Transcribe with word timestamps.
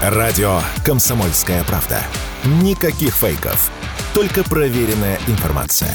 Радио 0.00 0.62
«Комсомольская 0.82 1.62
правда». 1.64 2.02
Никаких 2.62 3.14
фейков. 3.14 3.70
Только 4.14 4.42
проверенная 4.42 5.20
информация. 5.26 5.94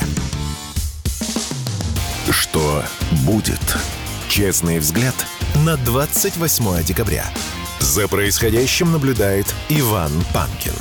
Что 2.29 2.83
будет? 3.25 3.77
Честный 4.29 4.77
взгляд 4.77 5.15
на 5.65 5.75
28 5.77 6.83
декабря. 6.83 7.25
За 7.79 8.07
происходящим 8.07 8.91
наблюдает 8.91 9.47
Иван 9.69 10.11
Панкин. 10.31 10.73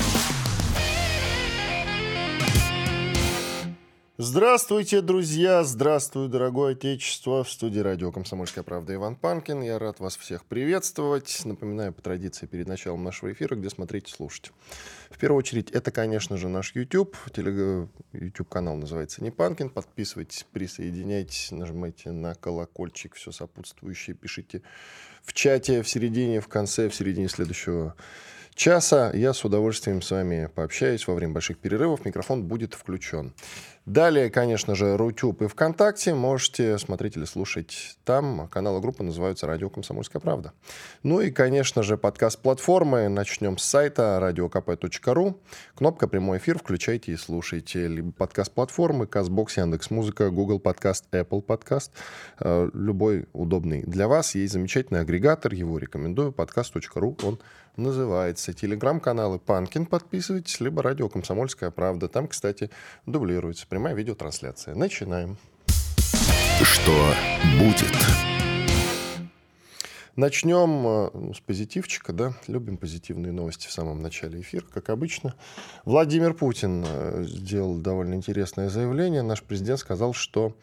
Здравствуйте, 4.34 5.00
друзья! 5.00 5.62
Здравствуй, 5.62 6.28
дорогое 6.28 6.72
отечество! 6.72 7.44
В 7.44 7.48
студии 7.48 7.78
радио 7.78 8.10
«Комсомольская 8.10 8.64
правда» 8.64 8.92
Иван 8.92 9.14
Панкин. 9.14 9.62
Я 9.62 9.78
рад 9.78 10.00
вас 10.00 10.16
всех 10.16 10.44
приветствовать. 10.44 11.42
Напоминаю 11.44 11.92
по 11.92 12.02
традиции 12.02 12.46
перед 12.46 12.66
началом 12.66 13.04
нашего 13.04 13.30
эфира, 13.30 13.54
где 13.54 13.70
смотреть 13.70 14.08
и 14.08 14.12
слушать. 14.12 14.50
В 15.08 15.18
первую 15.18 15.38
очередь, 15.38 15.70
это, 15.70 15.92
конечно 15.92 16.36
же, 16.36 16.48
наш 16.48 16.74
YouTube. 16.74 17.16
YouTube-канал 18.12 18.74
называется 18.74 19.22
«Не 19.22 19.30
Панкин». 19.30 19.70
Подписывайтесь, 19.70 20.44
присоединяйтесь, 20.50 21.52
нажимайте 21.52 22.10
на 22.10 22.34
колокольчик, 22.34 23.14
все 23.14 23.30
сопутствующее, 23.30 24.16
пишите 24.16 24.62
в 25.22 25.32
чате, 25.32 25.80
в 25.80 25.88
середине, 25.88 26.40
в 26.40 26.48
конце, 26.48 26.88
в 26.88 26.94
середине 26.96 27.28
следующего 27.28 27.94
часа. 28.54 29.10
Я 29.14 29.32
с 29.32 29.44
удовольствием 29.44 30.00
с 30.00 30.10
вами 30.10 30.48
пообщаюсь 30.54 31.06
во 31.06 31.14
время 31.14 31.34
больших 31.34 31.58
перерывов. 31.58 32.04
Микрофон 32.04 32.44
будет 32.44 32.74
включен. 32.74 33.32
Далее, 33.86 34.30
конечно 34.30 34.74
же, 34.74 34.96
Рутюб 34.96 35.42
и 35.42 35.46
ВКонтакте. 35.46 36.14
Можете 36.14 36.78
смотреть 36.78 37.18
или 37.18 37.26
слушать 37.26 37.98
там. 38.04 38.48
Каналы 38.48 38.80
группы 38.80 39.02
называются 39.02 39.46
«Радио 39.46 39.68
Комсомольская 39.68 40.20
правда». 40.20 40.54
Ну 41.02 41.20
и, 41.20 41.30
конечно 41.30 41.82
же, 41.82 41.98
подкаст-платформы. 41.98 43.10
Начнем 43.10 43.58
с 43.58 43.64
сайта 43.64 44.18
radiokp.ru. 44.22 45.38
Кнопка 45.74 46.08
«Прямой 46.08 46.38
эфир». 46.38 46.58
Включайте 46.58 47.12
и 47.12 47.16
слушайте. 47.16 47.86
Либо 47.86 48.10
подкаст-платформы, 48.12 49.06
Казбокс, 49.06 49.58
Яндекс.Музыка, 49.58 50.30
Google 50.30 50.60
Подкаст, 50.60 51.04
Apple 51.12 51.42
Подкаст. 51.42 51.92
Э, 52.40 52.70
любой 52.72 53.26
удобный 53.34 53.82
для 53.82 54.08
вас. 54.08 54.34
Есть 54.34 54.54
замечательный 54.54 55.00
агрегатор. 55.00 55.52
Его 55.52 55.76
рекомендую. 55.76 56.32
Подкаст.ру. 56.32 57.18
Он 57.22 57.38
называется. 57.76 58.52
Телеграм-каналы 58.52 59.38
Панкин. 59.38 59.86
Подписывайтесь. 59.86 60.60
Либо 60.60 60.82
«Радио 60.82 61.08
Комсомольская 61.08 61.70
правда». 61.70 62.08
Там, 62.08 62.28
кстати, 62.28 62.70
дублируется 63.06 63.66
прямая 63.66 63.94
видеотрансляция. 63.94 64.74
Начинаем. 64.74 65.36
Что 66.62 67.14
будет? 67.58 67.92
Начнем 70.16 70.86
э, 70.86 71.10
ну, 71.12 71.34
с 71.34 71.40
позитивчика, 71.40 72.12
да, 72.12 72.34
любим 72.46 72.76
позитивные 72.76 73.32
новости 73.32 73.66
в 73.66 73.72
самом 73.72 74.00
начале 74.00 74.40
эфира, 74.40 74.64
как 74.72 74.90
обычно. 74.90 75.34
Владимир 75.84 76.34
Путин 76.34 76.84
э, 76.86 77.24
сделал 77.26 77.74
довольно 77.74 78.14
интересное 78.14 78.68
заявление. 78.68 79.22
Наш 79.22 79.42
президент 79.42 79.80
сказал, 79.80 80.14
что 80.14 80.56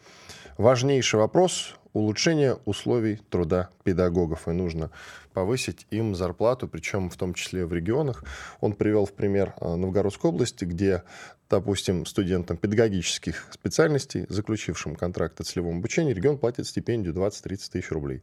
важнейший 0.56 1.20
вопрос 1.20 1.74
улучшение 1.92 2.56
условий 2.64 3.16
труда 3.28 3.68
педагогов, 3.84 4.48
и 4.48 4.52
нужно 4.52 4.90
повысить 5.32 5.86
им 5.90 6.14
зарплату, 6.14 6.68
причем 6.68 7.10
в 7.10 7.16
том 7.16 7.34
числе 7.34 7.66
в 7.66 7.72
регионах. 7.72 8.24
Он 8.60 8.72
привел 8.72 9.06
в 9.06 9.12
пример 9.12 9.54
э, 9.60 9.74
Новгородской 9.74 10.30
области, 10.30 10.64
где, 10.64 11.02
допустим, 11.50 12.06
студентам 12.06 12.56
педагогических 12.56 13.48
специальностей, 13.52 14.26
заключившим 14.28 14.96
контракт 14.96 15.40
о 15.40 15.44
целевом 15.44 15.78
обучении, 15.78 16.12
регион 16.12 16.38
платит 16.38 16.66
стипендию 16.66 17.14
20-30 17.14 17.70
тысяч 17.72 17.90
рублей. 17.90 18.20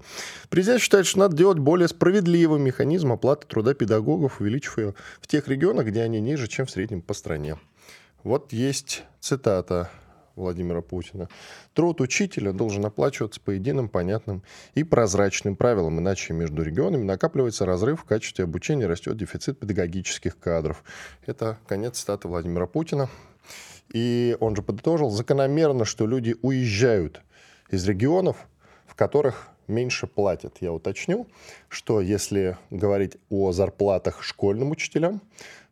Президент 0.49 0.81
считает, 0.81 1.05
что 1.05 1.19
надо 1.19 1.35
делать 1.35 1.59
более 1.59 1.87
справедливый 1.87 2.59
механизм 2.59 3.11
оплаты 3.11 3.47
труда 3.47 3.73
педагогов, 3.73 4.41
увеличив 4.41 4.77
ее 4.77 4.95
в 5.21 5.27
тех 5.27 5.47
регионах, 5.47 5.87
где 5.87 6.01
они 6.01 6.21
ниже, 6.21 6.47
чем 6.47 6.65
в 6.65 6.71
среднем 6.71 7.01
по 7.01 7.13
стране. 7.13 7.57
Вот 8.23 8.51
есть 8.51 9.03
цитата 9.19 9.89
Владимира 10.39 10.81
Путина. 10.81 11.29
Труд 11.73 12.01
учителя 12.01 12.53
должен 12.53 12.85
оплачиваться 12.85 13.39
по 13.39 13.51
единым, 13.51 13.89
понятным 13.89 14.43
и 14.73 14.83
прозрачным 14.83 15.55
правилам, 15.55 15.99
иначе 15.99 16.33
между 16.33 16.63
регионами 16.63 17.03
накапливается 17.03 17.65
разрыв 17.65 18.01
в 18.01 18.05
качестве 18.05 18.45
обучения, 18.45 18.87
растет 18.87 19.17
дефицит 19.17 19.59
педагогических 19.59 20.39
кадров. 20.39 20.83
Это 21.25 21.57
конец 21.67 21.99
цитаты 21.99 22.27
Владимира 22.27 22.65
Путина. 22.65 23.09
И 23.93 24.37
он 24.39 24.55
же 24.55 24.61
подытожил, 24.61 25.09
закономерно, 25.09 25.83
что 25.85 26.05
люди 26.05 26.35
уезжают 26.41 27.21
из 27.71 27.87
регионов, 27.87 28.47
в 28.85 28.95
которых 28.95 29.49
меньше 29.67 30.07
платят. 30.07 30.57
Я 30.59 30.73
уточню, 30.73 31.27
что 31.69 32.01
если 32.01 32.57
говорить 32.69 33.17
о 33.29 33.51
зарплатах 33.51 34.23
школьным 34.23 34.71
учителям, 34.71 35.21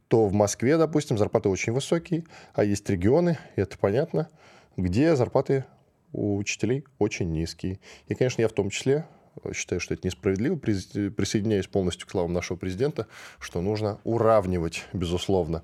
то 0.07 0.25
в 0.27 0.33
Москве, 0.33 0.77
допустим, 0.77 1.17
зарплаты 1.17 1.49
очень 1.49 1.73
высокие, 1.73 2.23
а 2.53 2.63
есть 2.63 2.89
регионы, 2.89 3.37
и 3.55 3.61
это 3.61 3.77
понятно, 3.77 4.29
где 4.77 5.15
зарплаты 5.15 5.65
у 6.13 6.37
учителей 6.37 6.85
очень 6.99 7.31
низкие. 7.31 7.79
И, 8.07 8.15
конечно, 8.15 8.41
я 8.41 8.47
в 8.47 8.53
том 8.53 8.69
числе 8.69 9.05
считаю, 9.53 9.79
что 9.79 9.93
это 9.93 10.07
несправедливо, 10.07 10.55
присоединяюсь 10.55 11.67
полностью 11.67 12.07
к 12.07 12.11
словам 12.11 12.33
нашего 12.33 12.57
президента, 12.57 13.07
что 13.39 13.61
нужно 13.61 13.99
уравнивать, 14.03 14.85
безусловно. 14.93 15.63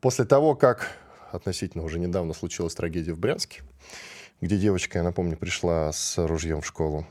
После 0.00 0.24
того, 0.24 0.54
как 0.54 0.96
относительно 1.32 1.84
уже 1.84 1.98
недавно 1.98 2.32
случилась 2.32 2.74
трагедия 2.74 3.12
в 3.12 3.18
Брянске, 3.18 3.62
где 4.40 4.56
девочка, 4.56 4.98
я 4.98 5.04
напомню, 5.04 5.36
пришла 5.36 5.92
с 5.92 6.16
ружьем 6.24 6.62
в 6.62 6.66
школу, 6.66 7.06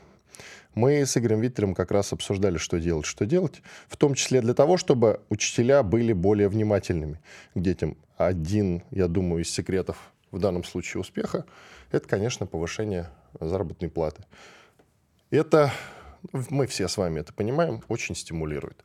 мы 0.74 1.04
с 1.04 1.16
Игорем 1.16 1.40
Виттером 1.40 1.74
как 1.74 1.90
раз 1.90 2.12
обсуждали, 2.12 2.56
что 2.56 2.78
делать, 2.78 3.06
что 3.06 3.26
делать, 3.26 3.60
в 3.88 3.96
том 3.96 4.14
числе 4.14 4.40
для 4.40 4.54
того, 4.54 4.76
чтобы 4.76 5.20
учителя 5.28 5.82
были 5.82 6.12
более 6.12 6.48
внимательными 6.48 7.20
к 7.54 7.60
детям. 7.60 7.96
Один, 8.16 8.82
я 8.90 9.08
думаю, 9.08 9.42
из 9.42 9.50
секретов 9.50 10.12
в 10.30 10.38
данном 10.38 10.64
случае 10.64 11.00
успеха, 11.00 11.44
это, 11.90 12.08
конечно, 12.08 12.46
повышение 12.46 13.10
заработной 13.40 13.88
платы. 13.88 14.24
Это, 15.30 15.72
мы 16.32 16.66
все 16.66 16.88
с 16.88 16.96
вами 16.96 17.20
это 17.20 17.32
понимаем, 17.32 17.82
очень 17.88 18.14
стимулирует. 18.14 18.82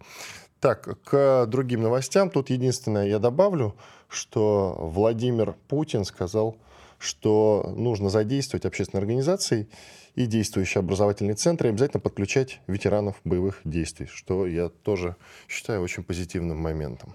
Так, 0.60 1.00
к 1.04 1.46
другим 1.48 1.84
новостям. 1.84 2.30
Тут 2.30 2.50
единственное 2.50 3.08
я 3.08 3.20
добавлю, 3.20 3.76
что 4.08 4.76
Владимир 4.80 5.54
Путин 5.68 6.06
сказал, 6.06 6.58
что 6.98 7.74
нужно 7.76 8.10
задействовать 8.10 8.66
общественные 8.66 9.02
организации 9.02 9.70
и 10.16 10.26
действующие 10.26 10.80
образовательные 10.80 11.36
центры, 11.36 11.68
и 11.68 11.72
обязательно 11.72 12.00
подключать 12.00 12.62
ветеранов 12.68 13.20
боевых 13.24 13.60
действий, 13.64 14.08
что 14.08 14.48
я 14.48 14.70
тоже 14.70 15.18
считаю 15.48 15.82
очень 15.82 16.04
позитивным 16.04 16.58
моментом. 16.58 17.14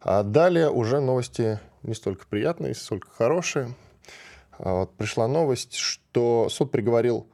А 0.00 0.22
далее 0.22 0.70
уже 0.70 1.00
новости 1.00 1.60
не 1.86 1.94
столько 1.94 2.26
приятные, 2.26 2.74
сколько 2.74 3.08
хорошие. 3.10 3.74
А 4.58 4.80
вот 4.80 4.96
пришла 4.96 5.28
новость, 5.28 5.74
что 5.74 6.48
суд 6.48 6.70
приговорил 6.70 7.28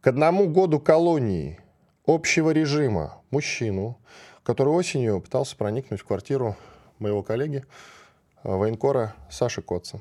к 0.00 0.06
одному 0.06 0.48
году 0.48 0.80
колонии 0.80 1.60
общего 2.06 2.50
режима 2.50 3.22
мужчину, 3.30 3.98
который 4.42 4.68
осенью 4.68 5.20
пытался 5.20 5.56
проникнуть 5.56 6.00
в 6.00 6.04
квартиру 6.04 6.56
моего 6.98 7.22
коллеги, 7.22 7.64
а, 8.42 8.56
военкора 8.56 9.14
Саши 9.30 9.62
Котца. 9.62 10.00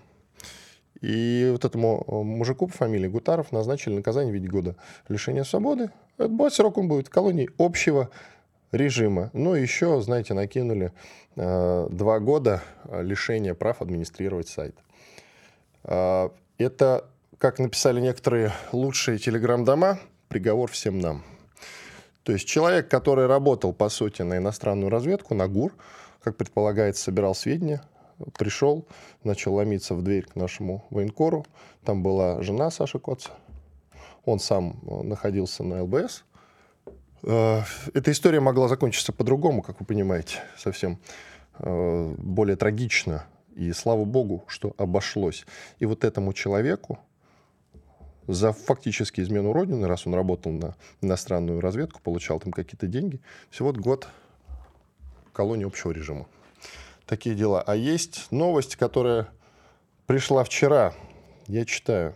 И 0.99 1.49
вот 1.51 1.63
этому 1.63 2.03
а, 2.07 2.23
мужику 2.23 2.67
по 2.67 2.73
фамилии 2.73 3.07
Гутаров 3.07 3.51
назначили 3.51 3.95
наказание 3.95 4.31
в 4.31 4.35
виде 4.35 4.47
года 4.47 4.75
лишения 5.07 5.43
свободы. 5.43 5.91
Будет 6.17 6.53
срок 6.53 6.77
он 6.77 6.87
будет 6.87 7.07
в 7.07 7.11
колонии 7.11 7.49
общего 7.57 8.09
режима. 8.73 9.29
Ну, 9.33 9.53
еще, 9.53 10.01
знаете, 10.01 10.33
накинули 10.33 10.91
э, 11.35 11.87
два 11.89 12.19
года 12.19 12.61
лишения 12.91 13.53
прав 13.53 13.81
администрировать 13.81 14.47
сайт. 14.47 14.75
Э, 15.83 16.29
это, 16.57 17.05
как 17.37 17.59
написали 17.59 18.01
некоторые 18.01 18.51
лучшие 18.71 19.19
телеграм-дома, 19.19 19.99
приговор 20.27 20.69
всем 20.71 20.99
нам. 20.99 21.23
То 22.23 22.31
есть 22.31 22.47
человек, 22.47 22.89
который 22.89 23.27
работал, 23.27 23.73
по 23.73 23.89
сути, 23.89 24.21
на 24.21 24.37
иностранную 24.37 24.89
разведку, 24.89 25.35
на 25.35 25.47
ГУР, 25.47 25.73
как 26.23 26.37
предполагается, 26.37 27.03
собирал 27.03 27.35
сведения, 27.35 27.83
пришел, 28.37 28.87
начал 29.23 29.53
ломиться 29.55 29.93
в 29.93 30.01
дверь 30.01 30.25
к 30.25 30.35
нашему 30.35 30.85
военкору. 30.89 31.45
Там 31.83 32.01
была 32.01 32.41
жена 32.41 32.71
Саши 32.71 32.99
Коца. 32.99 33.31
Он 34.25 34.39
сам 34.39 34.79
находился 35.03 35.63
на 35.63 35.83
ЛБС. 35.83 36.23
Э, 37.23 37.61
эта 37.93 38.11
история 38.11 38.39
могла 38.39 38.67
закончиться 38.67 39.13
по-другому, 39.13 39.61
как 39.61 39.79
вы 39.79 39.85
понимаете, 39.85 40.43
совсем 40.57 40.99
э, 41.59 42.15
более 42.17 42.55
трагично. 42.55 43.25
И 43.55 43.71
слава 43.71 44.03
богу, 44.03 44.43
что 44.47 44.73
обошлось. 44.77 45.45
И 45.79 45.85
вот 45.85 46.03
этому 46.03 46.33
человеку 46.33 46.99
за 48.27 48.51
фактически 48.53 49.21
измену 49.21 49.53
Родины, 49.53 49.87
раз 49.87 50.07
он 50.07 50.15
работал 50.15 50.51
на 50.51 50.75
иностранную 51.01 51.59
разведку, 51.61 52.01
получал 52.01 52.39
там 52.39 52.51
какие-то 52.51 52.87
деньги, 52.87 53.21
всего 53.49 53.73
год 53.73 54.07
колонии 55.33 55.65
общего 55.65 55.91
режима. 55.91 56.25
Такие 57.05 57.35
дела. 57.35 57.61
А 57.61 57.75
есть 57.75 58.31
новость, 58.31 58.75
которая 58.75 59.27
пришла 60.07 60.43
вчера. 60.43 60.93
Я 61.47 61.65
читаю. 61.65 62.15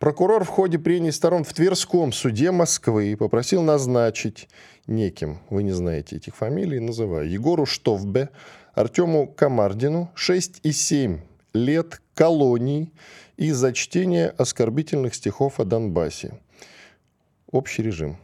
Прокурор 0.00 0.44
в 0.44 0.48
ходе 0.48 0.78
прений 0.78 1.12
сторон 1.12 1.44
в 1.44 1.52
Тверском 1.52 2.10
суде 2.12 2.52
Москвы 2.52 3.14
попросил 3.18 3.60
назначить 3.60 4.48
неким, 4.86 5.40
вы 5.50 5.62
не 5.62 5.72
знаете 5.72 6.16
этих 6.16 6.34
фамилий, 6.34 6.80
называю, 6.80 7.28
Егору 7.28 7.66
Штовбе, 7.66 8.30
Артему 8.72 9.26
Камардину 9.26 10.10
6 10.14 10.60
и 10.62 10.72
7 10.72 11.20
лет 11.52 12.00
колоний 12.14 12.94
из-за 13.36 13.74
чтения 13.74 14.28
оскорбительных 14.28 15.14
стихов 15.14 15.60
о 15.60 15.66
Донбассе. 15.66 16.32
Общий 17.50 17.82
режим. 17.82 18.16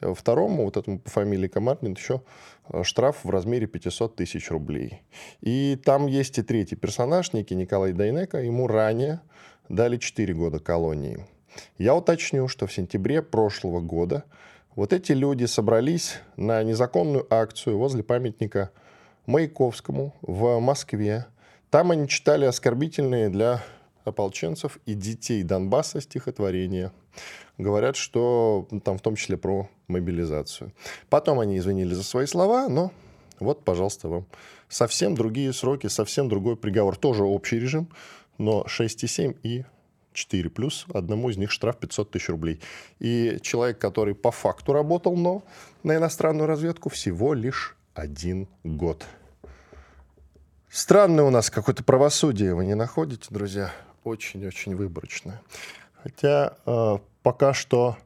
Второму, 0.00 0.64
вот 0.64 0.76
этому 0.76 0.98
по 0.98 1.10
фамилии 1.10 1.46
Камардин, 1.46 1.92
еще 1.92 2.22
э, 2.70 2.82
штраф 2.82 3.18
в 3.22 3.30
размере 3.30 3.68
500 3.68 4.16
тысяч 4.16 4.50
рублей. 4.50 5.02
И 5.42 5.78
там 5.84 6.08
есть 6.08 6.38
и 6.38 6.42
третий 6.42 6.74
персонаж, 6.74 7.32
некий 7.34 7.54
Николай 7.54 7.92
Дайнека. 7.92 8.38
Ему 8.38 8.66
ранее 8.66 9.20
дали 9.70 9.96
4 9.96 10.34
года 10.34 10.58
колонии. 10.58 11.24
Я 11.78 11.94
уточню, 11.94 12.48
что 12.48 12.66
в 12.66 12.72
сентябре 12.72 13.22
прошлого 13.22 13.80
года 13.80 14.24
вот 14.76 14.92
эти 14.92 15.12
люди 15.12 15.46
собрались 15.46 16.18
на 16.36 16.62
незаконную 16.62 17.26
акцию 17.32 17.78
возле 17.78 18.02
памятника 18.02 18.70
Маяковскому 19.26 20.14
в 20.22 20.58
Москве. 20.60 21.26
Там 21.70 21.92
они 21.92 22.08
читали 22.08 22.44
оскорбительные 22.44 23.28
для 23.28 23.62
ополченцев 24.04 24.78
и 24.86 24.94
детей 24.94 25.42
Донбасса 25.44 26.00
стихотворения. 26.00 26.92
Говорят, 27.58 27.96
что 27.96 28.66
там 28.84 28.98
в 28.98 29.02
том 29.02 29.14
числе 29.14 29.36
про 29.36 29.68
мобилизацию. 29.86 30.72
Потом 31.08 31.38
они 31.38 31.58
извинились 31.58 31.96
за 31.96 32.02
свои 32.02 32.26
слова, 32.26 32.68
но 32.68 32.90
вот, 33.38 33.64
пожалуйста, 33.64 34.08
вам 34.08 34.26
совсем 34.68 35.14
другие 35.14 35.52
сроки, 35.52 35.86
совсем 35.88 36.28
другой 36.28 36.56
приговор. 36.56 36.96
Тоже 36.96 37.24
общий 37.24 37.58
режим, 37.58 37.88
но 38.40 38.64
6,7 38.66 39.36
и 39.42 39.64
4 40.14 40.50
плюс, 40.50 40.86
одному 40.92 41.28
из 41.28 41.36
них 41.36 41.50
штраф 41.50 41.76
500 41.78 42.10
тысяч 42.10 42.28
рублей. 42.30 42.60
И 42.98 43.38
человек, 43.42 43.78
который 43.78 44.14
по 44.14 44.30
факту 44.30 44.72
работал, 44.72 45.14
но 45.14 45.44
на 45.82 45.96
иностранную 45.96 46.46
разведку 46.46 46.88
всего 46.88 47.34
лишь 47.34 47.76
один 47.94 48.48
год. 48.64 49.04
Странное 50.70 51.24
у 51.24 51.30
нас 51.30 51.50
какое-то 51.50 51.84
правосудие, 51.84 52.54
вы 52.54 52.64
не 52.64 52.74
находите, 52.74 53.26
друзья? 53.28 53.72
Очень-очень 54.04 54.74
выборочное. 54.74 55.42
Хотя 56.02 56.54
э, 56.64 56.98
пока 57.22 57.52
что 57.52 57.98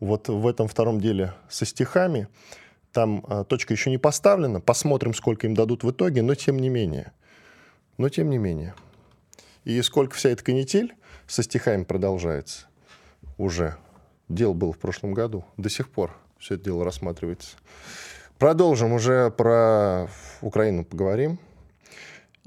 вот 0.00 0.28
в 0.28 0.46
этом 0.48 0.66
втором 0.66 1.00
деле 1.00 1.34
со 1.48 1.64
стихами 1.64 2.26
там 2.92 3.24
э, 3.28 3.44
точка 3.46 3.72
еще 3.72 3.90
не 3.90 3.98
поставлена. 3.98 4.60
Посмотрим, 4.60 5.14
сколько 5.14 5.46
им 5.46 5.54
дадут 5.54 5.84
в 5.84 5.90
итоге, 5.92 6.22
но 6.22 6.34
тем 6.34 6.58
не 6.58 6.68
менее. 6.68 7.12
Но 7.98 8.08
тем 8.08 8.30
не 8.30 8.38
менее. 8.38 8.74
И 9.64 9.80
сколько 9.82 10.14
вся 10.14 10.30
эта 10.30 10.42
канитель 10.42 10.94
со 11.26 11.42
стихами 11.42 11.84
продолжается 11.84 12.66
уже. 13.36 13.76
Дело 14.28 14.52
было 14.52 14.72
в 14.72 14.78
прошлом 14.78 15.12
году. 15.12 15.44
До 15.56 15.68
сих 15.68 15.90
пор 15.90 16.16
все 16.38 16.54
это 16.54 16.64
дело 16.64 16.84
рассматривается. 16.84 17.56
Продолжим 18.38 18.92
уже 18.92 19.30
про 19.30 20.08
Украину 20.40 20.84
поговорим. 20.84 21.38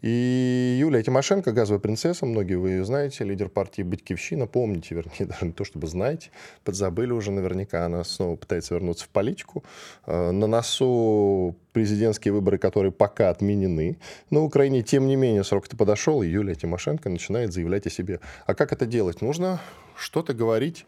И 0.04 0.76
Юлия 0.82 1.02
Тимошенко, 1.02 1.54
газовая 1.54 1.80
принцесса, 1.80 2.26
многие 2.26 2.56
вы 2.56 2.72
ее 2.72 2.84
знаете, 2.84 3.24
лидер 3.24 3.48
партии 3.48 3.84
«Батькивщина», 3.84 4.48
помните, 4.48 4.96
вернее, 4.96 5.26
даже 5.26 5.46
не 5.46 5.54
то 5.54 5.64
чтобы 5.64 5.88
знаете, 5.88 6.30
подзабыли 6.66 7.14
уже 7.14 7.32
наверняка, 7.32 7.86
она 7.86 8.04
снова 8.04 8.36
пытается 8.36 8.74
вернуться 8.74 9.06
в 9.06 9.10
политику. 9.10 9.64
Э, 10.06 10.32
на 10.32 10.46
носу 10.46 11.56
президентские 11.72 12.34
выборы, 12.34 12.58
которые 12.58 12.92
пока 12.92 13.30
отменены. 13.30 13.98
На 14.30 14.42
Украине, 14.42 14.84
тем 14.84 15.08
не 15.08 15.16
менее, 15.16 15.46
срок-то 15.46 15.78
подошел, 15.78 16.22
и 16.22 16.28
Юлия 16.28 16.56
Тимошенко 16.56 17.08
начинает 17.08 17.54
заявлять 17.54 17.88
о 17.88 17.90
себе. 17.90 18.20
А 18.46 18.56
как 18.56 18.74
это 18.74 18.86
делать? 18.86 19.22
Нужно 19.22 19.62
что-то 19.96 20.34
говорить, 20.34 20.86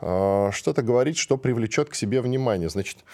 э, 0.00 0.50
что-то 0.52 0.82
говорить, 0.82 1.16
что 1.16 1.38
привлечет 1.38 1.90
к 1.90 1.94
себе 1.94 2.20
внимание. 2.20 2.68
Значит, 2.68 3.04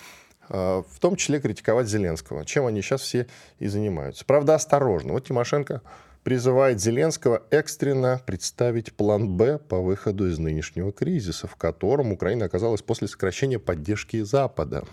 в 0.49 0.99
том 1.01 1.17
числе 1.17 1.41
критиковать 1.41 1.89
Зеленского, 1.89 2.45
чем 2.45 2.67
они 2.67 2.83
сейчас 2.83 3.03
все 3.03 3.27
и 3.59 3.67
занимаются. 3.67 4.25
Правда, 4.25 4.55
осторожно. 4.55 5.13
Вот 5.13 5.27
Тимошенко 5.27 5.83
призывает 6.25 6.81
Зеленского 6.81 7.43
экстренно 7.51 8.21
представить 8.25 8.95
план 8.95 9.37
«Б» 9.37 9.59
по 9.59 9.81
выходу 9.81 10.27
из 10.29 10.39
нынешнего 10.39 10.91
кризиса, 10.91 11.47
в 11.47 11.57
котором 11.57 12.13
Украина 12.13 12.47
оказалась 12.47 12.83
после 12.83 13.09
сокращения 13.09 13.59
поддержки 13.59 14.23
Запада. 14.23 14.85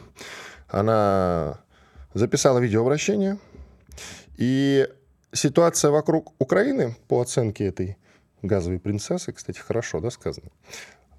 Она 0.68 1.62
записала 2.13 2.59
видеообращение, 2.59 3.38
и 4.36 4.89
ситуация 5.31 5.92
вокруг 5.92 6.33
Украины, 6.39 6.95
по 7.07 7.21
оценке 7.21 7.65
этой 7.65 7.98
газовой 8.42 8.80
принцессы, 8.80 9.31
кстати, 9.31 9.59
хорошо 9.59 10.00
да, 10.01 10.12
сказано, 10.12 10.50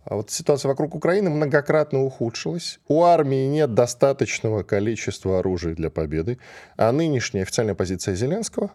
вот 0.05 0.31
ситуация 0.31 0.69
вокруг 0.69 0.95
Украины 0.95 1.31
многократно 1.31 2.03
ухудшилась. 2.03 2.81
У 2.89 3.05
армии 3.05 3.47
нет 3.47 3.75
достаточного 3.75 4.63
количества 4.63 5.39
оружия 5.39 5.75
для 5.75 5.91
победы. 5.91 6.39
А 6.77 6.91
нынешняя 6.91 7.45
официальная 7.45 7.75
позиция 7.75 8.15
Зеленского, 8.15 8.73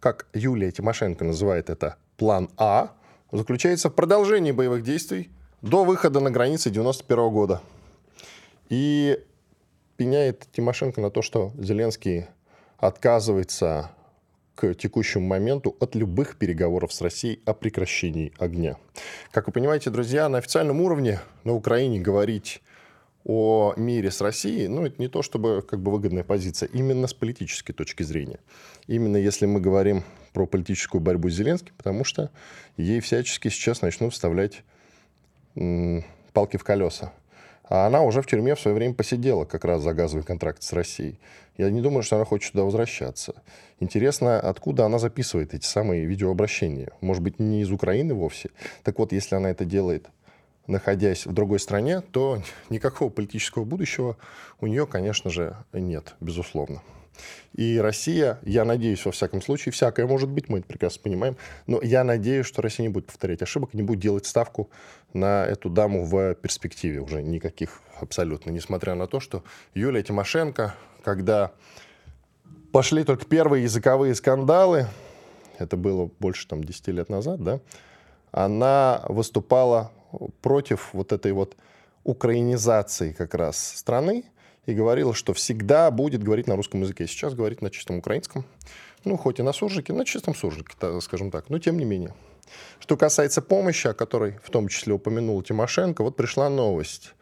как 0.00 0.26
Юлия 0.32 0.70
Тимошенко 0.70 1.24
называет 1.24 1.68
это 1.68 1.96
план 2.16 2.48
А, 2.56 2.92
заключается 3.30 3.90
в 3.90 3.94
продолжении 3.94 4.52
боевых 4.52 4.82
действий 4.82 5.30
до 5.60 5.84
выхода 5.84 6.20
на 6.20 6.30
границы 6.30 6.70
91 6.70 7.30
года. 7.30 7.60
И 8.70 9.22
пеняет 9.96 10.46
Тимошенко 10.52 11.00
на 11.02 11.10
то, 11.10 11.20
что 11.20 11.52
Зеленский 11.58 12.26
отказывается 12.78 13.90
к 14.60 14.74
текущему 14.74 15.26
моменту 15.26 15.74
от 15.80 15.94
любых 15.94 16.36
переговоров 16.36 16.92
с 16.92 17.00
Россией 17.00 17.40
о 17.46 17.54
прекращении 17.54 18.34
огня. 18.38 18.76
Как 19.30 19.46
вы 19.46 19.54
понимаете, 19.54 19.88
друзья, 19.88 20.28
на 20.28 20.36
официальном 20.36 20.82
уровне 20.82 21.20
на 21.44 21.54
Украине 21.54 21.98
говорить 21.98 22.60
о 23.24 23.72
мире 23.78 24.10
с 24.10 24.20
Россией, 24.20 24.68
ну, 24.68 24.84
это 24.84 25.00
не 25.00 25.08
то 25.08 25.22
чтобы 25.22 25.62
как 25.62 25.80
бы 25.80 25.90
выгодная 25.90 26.24
позиция, 26.24 26.68
именно 26.74 27.06
с 27.06 27.14
политической 27.14 27.72
точки 27.72 28.02
зрения. 28.02 28.38
Именно 28.86 29.16
если 29.16 29.46
мы 29.46 29.60
говорим 29.60 30.04
про 30.34 30.46
политическую 30.46 31.00
борьбу 31.00 31.30
с 31.30 31.34
Зеленским, 31.34 31.72
потому 31.78 32.04
что 32.04 32.30
ей 32.76 33.00
всячески 33.00 33.48
сейчас 33.48 33.80
начнут 33.80 34.12
вставлять 34.12 34.62
палки 36.34 36.58
в 36.58 36.64
колеса. 36.64 37.14
А 37.70 37.86
она 37.86 38.02
уже 38.02 38.20
в 38.20 38.26
тюрьме 38.26 38.56
в 38.56 38.60
свое 38.60 38.74
время 38.74 38.94
посидела 38.94 39.44
как 39.44 39.64
раз 39.64 39.82
за 39.82 39.94
газовый 39.94 40.24
контракт 40.24 40.60
с 40.62 40.72
Россией. 40.72 41.20
Я 41.56 41.70
не 41.70 41.80
думаю, 41.80 42.02
что 42.02 42.16
она 42.16 42.24
хочет 42.24 42.50
туда 42.50 42.64
возвращаться. 42.64 43.32
Интересно, 43.78 44.40
откуда 44.40 44.86
она 44.86 44.98
записывает 44.98 45.54
эти 45.54 45.64
самые 45.64 46.04
видеообращения. 46.04 46.90
Может 47.00 47.22
быть, 47.22 47.38
не 47.38 47.62
из 47.62 47.70
Украины 47.70 48.12
вовсе. 48.12 48.50
Так 48.82 48.98
вот, 48.98 49.12
если 49.12 49.36
она 49.36 49.50
это 49.50 49.64
делает, 49.64 50.08
находясь 50.66 51.26
в 51.26 51.32
другой 51.32 51.60
стране, 51.60 52.00
то 52.00 52.42
никакого 52.70 53.08
политического 53.08 53.64
будущего 53.64 54.16
у 54.60 54.66
нее, 54.66 54.84
конечно 54.84 55.30
же, 55.30 55.56
нет, 55.72 56.16
безусловно. 56.20 56.82
И 57.54 57.78
Россия, 57.78 58.38
я 58.42 58.64
надеюсь, 58.64 59.04
во 59.04 59.12
всяком 59.12 59.42
случае, 59.42 59.72
всякое 59.72 60.06
может 60.06 60.28
быть, 60.28 60.48
мы 60.48 60.58
это 60.58 60.68
прекрасно 60.68 61.02
понимаем, 61.02 61.36
но 61.66 61.80
я 61.82 62.04
надеюсь, 62.04 62.46
что 62.46 62.62
Россия 62.62 62.86
не 62.86 62.92
будет 62.92 63.06
повторять 63.06 63.42
ошибок, 63.42 63.74
не 63.74 63.82
будет 63.82 64.00
делать 64.00 64.26
ставку 64.26 64.70
на 65.12 65.44
эту 65.46 65.68
даму 65.68 66.04
в 66.04 66.34
перспективе 66.34 67.00
уже 67.00 67.22
никаких 67.22 67.80
абсолютно, 68.00 68.50
несмотря 68.50 68.94
на 68.94 69.06
то, 69.06 69.20
что 69.20 69.42
Юлия 69.74 70.02
Тимошенко, 70.02 70.74
когда 71.02 71.52
пошли 72.72 73.04
только 73.04 73.24
первые 73.24 73.64
языковые 73.64 74.14
скандалы, 74.14 74.86
это 75.58 75.76
было 75.76 76.10
больше 76.20 76.46
там 76.46 76.62
10 76.64 76.88
лет 76.88 77.08
назад, 77.08 77.42
да, 77.42 77.60
она 78.30 79.04
выступала 79.08 79.90
против 80.40 80.90
вот 80.92 81.12
этой 81.12 81.32
вот 81.32 81.56
украинизации 82.04 83.12
как 83.12 83.34
раз 83.34 83.58
страны, 83.76 84.24
и 84.66 84.74
говорила, 84.74 85.14
что 85.14 85.32
всегда 85.34 85.90
будет 85.90 86.22
говорить 86.22 86.46
на 86.46 86.56
русском 86.56 86.82
языке. 86.82 87.06
Сейчас 87.06 87.34
говорит 87.34 87.62
на 87.62 87.70
чистом 87.70 87.98
украинском. 87.98 88.44
Ну, 89.04 89.16
хоть 89.16 89.38
и 89.38 89.42
на 89.42 89.52
суржике, 89.52 89.92
на 89.92 90.04
чистом 90.04 90.34
суржике, 90.34 90.74
скажем 91.00 91.30
так, 91.30 91.48
но 91.48 91.58
тем 91.58 91.78
не 91.78 91.84
менее. 91.84 92.14
Что 92.78 92.96
касается 92.96 93.40
помощи, 93.42 93.86
о 93.86 93.94
которой 93.94 94.38
в 94.42 94.50
том 94.50 94.68
числе 94.68 94.92
упомянул 94.92 95.42
Тимошенко, 95.42 96.02
вот 96.02 96.16
пришла 96.16 96.50
новость. 96.50 97.14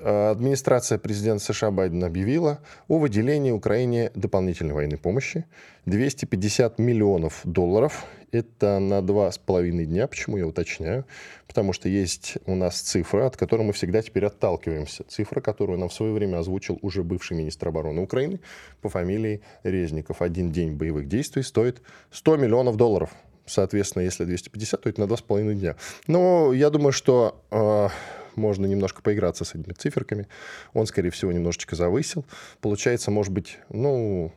А, 0.00 0.30
администрация 0.30 0.98
президента 0.98 1.44
США 1.44 1.70
Байдена 1.70 2.06
объявила 2.06 2.60
о 2.86 2.98
выделении 2.98 3.50
Украине 3.50 4.12
дополнительной 4.14 4.74
военной 4.74 4.98
помощи. 4.98 5.44
250 5.86 6.78
миллионов 6.78 7.40
долларов. 7.44 8.04
Это 8.30 8.78
на 8.78 9.00
два 9.00 9.32
с 9.32 9.38
половиной 9.38 9.86
дня. 9.86 10.06
Почему 10.06 10.36
я 10.36 10.46
уточняю? 10.46 11.06
Потому 11.46 11.72
что 11.72 11.88
есть 11.88 12.36
у 12.46 12.54
нас 12.54 12.78
цифра, 12.80 13.26
от 13.26 13.36
которой 13.36 13.62
мы 13.62 13.72
всегда 13.72 14.02
теперь 14.02 14.26
отталкиваемся. 14.26 15.04
Цифра, 15.04 15.40
которую 15.40 15.78
нам 15.78 15.88
в 15.88 15.94
свое 15.94 16.12
время 16.12 16.38
озвучил 16.38 16.78
уже 16.82 17.02
бывший 17.02 17.36
министр 17.36 17.68
обороны 17.68 18.02
Украины 18.02 18.40
по 18.82 18.90
фамилии 18.90 19.40
Резников. 19.62 20.20
Один 20.20 20.52
день 20.52 20.76
боевых 20.76 21.08
действий 21.08 21.42
стоит 21.42 21.80
100 22.10 22.36
миллионов 22.36 22.76
долларов. 22.76 23.10
Соответственно, 23.48 24.02
если 24.02 24.24
250, 24.24 24.80
то 24.80 24.88
это 24.88 25.00
на 25.00 25.06
два 25.06 25.16
с 25.16 25.22
половиной 25.22 25.54
дня. 25.54 25.76
Но 26.06 26.52
я 26.52 26.70
думаю, 26.70 26.92
что 26.92 27.42
э, 27.50 27.88
можно 28.36 28.66
немножко 28.66 29.02
поиграться 29.02 29.44
с 29.44 29.54
этими 29.54 29.72
циферками. 29.72 30.28
Он, 30.74 30.86
скорее 30.86 31.10
всего, 31.10 31.32
немножечко 31.32 31.76
завысил. 31.76 32.24
Получается, 32.60 33.10
может 33.10 33.32
быть, 33.32 33.58
ну, 33.68 34.32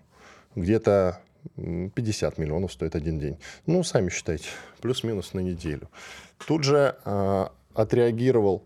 где-то 0.55 1.21
50 1.55 2.37
миллионов 2.37 2.73
стоит 2.73 2.95
один 2.95 3.19
день. 3.19 3.37
Ну, 3.65 3.83
сами 3.83 4.09
считайте, 4.09 4.49
плюс-минус 4.81 5.33
на 5.33 5.39
неделю. 5.39 5.89
Тут 6.45 6.63
же 6.63 6.95
э, 7.03 7.45
отреагировал 7.73 8.63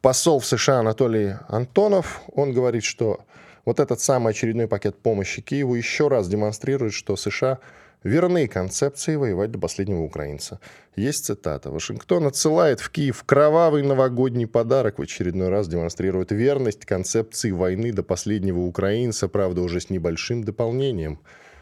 посол 0.00 0.40
в 0.40 0.46
США 0.46 0.80
Анатолий 0.80 1.34
Антонов. 1.48 2.22
Он 2.32 2.52
говорит, 2.52 2.84
что 2.84 3.24
вот 3.64 3.80
этот 3.80 4.00
самый 4.00 4.30
очередной 4.30 4.68
пакет 4.68 4.98
помощи 4.98 5.40
Киеву 5.40 5.74
еще 5.74 6.08
раз 6.08 6.28
демонстрирует, 6.28 6.92
что 6.92 7.16
США 7.16 7.58
верны 8.04 8.46
концепции 8.46 9.16
воевать 9.16 9.50
до 9.50 9.58
последнего 9.58 10.02
украинца. 10.02 10.60
Есть 10.94 11.24
цитата. 11.24 11.70
Вашингтон 11.70 12.26
отсылает 12.26 12.78
в 12.78 12.90
Киев 12.90 13.24
кровавый 13.24 13.82
новогодний 13.82 14.46
подарок, 14.46 14.98
в 14.98 15.02
очередной 15.02 15.48
раз 15.48 15.66
демонстрирует 15.66 16.30
верность 16.30 16.84
концепции 16.84 17.50
войны 17.50 17.92
до 17.92 18.02
последнего 18.04 18.60
украинца, 18.60 19.26
правда, 19.26 19.62
уже 19.62 19.80
с 19.80 19.90
небольшим 19.90 20.44
дополнением. 20.44 21.18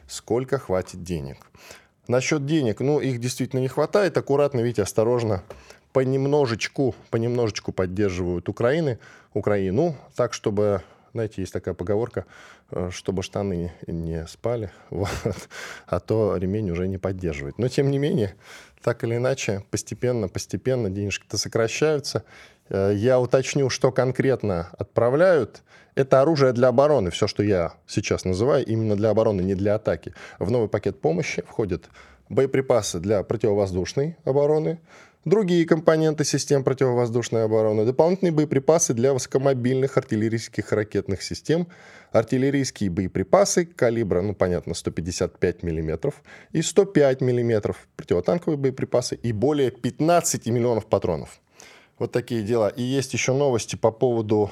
Сколько 0.08 0.58
хватит 0.58 1.02
денег? 1.02 1.38
Насчет 2.08 2.44
денег, 2.44 2.80
ну, 2.80 3.00
их 3.00 3.20
действительно 3.20 3.60
не 3.60 3.68
хватает. 3.68 4.18
Аккуратно, 4.18 4.60
видите, 4.60 4.82
осторожно, 4.82 5.44
понемножечку, 5.92 6.94
понемножечку 7.10 7.72
поддерживают 7.72 8.48
Украины, 8.48 8.98
Украину, 9.32 9.96
так, 10.16 10.34
чтобы 10.34 10.82
знаете, 11.12 11.42
есть 11.42 11.52
такая 11.52 11.74
поговорка, 11.74 12.26
э, 12.70 12.90
чтобы 12.90 13.22
штаны 13.22 13.72
не 13.86 14.26
спали, 14.26 14.70
вот, 14.90 15.48
а 15.86 16.00
то 16.00 16.36
ремень 16.36 16.70
уже 16.70 16.88
не 16.88 16.98
поддерживает. 16.98 17.58
Но, 17.58 17.68
тем 17.68 17.90
не 17.90 17.98
менее, 17.98 18.34
так 18.82 19.04
или 19.04 19.16
иначе, 19.16 19.64
постепенно, 19.70 20.28
постепенно 20.28 20.90
денежки-то 20.90 21.38
сокращаются. 21.38 22.24
Э, 22.68 22.92
я 22.94 23.20
уточню, 23.20 23.70
что 23.70 23.92
конкретно 23.92 24.70
отправляют. 24.78 25.62
Это 25.94 26.22
оружие 26.22 26.52
для 26.52 26.68
обороны. 26.68 27.10
Все, 27.10 27.26
что 27.26 27.42
я 27.42 27.74
сейчас 27.86 28.24
называю, 28.24 28.64
именно 28.64 28.96
для 28.96 29.10
обороны, 29.10 29.42
не 29.42 29.54
для 29.54 29.74
атаки. 29.74 30.14
В 30.38 30.50
новый 30.50 30.68
пакет 30.68 31.00
помощи 31.00 31.42
входят 31.42 31.90
боеприпасы 32.30 32.98
для 32.98 33.22
противовоздушной 33.22 34.16
обороны, 34.24 34.80
другие 35.24 35.64
компоненты 35.66 36.24
систем 36.24 36.64
противовоздушной 36.64 37.44
обороны, 37.44 37.84
дополнительные 37.84 38.32
боеприпасы 38.32 38.94
для 38.94 39.12
высокомобильных 39.12 39.96
артиллерийских 39.96 40.72
ракетных 40.72 41.22
систем, 41.22 41.68
артиллерийские 42.12 42.90
боеприпасы 42.90 43.64
калибра, 43.64 44.22
ну, 44.22 44.34
понятно, 44.34 44.74
155 44.74 45.62
мм 45.62 46.12
и 46.52 46.62
105 46.62 47.20
мм, 47.20 47.74
противотанковые 47.96 48.58
боеприпасы 48.58 49.14
и 49.16 49.32
более 49.32 49.70
15 49.70 50.46
миллионов 50.46 50.86
патронов. 50.86 51.40
Вот 51.98 52.10
такие 52.12 52.42
дела. 52.42 52.68
И 52.68 52.82
есть 52.82 53.12
еще 53.12 53.32
новости 53.32 53.76
по 53.76 53.92
поводу 53.92 54.50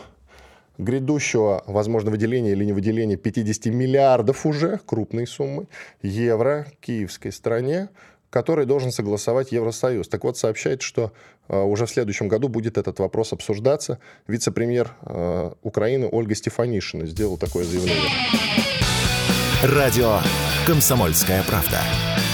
грядущего, 0.78 1.62
возможно, 1.66 2.10
выделения 2.10 2.52
или 2.52 2.64
не 2.64 2.72
выделения 2.72 3.16
50 3.16 3.66
миллиардов 3.66 4.46
уже, 4.46 4.78
крупной 4.86 5.26
суммы, 5.26 5.66
евро 6.02 6.66
киевской 6.80 7.32
стране 7.32 7.88
который 8.30 8.64
должен 8.64 8.92
согласовать 8.92 9.52
Евросоюз. 9.52 10.08
Так 10.08 10.24
вот, 10.24 10.38
сообщает, 10.38 10.82
что 10.82 11.12
э, 11.48 11.60
уже 11.60 11.86
в 11.86 11.90
следующем 11.90 12.28
году 12.28 12.48
будет 12.48 12.78
этот 12.78 12.98
вопрос 13.00 13.32
обсуждаться. 13.32 13.98
Вице-премьер 14.28 14.92
э, 15.02 15.52
Украины 15.62 16.08
Ольга 16.10 16.34
Стефанишина 16.34 17.06
сделала 17.06 17.36
такое 17.36 17.64
заявление. 17.64 18.10
Радио 19.62 20.20
«Комсомольская 20.66 21.42
правда». 21.42 21.80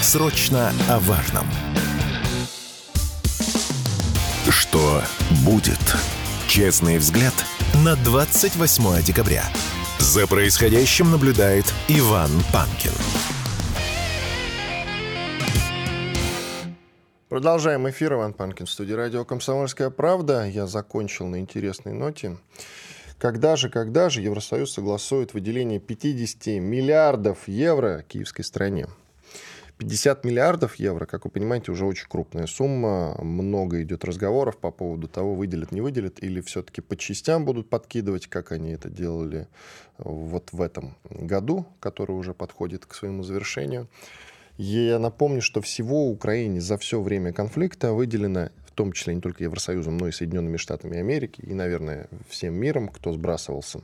Срочно 0.01 0.71
о 0.89 0.99
важном. 0.99 1.45
Что 4.49 5.01
будет? 5.43 5.79
Честный 6.47 6.97
взгляд 6.97 7.33
на 7.83 7.95
28 7.97 9.03
декабря. 9.03 9.43
За 9.99 10.27
происходящим 10.27 11.11
наблюдает 11.11 11.65
Иван 11.89 12.31
Панкин. 12.53 13.36
Продолжаем 17.29 17.89
эфир. 17.89 18.13
Иван 18.13 18.31
Панкин 18.31 18.67
в 18.67 18.69
студии 18.69 18.93
радио 18.93 19.25
«Комсомольская 19.25 19.89
правда». 19.89 20.45
Я 20.47 20.65
закончил 20.65 21.27
на 21.27 21.41
интересной 21.41 21.91
ноте. 21.91 22.37
Когда 23.17 23.57
же, 23.57 23.69
когда 23.69 24.09
же 24.09 24.21
Евросоюз 24.21 24.71
согласует 24.71 25.33
выделение 25.33 25.81
50 25.81 26.61
миллиардов 26.61 27.49
евро 27.49 28.05
киевской 28.07 28.43
стране? 28.43 28.87
50 29.77 30.23
миллиардов 30.23 30.75
евро, 30.75 31.05
как 31.05 31.25
вы 31.25 31.31
понимаете, 31.31 31.73
уже 31.73 31.85
очень 31.85 32.07
крупная 32.07 32.47
сумма. 32.47 33.21
Много 33.21 33.83
идет 33.83 34.05
разговоров 34.05 34.57
по 34.57 34.71
поводу 34.71 35.09
того, 35.09 35.35
выделят, 35.35 35.73
не 35.73 35.81
выделят, 35.81 36.23
или 36.23 36.39
все-таки 36.39 36.79
по 36.79 36.95
частям 36.95 37.43
будут 37.43 37.69
подкидывать, 37.69 38.27
как 38.27 38.53
они 38.53 38.71
это 38.71 38.89
делали 38.89 39.49
вот 39.97 40.53
в 40.53 40.61
этом 40.61 40.95
году, 41.09 41.65
который 41.81 42.13
уже 42.13 42.33
подходит 42.33 42.85
к 42.85 42.93
своему 42.93 43.23
завершению. 43.23 43.89
Я 44.57 44.97
напомню, 44.97 45.41
что 45.41 45.61
всего 45.61 46.09
Украине 46.09 46.61
за 46.61 46.77
все 46.77 46.99
время 46.99 47.31
конфликта 47.31 47.93
выделено, 47.93 48.49
в 48.65 48.71
том 48.71 48.91
числе 48.91 49.13
не 49.13 49.21
только 49.21 49.43
Евросоюзом, 49.43 49.97
но 49.97 50.07
и 50.07 50.11
Соединенными 50.11 50.57
Штатами 50.57 50.97
Америки, 50.97 51.41
и, 51.41 51.53
наверное, 51.53 52.07
всем 52.27 52.55
миром, 52.55 52.89
кто 52.89 53.13
сбрасывался, 53.13 53.81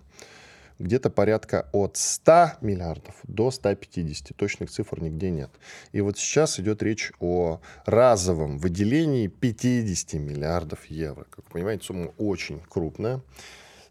где-то 0.79 1.11
порядка 1.11 1.69
от 1.73 1.97
100 1.97 2.53
миллиардов 2.61 3.15
до 3.23 3.51
150. 3.51 4.35
Точных 4.35 4.71
цифр 4.71 4.99
нигде 5.01 5.29
нет. 5.29 5.51
И 5.91 6.01
вот 6.01 6.17
сейчас 6.17 6.59
идет 6.59 6.81
речь 6.81 7.11
о 7.19 7.61
разовом 7.85 8.57
выделении 8.57 9.27
50 9.27 10.13
миллиардов 10.13 10.85
евро. 10.85 11.25
Как 11.29 11.45
вы 11.45 11.51
понимаете, 11.53 11.85
сумма 11.85 12.11
очень 12.17 12.59
крупная. 12.67 13.21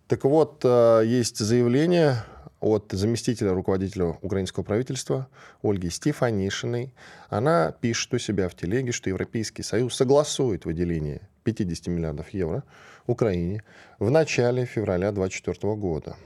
Так 0.09 0.25
вот, 0.25 0.61
э, 0.65 1.03
есть 1.07 1.39
заявление 1.39 2.25
от 2.63 2.93
заместителя 2.93 3.53
руководителя 3.53 4.17
украинского 4.23 4.63
правительства 4.63 5.29
Ольги 5.63 5.91
Стефанишиной. 5.91 6.95
Она 7.29 7.73
пишет 7.73 8.15
у 8.15 8.19
себя 8.19 8.49
в 8.49 8.55
телеге, 8.55 8.93
что 8.93 9.11
Европейский 9.11 9.63
Союз 9.63 9.97
согласует 9.97 10.65
выделение 10.65 11.29
50 11.43 11.89
миллиардов 11.89 12.31
евро 12.31 12.63
Украине 13.07 13.65
в 13.99 14.11
начале 14.11 14.65
февраля 14.65 15.11
2024 15.11 15.75
года. 15.75 16.17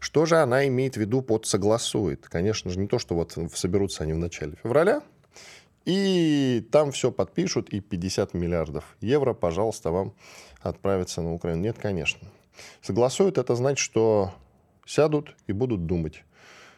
Что 0.00 0.24
же 0.24 0.36
она 0.38 0.66
имеет 0.66 0.94
в 0.94 0.96
виду 0.96 1.20
под 1.20 1.46
согласует? 1.46 2.26
Конечно 2.28 2.70
же, 2.70 2.78
не 2.78 2.88
то, 2.88 2.98
что 2.98 3.14
вот 3.14 3.36
соберутся 3.54 4.02
они 4.04 4.14
в 4.14 4.18
начале 4.18 4.54
февраля, 4.62 5.02
и 5.84 6.66
там 6.72 6.90
все 6.90 7.12
подпишут, 7.12 7.68
и 7.68 7.80
50 7.80 8.32
миллиардов 8.34 8.96
евро, 9.00 9.34
пожалуйста, 9.34 9.90
вам 9.90 10.14
отправятся 10.60 11.20
на 11.20 11.34
Украину. 11.34 11.62
Нет, 11.62 11.76
конечно. 11.78 12.26
Согласуют, 12.82 13.38
это 13.38 13.54
значит, 13.54 13.78
что 13.78 14.32
сядут 14.86 15.36
и 15.46 15.52
будут 15.52 15.86
думать, 15.86 16.24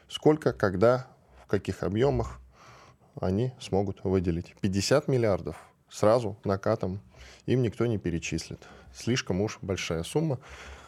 сколько, 0.09 0.53
когда, 0.53 1.07
в 1.45 1.47
каких 1.47 1.83
объемах 1.83 2.41
они 3.21 3.53
смогут 3.61 4.05
выделить. 4.05 4.55
50 4.61 5.09
миллиардов 5.09 5.57
сразу 5.89 6.37
накатом 6.45 7.01
им 7.47 7.63
никто 7.63 7.87
не 7.87 7.99
перечислит. 7.99 8.61
Слишком 8.95 9.41
уж 9.41 9.59
большая 9.63 10.03
сумма, 10.03 10.39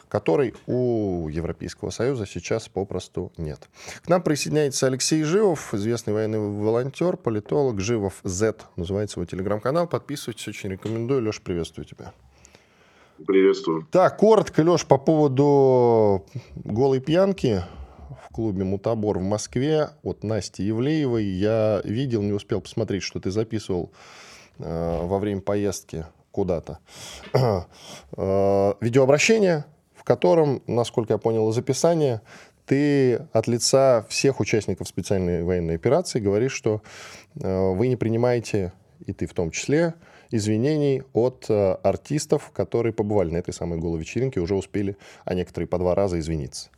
которой 0.08 0.54
у 0.66 1.28
Европейского 1.28 1.90
Союза 1.90 2.26
сейчас 2.26 2.68
попросту 2.68 3.32
нет. 3.36 3.68
К 4.02 4.08
нам 4.08 4.22
присоединяется 4.22 4.86
Алексей 4.86 5.22
Живов, 5.24 5.74
известный 5.74 6.12
военный 6.12 6.38
волонтер, 6.38 7.16
политолог, 7.16 7.80
Живов 7.80 8.20
Z, 8.22 8.56
называется 8.76 9.18
его 9.18 9.26
телеграм-канал. 9.26 9.88
Подписывайтесь, 9.88 10.46
очень 10.46 10.70
рекомендую. 10.70 11.20
Леша, 11.20 11.40
приветствую 11.42 11.84
тебя. 11.84 12.12
Приветствую. 13.26 13.86
Так, 13.90 14.16
коротко, 14.16 14.60
Леш, 14.62 14.84
по 14.84 14.98
поводу 14.98 16.26
голой 16.56 17.00
пьянки 17.00 17.62
в 18.26 18.32
клубе 18.32 18.64
«Мутабор» 18.64 19.18
в 19.18 19.22
Москве 19.22 19.90
от 20.02 20.24
Насти 20.24 20.64
Евлеевой. 20.64 21.24
Я 21.24 21.80
видел, 21.84 22.22
не 22.22 22.32
успел 22.32 22.60
посмотреть, 22.60 23.04
что 23.04 23.20
ты 23.20 23.30
записывал 23.30 23.92
э, 24.58 25.06
во 25.06 25.18
время 25.20 25.42
поездки 25.42 26.06
куда-то. 26.32 26.80
э, 27.32 28.72
видеообращение, 28.80 29.64
в 29.94 30.02
котором, 30.02 30.60
насколько 30.66 31.14
я 31.14 31.18
понял 31.18 31.48
из 31.50 31.56
описания, 31.56 32.20
ты 32.66 33.26
от 33.32 33.46
лица 33.46 34.04
всех 34.08 34.40
участников 34.40 34.88
специальной 34.88 35.44
военной 35.44 35.76
операции 35.76 36.18
говоришь, 36.18 36.52
что 36.52 36.82
э, 37.40 37.70
вы 37.70 37.86
не 37.86 37.96
принимаете, 37.96 38.72
и 39.06 39.12
ты 39.12 39.26
в 39.26 39.34
том 39.34 39.52
числе, 39.52 39.94
извинений 40.34 41.02
от 41.12 41.46
э, 41.48 41.74
артистов, 41.82 42.50
которые 42.52 42.92
побывали 42.92 43.30
на 43.30 43.36
этой 43.36 43.54
самой 43.54 43.78
голой 43.78 44.00
вечеринке, 44.00 44.40
уже 44.40 44.54
успели, 44.54 44.96
а 45.24 45.34
некоторые 45.34 45.68
по 45.68 45.78
два 45.78 45.94
раза 45.94 46.18
извиниться. 46.18 46.70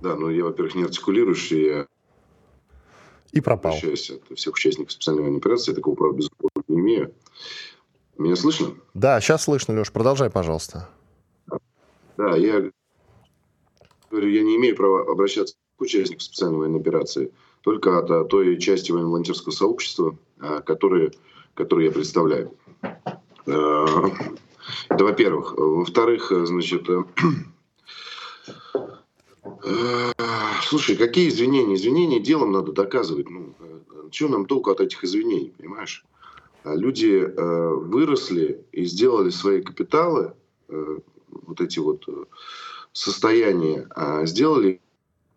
Да, 0.00 0.16
ну 0.16 0.30
я, 0.30 0.44
во-первых, 0.44 0.74
не 0.74 0.84
артикулирующий, 0.84 1.66
я 1.66 1.86
и 3.32 3.40
пропал. 3.40 3.72
Обращаюсь 3.72 4.10
от 4.10 4.38
всех 4.38 4.54
участников 4.54 4.92
специальной 4.92 5.22
военной 5.22 5.38
операции, 5.38 5.70
я 5.70 5.76
такого 5.76 5.94
права 5.94 6.12
безусловно 6.14 6.62
не 6.68 6.80
имею. 6.80 7.14
Меня 8.18 8.36
слышно? 8.36 8.74
Да, 8.94 9.20
сейчас 9.20 9.44
слышно, 9.44 9.78
Леш, 9.78 9.92
продолжай, 9.92 10.30
пожалуйста. 10.30 10.88
Да, 12.16 12.36
я 12.36 12.70
говорю, 14.10 14.28
я 14.28 14.42
не 14.42 14.56
имею 14.56 14.74
права 14.74 15.10
обращаться 15.10 15.54
к 15.76 15.80
участникам 15.80 16.20
специальной 16.20 16.58
военной 16.58 16.80
операции, 16.80 17.32
только 17.62 17.98
от, 17.98 18.10
от 18.10 18.28
той 18.28 18.58
части 18.58 18.92
военно-волонтерского 18.92 19.52
сообщества, 19.52 20.16
а, 20.38 20.60
которые, 20.60 21.12
которые 21.54 21.86
я 21.88 21.92
представляю. 21.92 22.54
А, 22.82 23.86
это 24.88 25.04
во-первых. 25.04 25.54
Во-вторых, 25.56 26.32
значит, 26.44 26.88
э, 26.88 27.04
Слушай, 30.62 30.96
какие 30.96 31.28
извинения? 31.28 31.74
Извинения 31.74 32.20
делом 32.20 32.52
надо 32.52 32.72
доказывать. 32.72 33.28
Ну, 33.28 33.54
что 34.12 34.28
нам 34.28 34.46
толку 34.46 34.70
от 34.70 34.80
этих 34.80 35.02
извинений, 35.04 35.52
понимаешь? 35.56 36.04
А 36.62 36.74
люди 36.74 37.24
э, 37.24 37.68
выросли 37.74 38.64
и 38.70 38.84
сделали 38.84 39.30
свои 39.30 39.62
капиталы, 39.62 40.34
э, 40.68 40.98
вот 41.28 41.60
эти 41.60 41.78
вот 41.78 42.04
э, 42.06 42.24
состояния, 42.92 43.88
э, 43.96 44.26
сделали 44.26 44.80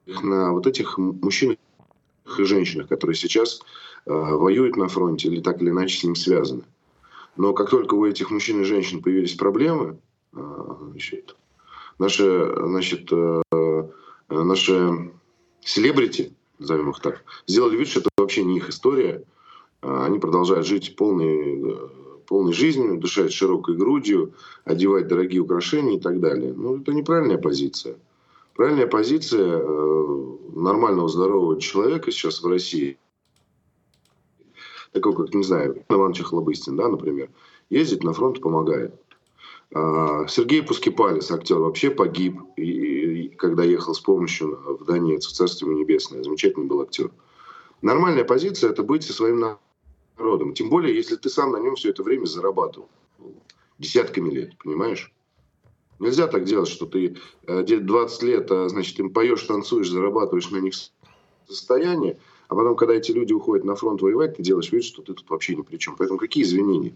их 0.05 0.21
на 0.23 0.51
вот 0.51 0.67
этих 0.67 0.97
мужчинах 0.97 1.57
женщинах, 2.25 2.87
которые 2.87 3.15
сейчас 3.15 3.61
э, 4.05 4.11
воюют 4.11 4.75
на 4.75 4.87
фронте 4.87 5.27
или 5.27 5.41
так 5.41 5.61
или 5.61 5.69
иначе 5.69 5.99
с 5.99 6.03
ним 6.03 6.15
связаны. 6.15 6.63
Но 7.35 7.53
как 7.53 7.69
только 7.69 7.95
у 7.95 8.05
этих 8.05 8.31
мужчин 8.31 8.61
и 8.61 8.65
женщин 8.65 9.01
появились 9.01 9.33
проблемы, 9.33 9.99
э, 10.35 10.65
значит, 10.91 11.35
наши, 11.99 12.53
значит, 12.57 13.09
э, 13.11 13.41
наши 14.29 15.11
селебрити, 15.61 16.33
назовем 16.59 16.91
их 16.91 16.99
так, 16.99 17.23
сделали 17.47 17.77
вид, 17.77 17.87
что 17.87 17.99
это 17.99 18.09
вообще 18.17 18.43
не 18.43 18.57
их 18.57 18.69
история. 18.69 19.23
А, 19.81 20.05
они 20.05 20.19
продолжают 20.19 20.65
жить 20.65 20.95
полной, 20.95 21.71
э, 21.71 21.87
полной 22.25 22.53
жизнью, 22.53 22.97
дышать 22.97 23.33
широкой 23.33 23.75
грудью, 23.75 24.33
одевать 24.63 25.07
дорогие 25.07 25.41
украшения 25.41 25.97
и 25.97 25.99
так 25.99 26.19
далее. 26.19 26.53
Ну, 26.53 26.77
это 26.77 26.93
неправильная 26.93 27.37
позиция. 27.37 27.95
Правильная 28.53 28.87
позиция 28.87 29.59
э, 29.59 30.37
нормального, 30.55 31.09
здорового 31.09 31.59
человека 31.59 32.11
сейчас 32.11 32.41
в 32.41 32.47
России, 32.47 32.97
такой, 34.91 35.15
как, 35.15 35.33
не 35.33 35.43
знаю, 35.43 35.83
Иван 35.89 36.13
Чехлобыстин, 36.13 36.75
да, 36.75 36.87
например, 36.87 37.29
ездит 37.69 38.03
на 38.03 38.13
фронт, 38.13 38.39
помогает. 38.41 38.93
А, 39.73 40.27
Сергей 40.27 40.61
Пускипалис, 40.61 41.31
актер, 41.31 41.57
вообще 41.57 41.89
погиб, 41.89 42.39
и, 42.57 42.63
и, 42.63 43.29
когда 43.29 43.63
ехал 43.63 43.95
с 43.95 43.99
помощью 43.99 44.59
в 44.79 44.85
Донецк, 44.85 45.31
в 45.31 45.33
Царство 45.33 45.71
Небесное. 45.71 46.23
Замечательный 46.23 46.67
был 46.67 46.81
актер. 46.81 47.09
Нормальная 47.81 48.23
позиция– 48.23 48.69
это 48.71 48.83
быть 48.83 49.03
со 49.03 49.13
своим 49.13 49.43
народом. 50.17 50.53
Тем 50.53 50.69
более, 50.69 50.95
если 50.95 51.15
ты 51.15 51.29
сам 51.29 51.51
на 51.51 51.57
нем 51.57 51.75
все 51.75 51.89
это 51.89 52.03
время 52.03 52.25
зарабатывал. 52.25 52.87
Десятками 53.79 54.29
лет, 54.29 54.55
понимаешь? 54.63 55.11
Нельзя 56.03 56.27
так 56.27 56.43
делать, 56.43 56.67
что 56.67 56.85
ты 56.85 57.15
20 57.47 58.23
э, 58.23 58.25
лет, 58.25 58.51
а, 58.51 58.67
значит, 58.67 58.99
им 58.99 59.09
поешь, 59.09 59.43
танцуешь, 59.43 59.89
зарабатываешь 59.89 60.51
на 60.51 60.57
них 60.57 60.73
состояние, 61.47 62.19
а 62.49 62.55
потом, 62.55 62.75
когда 62.75 62.93
эти 62.93 63.13
люди 63.13 63.31
уходят 63.31 63.63
на 63.63 63.75
фронт 63.75 64.01
воевать, 64.01 64.35
ты 64.35 64.43
делаешь 64.43 64.69
вид, 64.73 64.83
что 64.83 65.01
ты 65.01 65.13
тут 65.13 65.29
вообще 65.29 65.55
ни 65.55 65.61
при 65.61 65.77
чем. 65.77 65.95
Поэтому 65.95 66.19
какие 66.19 66.43
извинения? 66.43 66.93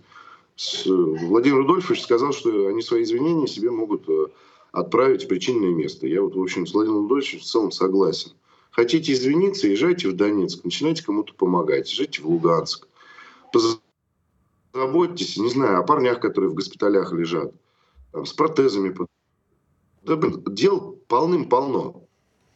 Владимир 0.85 1.59
Рудольфович 1.59 2.01
сказал, 2.01 2.33
что 2.33 2.67
они 2.67 2.81
свои 2.81 3.03
извинения 3.03 3.47
себе 3.47 3.71
могут 3.71 4.09
э, 4.09 4.25
отправить 4.73 5.23
в 5.23 5.27
причинное 5.29 5.69
место. 5.69 6.05
Я 6.05 6.21
вот, 6.21 6.35
в 6.35 6.41
общем, 6.41 6.67
с 6.67 6.73
Владимиром 6.73 7.03
Рудольфовичем 7.03 7.39
в 7.39 7.43
целом 7.43 7.71
согласен. 7.71 8.31
Хотите 8.71 9.13
извиниться, 9.13 9.69
езжайте 9.69 10.09
в 10.09 10.17
Донецк, 10.17 10.65
начинайте 10.65 11.05
кому-то 11.05 11.33
помогать, 11.33 11.89
езжайте 11.89 12.21
в 12.21 12.27
Луганск. 12.27 12.89
Позаботьтесь, 14.73 15.37
не 15.37 15.49
знаю, 15.49 15.79
о 15.79 15.83
парнях, 15.83 16.19
которые 16.19 16.51
в 16.51 16.55
госпиталях 16.55 17.13
лежат, 17.13 17.53
там, 18.17 18.25
с 18.25 18.33
протезами. 18.33 18.95
Да, 20.01 20.15
блин, 20.15 20.43
дел 20.47 20.99
полным-полно. 21.07 22.03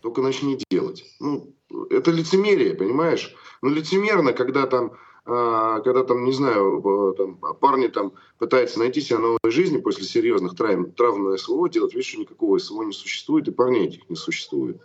Только 0.02 0.22
начни 0.22 0.58
делать. 0.72 1.06
Ну, 1.20 1.54
это 1.92 2.10
лицемерие, 2.10 2.74
понимаешь? 2.74 3.36
Ну, 3.62 3.70
лицемерно, 3.70 4.34
когда 4.34 4.66
там 4.66 4.94
а, 5.24 5.82
когда 5.82 6.04
там, 6.04 6.26
не 6.26 6.32
знаю, 6.32 7.14
там, 7.16 7.36
парни 7.60 7.88
там 7.90 8.14
пытаются 8.40 8.80
найти 8.80 9.02
себя 9.02 9.20
новой 9.20 9.38
жизни 9.52 9.78
после 9.78 10.04
серьезных 10.04 10.56
травм, 10.56 10.92
травм 10.94 11.30
на 11.30 11.38
СВО, 11.38 11.70
делать 11.70 11.92
что 12.04 12.20
никакого 12.20 12.58
СВО 12.58 12.82
не 12.82 12.94
существует, 12.94 13.48
и 13.48 13.52
парней 13.52 13.88
этих 13.88 14.10
не 14.10 14.16
существует. 14.16 14.82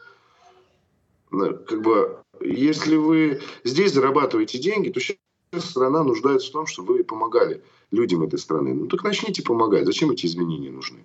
Как 1.30 1.80
бы, 1.80 2.18
если 2.42 2.96
вы 2.96 3.40
здесь 3.64 3.94
зарабатываете 3.94 4.58
деньги, 4.58 4.90
то 4.90 5.00
сейчас 5.00 5.16
страна 5.58 6.04
нуждается 6.04 6.50
в 6.50 6.52
том, 6.52 6.66
чтобы 6.66 6.98
вы 6.98 7.04
помогали 7.04 7.62
людям 7.90 8.22
этой 8.22 8.38
страны. 8.38 8.74
Ну 8.74 8.86
так 8.86 9.04
начните 9.04 9.42
помогать. 9.42 9.86
Зачем 9.86 10.10
эти 10.10 10.26
изменения 10.26 10.70
нужны? 10.70 11.04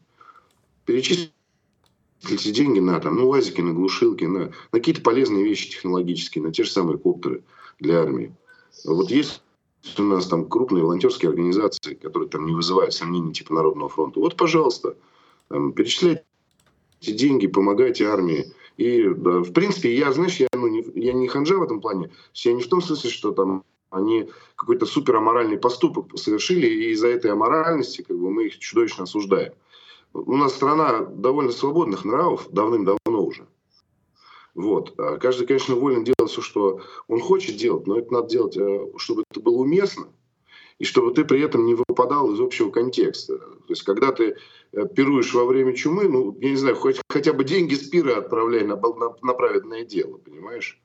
Перечислите 0.86 1.32
деньги 2.52 2.80
на 2.80 3.00
там, 3.00 3.16
ну, 3.16 3.30
лазики, 3.30 3.62
на 3.62 3.74
глушилки, 3.74 4.26
на, 4.26 4.40
на 4.40 4.52
какие-то 4.72 5.02
полезные 5.02 5.44
вещи 5.44 5.70
технологические, 5.70 6.44
на 6.44 6.52
те 6.52 6.64
же 6.64 6.72
самые 6.72 6.98
коптеры 6.98 7.44
для 7.80 8.02
армии. 8.02 8.36
Вот 8.86 9.12
есть 9.12 9.42
у 9.98 10.04
нас 10.04 10.28
там 10.28 10.48
крупные 10.48 10.84
волонтерские 10.84 11.30
организации, 11.30 11.96
которые 11.96 12.30
там 12.30 12.46
не 12.46 12.54
вызывают 12.54 12.94
сомнений 12.94 13.34
типа 13.34 13.54
Народного 13.54 13.90
фронта. 13.90 14.20
Вот, 14.20 14.36
пожалуйста, 14.36 14.96
там, 15.48 15.74
перечисляйте 15.74 16.24
деньги, 17.02 17.48
помогайте 17.48 18.06
армии. 18.06 18.54
И, 18.78 19.04
да, 19.04 19.40
в 19.40 19.52
принципе, 19.52 19.96
я, 19.96 20.12
знаешь, 20.14 20.38
я, 20.38 20.48
ну, 20.54 20.68
не, 20.68 20.84
я 20.96 21.14
не 21.14 21.28
ханжа 21.28 21.58
в 21.58 21.64
этом 21.64 21.82
плане. 21.82 22.10
Я 22.34 22.54
не 22.54 22.62
в 22.62 22.70
том 22.70 22.82
смысле, 22.82 23.10
что 23.10 23.32
там 23.32 23.64
они 23.92 24.30
какой-то 24.56 24.86
супер 24.86 25.18
аморальный 25.18 25.58
поступок 25.58 26.18
совершили, 26.18 26.66
и 26.66 26.92
из-за 26.92 27.10
этой 27.10 27.32
аморальности 27.32 28.02
как 28.02 28.18
бы, 28.18 28.32
мы 28.32 28.48
их 28.48 28.58
чудовищно 28.58 29.04
осуждаем. 29.04 29.54
У 30.14 30.36
нас 30.36 30.56
страна 30.56 31.02
довольно 31.02 31.52
свободных 31.52 32.04
нравов 32.04 32.48
давным-давно 32.50 33.24
уже. 33.24 33.48
Вот. 34.56 34.94
А 34.98 35.18
каждый, 35.18 35.48
конечно, 35.48 35.76
волен 35.76 36.04
делать 36.04 36.32
все, 36.32 36.42
что 36.42 36.82
он 37.08 37.20
хочет 37.22 37.56
делать, 37.58 37.88
но 37.88 37.98
это 37.98 38.12
надо 38.12 38.28
делать, 38.28 38.58
э, 38.58 38.88
чтобы 38.98 39.24
это 39.30 39.40
было 39.40 39.58
уместно, 39.58 40.08
и 40.80 40.84
чтобы 40.84 41.14
ты 41.14 41.24
при 41.24 41.42
этом 41.42 41.66
не 41.66 41.76
выпадал 41.76 42.34
из 42.34 42.42
общего 42.42 42.70
контекста. 42.70 43.38
То 43.38 43.70
есть, 43.70 43.84
когда 43.84 44.12
ты 44.12 44.36
э, 44.74 44.88
пируешь 44.94 45.34
во 45.34 45.46
время 45.46 45.74
чумы, 45.74 46.10
ну, 46.10 46.38
я 46.42 46.50
не 46.50 46.58
знаю, 46.58 46.76
хоть, 46.76 47.00
хотя 47.08 47.32
бы 47.32 47.46
деньги 47.46 47.76
с 47.76 47.88
пира 47.88 48.18
отправляй 48.18 48.66
на, 48.66 48.76
на, 48.76 49.16
на 49.22 49.34
праведное 49.34 49.86
дело, 49.86 50.18
понимаешь? 50.18 50.82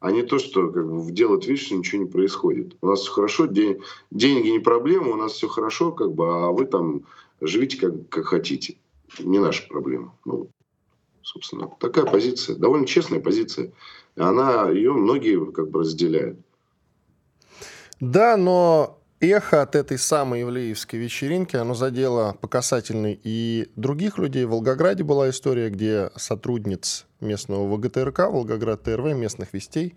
А 0.00 0.12
не 0.12 0.22
то, 0.22 0.38
что 0.38 0.70
как 0.70 0.88
бы, 0.88 1.10
делать 1.10 1.46
вид, 1.46 1.58
что 1.58 1.74
ничего 1.74 2.04
не 2.04 2.08
происходит. 2.08 2.76
У 2.80 2.86
нас 2.86 3.00
все 3.00 3.10
хорошо, 3.10 3.46
день, 3.46 3.80
деньги 4.10 4.48
не 4.48 4.60
проблема, 4.60 5.08
у 5.08 5.16
нас 5.16 5.32
все 5.32 5.48
хорошо, 5.48 5.92
как 5.92 6.12
бы, 6.12 6.24
а 6.28 6.50
вы 6.50 6.66
там 6.66 7.02
живите 7.40 7.78
как, 7.78 8.08
как 8.08 8.26
хотите. 8.26 8.76
Не 9.18 9.38
наша 9.38 9.66
проблема. 9.68 10.14
Ну, 10.24 10.48
собственно. 11.22 11.68
Такая 11.80 12.04
позиция, 12.04 12.56
довольно 12.56 12.86
честная 12.86 13.20
позиция. 13.20 13.72
Она, 14.16 14.68
ее 14.70 14.92
многие 14.92 15.50
как 15.52 15.70
бы 15.70 15.80
разделяют. 15.80 16.38
Да, 18.00 18.36
но 18.36 19.00
эхо 19.20 19.62
от 19.62 19.74
этой 19.74 19.98
самой 19.98 20.42
Ивлеевской 20.42 21.00
вечеринки, 21.00 21.56
оно 21.56 21.74
задело 21.74 22.36
по 22.40 22.46
касательной 22.46 23.18
и 23.22 23.68
других 23.74 24.18
людей. 24.18 24.44
В 24.44 24.50
Волгограде 24.50 25.02
была 25.02 25.30
история, 25.30 25.70
где 25.70 26.10
сотрудниц 26.14 27.07
местного 27.20 27.66
ВГТРК, 27.74 28.30
Волгоград 28.30 28.82
ТРВ, 28.82 29.14
местных 29.14 29.52
вестей, 29.52 29.94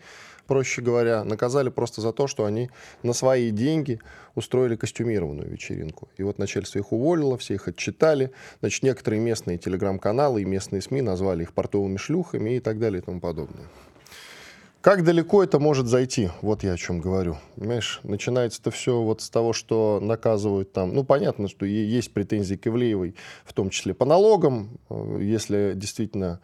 проще 0.48 0.82
говоря, 0.82 1.24
наказали 1.24 1.70
просто 1.70 2.02
за 2.02 2.12
то, 2.14 2.28
что 2.28 2.46
они 2.46 2.70
на 3.04 3.14
свои 3.14 3.52
деньги 3.52 4.00
устроили 4.36 4.76
костюмированную 4.76 5.50
вечеринку. 5.50 6.10
И 6.18 6.24
вот 6.24 6.40
начальство 6.40 6.80
их 6.80 6.92
уволило, 6.92 7.38
все 7.38 7.56
их 7.56 7.68
отчитали. 7.68 8.32
Значит, 8.60 8.84
некоторые 8.84 9.22
местные 9.22 9.58
телеграм-каналы 9.58 10.42
и 10.42 10.46
местные 10.46 10.82
СМИ 10.82 11.02
назвали 11.02 11.44
их 11.44 11.54
портовыми 11.54 11.98
шлюхами 11.98 12.58
и 12.58 12.60
так 12.60 12.80
далее 12.80 13.02
и 13.02 13.06
тому 13.06 13.20
подобное. 13.20 13.66
Как 14.82 15.04
далеко 15.04 15.44
это 15.44 15.60
может 15.60 15.86
зайти? 15.86 16.32
Вот 16.42 16.64
я 16.64 16.74
о 16.74 16.78
чем 16.78 17.02
говорю. 17.02 17.38
Понимаешь, 17.56 18.00
начинается 18.02 18.62
это 18.62 18.72
все 18.72 19.00
вот 19.00 19.22
с 19.22 19.30
того, 19.30 19.54
что 19.54 20.00
наказывают 20.02 20.74
там. 20.74 20.96
Ну, 20.96 21.04
понятно, 21.04 21.48
что 21.48 21.68
есть 21.68 22.12
претензии 22.14 22.56
к 22.56 22.66
Ивлеевой, 22.66 23.16
в 23.46 23.54
том 23.54 23.70
числе 23.70 23.94
по 23.94 24.06
налогам, 24.06 24.80
э, 24.90 25.20
если 25.22 25.74
действительно 25.76 26.40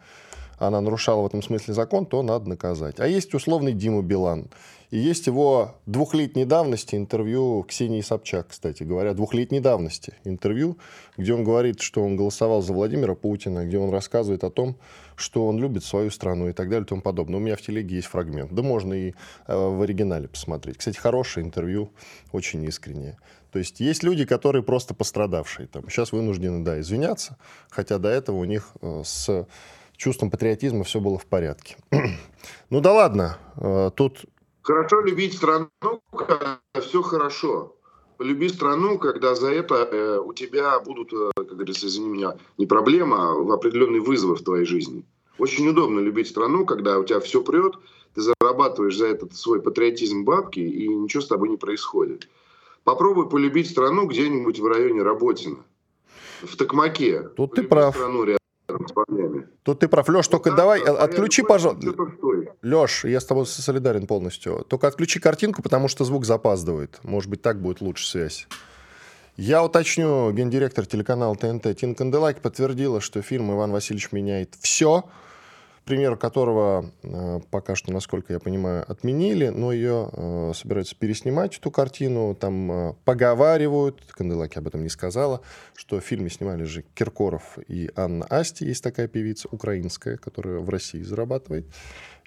она 0.58 0.80
нарушала 0.80 1.22
в 1.22 1.26
этом 1.26 1.42
смысле 1.42 1.74
закон, 1.74 2.06
то 2.06 2.22
надо 2.22 2.48
наказать. 2.48 3.00
А 3.00 3.06
есть 3.06 3.34
условный 3.34 3.72
Дима 3.72 4.02
Билан. 4.02 4.48
И 4.90 4.96
есть 4.96 5.26
его 5.26 5.74
двухлетней 5.84 6.46
давности 6.46 6.94
интервью 6.94 7.62
Ксении 7.68 8.00
Собчак, 8.00 8.48
кстати 8.48 8.84
говоря, 8.84 9.12
двухлетней 9.12 9.60
давности 9.60 10.14
интервью, 10.24 10.78
где 11.18 11.34
он 11.34 11.44
говорит, 11.44 11.80
что 11.80 12.02
он 12.02 12.16
голосовал 12.16 12.62
за 12.62 12.72
Владимира 12.72 13.14
Путина, 13.14 13.66
где 13.66 13.78
он 13.78 13.90
рассказывает 13.90 14.44
о 14.44 14.50
том, 14.50 14.76
что 15.14 15.46
он 15.46 15.58
любит 15.58 15.84
свою 15.84 16.10
страну 16.10 16.48
и 16.48 16.52
так 16.52 16.70
далее 16.70 16.86
и 16.86 16.88
тому 16.88 17.02
подобное. 17.02 17.38
У 17.38 17.42
меня 17.42 17.56
в 17.56 17.60
телеге 17.60 17.96
есть 17.96 18.08
фрагмент. 18.08 18.54
Да 18.54 18.62
можно 18.62 18.94
и 18.94 19.10
э, 19.46 19.54
в 19.54 19.82
оригинале 19.82 20.26
посмотреть. 20.26 20.78
Кстати, 20.78 20.96
хорошее 20.96 21.44
интервью, 21.44 21.90
очень 22.32 22.64
искреннее. 22.64 23.18
То 23.52 23.58
есть 23.58 23.80
есть 23.80 24.02
люди, 24.02 24.24
которые 24.24 24.62
просто 24.62 24.94
пострадавшие. 24.94 25.68
Там, 25.68 25.88
сейчас 25.90 26.12
вынуждены, 26.12 26.64
да, 26.64 26.80
извиняться, 26.80 27.36
хотя 27.68 27.98
до 27.98 28.08
этого 28.08 28.36
у 28.36 28.44
них 28.44 28.72
э, 28.80 29.02
с 29.04 29.46
чувством 29.98 30.30
патриотизма 30.30 30.84
все 30.84 31.00
было 31.00 31.18
в 31.18 31.26
порядке. 31.26 31.76
ну 32.70 32.80
да 32.80 32.94
ладно, 32.94 33.38
э, 33.56 33.90
тут... 33.94 34.24
Хорошо 34.62 35.00
любить 35.02 35.36
страну, 35.36 35.68
когда 36.16 36.60
все 36.80 37.02
хорошо. 37.02 37.74
Люби 38.18 38.48
страну, 38.48 38.98
когда 38.98 39.34
за 39.34 39.52
это 39.52 39.74
э, 39.74 40.18
у 40.18 40.32
тебя 40.32 40.80
будут, 40.80 41.12
э, 41.12 41.30
как 41.36 41.48
говорится, 41.48 41.86
извини 41.86 42.08
меня, 42.08 42.36
не 42.56 42.66
проблема, 42.66 43.32
а 43.32 43.54
определенные 43.54 44.00
вызовы 44.00 44.36
в 44.36 44.42
твоей 44.42 44.64
жизни. 44.64 45.04
Очень 45.38 45.68
удобно 45.68 46.00
любить 46.00 46.28
страну, 46.28 46.64
когда 46.64 46.98
у 46.98 47.04
тебя 47.04 47.20
все 47.20 47.42
прет, 47.42 47.74
ты 48.14 48.22
зарабатываешь 48.22 48.96
за 48.96 49.06
этот 49.06 49.36
свой 49.36 49.62
патриотизм 49.62 50.24
бабки, 50.24 50.60
и 50.60 50.88
ничего 50.88 51.22
с 51.22 51.28
тобой 51.28 51.48
не 51.48 51.56
происходит. 51.56 52.28
Попробуй 52.82 53.28
полюбить 53.28 53.70
страну 53.70 54.06
где-нибудь 54.06 54.58
в 54.58 54.66
районе 54.66 55.02
Работина, 55.02 55.58
в 56.42 56.56
Токмаке. 56.56 57.22
Тут 57.36 57.54
ты 57.54 57.62
прав. 57.62 57.94
Страну. 57.94 58.37
Тут 59.62 59.80
ты 59.80 59.88
прав. 59.88 60.08
Леш, 60.08 60.28
только 60.28 60.52
давай, 60.52 60.80
отключи, 60.82 61.42
пожалуйста. 61.42 61.94
Леш, 62.62 63.04
я 63.04 63.20
с 63.20 63.24
тобой 63.24 63.46
солидарен 63.46 64.06
полностью. 64.06 64.64
Только 64.68 64.86
отключи 64.88 65.20
картинку, 65.20 65.62
потому 65.62 65.88
что 65.88 66.04
звук 66.04 66.24
запаздывает. 66.24 67.00
Может 67.02 67.30
быть, 67.30 67.42
так 67.42 67.60
будет 67.60 67.80
лучше 67.80 68.06
связь. 68.06 68.46
Я 69.36 69.62
уточню, 69.62 70.32
гендиректор 70.32 70.84
телеканала 70.84 71.36
ТНТ 71.36 71.76
Тин 71.76 71.94
Канделаки 71.94 72.40
подтвердила, 72.40 73.00
что 73.00 73.22
фильм 73.22 73.52
«Иван 73.52 73.70
Васильевич 73.70 74.10
меняет 74.10 74.56
все», 74.60 75.04
пример 75.88 76.18
которого 76.18 76.92
э, 77.02 77.40
пока 77.50 77.74
что, 77.74 77.90
насколько 77.94 78.34
я 78.34 78.38
понимаю, 78.38 78.84
отменили, 78.86 79.48
но 79.48 79.72
ее 79.72 80.10
э, 80.12 80.52
собираются 80.54 80.94
переснимать, 80.94 81.56
эту 81.56 81.70
картину. 81.70 82.34
Там 82.34 82.70
э, 82.70 82.94
поговаривают, 83.06 84.02
Канделаки 84.10 84.58
об 84.58 84.66
этом 84.66 84.82
не 84.82 84.90
сказала, 84.90 85.40
что 85.74 85.98
в 85.98 86.04
фильме 86.04 86.28
снимали 86.28 86.64
же 86.64 86.84
Киркоров 86.94 87.58
и 87.68 87.90
Анна 87.96 88.26
Асти, 88.26 88.66
есть 88.66 88.84
такая 88.84 89.08
певица 89.08 89.48
украинская, 89.50 90.18
которая 90.18 90.58
в 90.58 90.68
России 90.68 91.00
зарабатывает. 91.00 91.66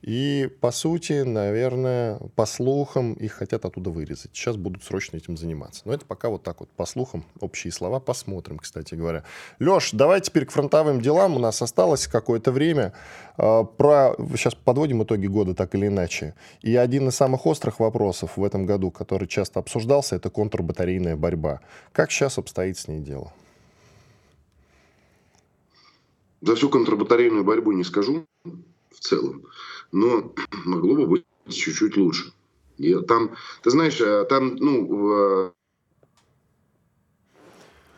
И, 0.02 0.50
по 0.62 0.72
сути, 0.72 1.22
наверное, 1.22 2.18
по 2.36 2.48
слухам 2.48 3.14
их 3.14 3.34
хотят 3.34 3.66
оттуда 3.66 3.92
вырезать. 3.92 4.32
Сейчас 4.34 4.58
будут 4.58 4.84
срочно 4.84 5.18
этим 5.18 5.38
заниматься. 5.38 5.84
Но 5.86 5.94
это 5.94 6.06
пока 6.06 6.30
вот 6.30 6.42
так 6.42 6.60
вот, 6.60 6.70
по 6.70 6.86
слухам, 6.86 7.24
общие 7.40 7.72
слова. 7.72 8.00
Посмотрим, 8.00 8.58
кстати 8.58 8.96
говоря. 8.96 9.24
Леш, 9.60 9.92
давай 9.92 10.22
теперь 10.22 10.46
к 10.46 10.52
фронтовым 10.52 11.02
делам. 11.02 11.36
У 11.36 11.40
нас 11.40 11.62
осталось 11.62 12.08
какое-то 12.08 12.52
время. 12.52 12.94
А, 13.38 13.64
про... 13.64 14.16
Сейчас 14.36 14.56
подводим 14.56 15.04
итоги 15.04 15.28
года 15.28 15.54
так 15.54 15.76
или 15.76 15.86
иначе. 15.86 16.34
И 16.62 16.76
один 16.76 17.10
из 17.10 17.16
самых 17.16 17.46
острых 17.46 17.80
вопросов 17.80 18.38
в 18.38 18.44
этом 18.44 18.66
году, 18.66 18.90
который 18.90 19.28
часто 19.28 19.60
обсуждался, 19.60 20.16
это 20.16 20.32
контрбатарейная 20.32 21.16
борьба. 21.16 21.62
Как 21.94 22.10
сейчас 22.10 22.40
обстоит 22.40 22.78
с 22.80 22.88
ней 22.88 23.02
дело? 23.02 23.32
За 26.42 26.56
всю 26.56 26.70
контрбатарейную 26.70 27.44
борьбу 27.44 27.72
не 27.72 27.84
скажу 27.84 28.26
в 28.44 29.00
целом 29.00 29.46
но 29.92 30.34
могло 30.66 30.96
бы 30.96 31.06
быть 31.08 31.26
чуть-чуть 31.48 31.98
лучше. 31.98 32.34
И 32.78 32.96
там, 33.02 33.36
ты 33.62 33.70
знаешь, 33.70 34.00
э, 34.02 34.26
там, 34.26 34.56
ну, 34.56 34.88
в 34.88 35.54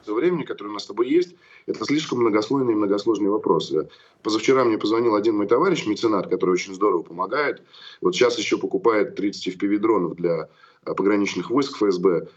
времени, 0.08 0.44
которое 0.44 0.70
у 0.70 0.74
нас 0.74 0.84
с 0.84 0.88
тобой 0.88 1.10
есть, 1.10 1.36
это 1.66 1.86
слишком 1.86 2.20
многослойные 2.20 2.74
и 2.74 2.78
многосложные 2.78 3.30
вопросы. 3.30 3.90
Позавчера 4.22 4.66
мне 4.66 4.78
позвонил 4.78 5.16
один 5.16 5.38
мой 5.38 5.48
товарищ, 5.48 5.86
меценат, 5.86 6.30
который 6.30 6.52
очень 6.52 6.76
здорово 6.76 7.04
помогает. 7.04 7.62
Вот 8.02 8.14
сейчас 8.14 8.38
еще 8.38 8.58
покупает 8.58 9.16
30 9.16 9.56
FPV-дронов 9.56 10.16
для 10.16 10.50
э, 10.86 10.94
пограничных 10.94 11.50
войск 11.50 11.78
ФСБ. 11.78 12.28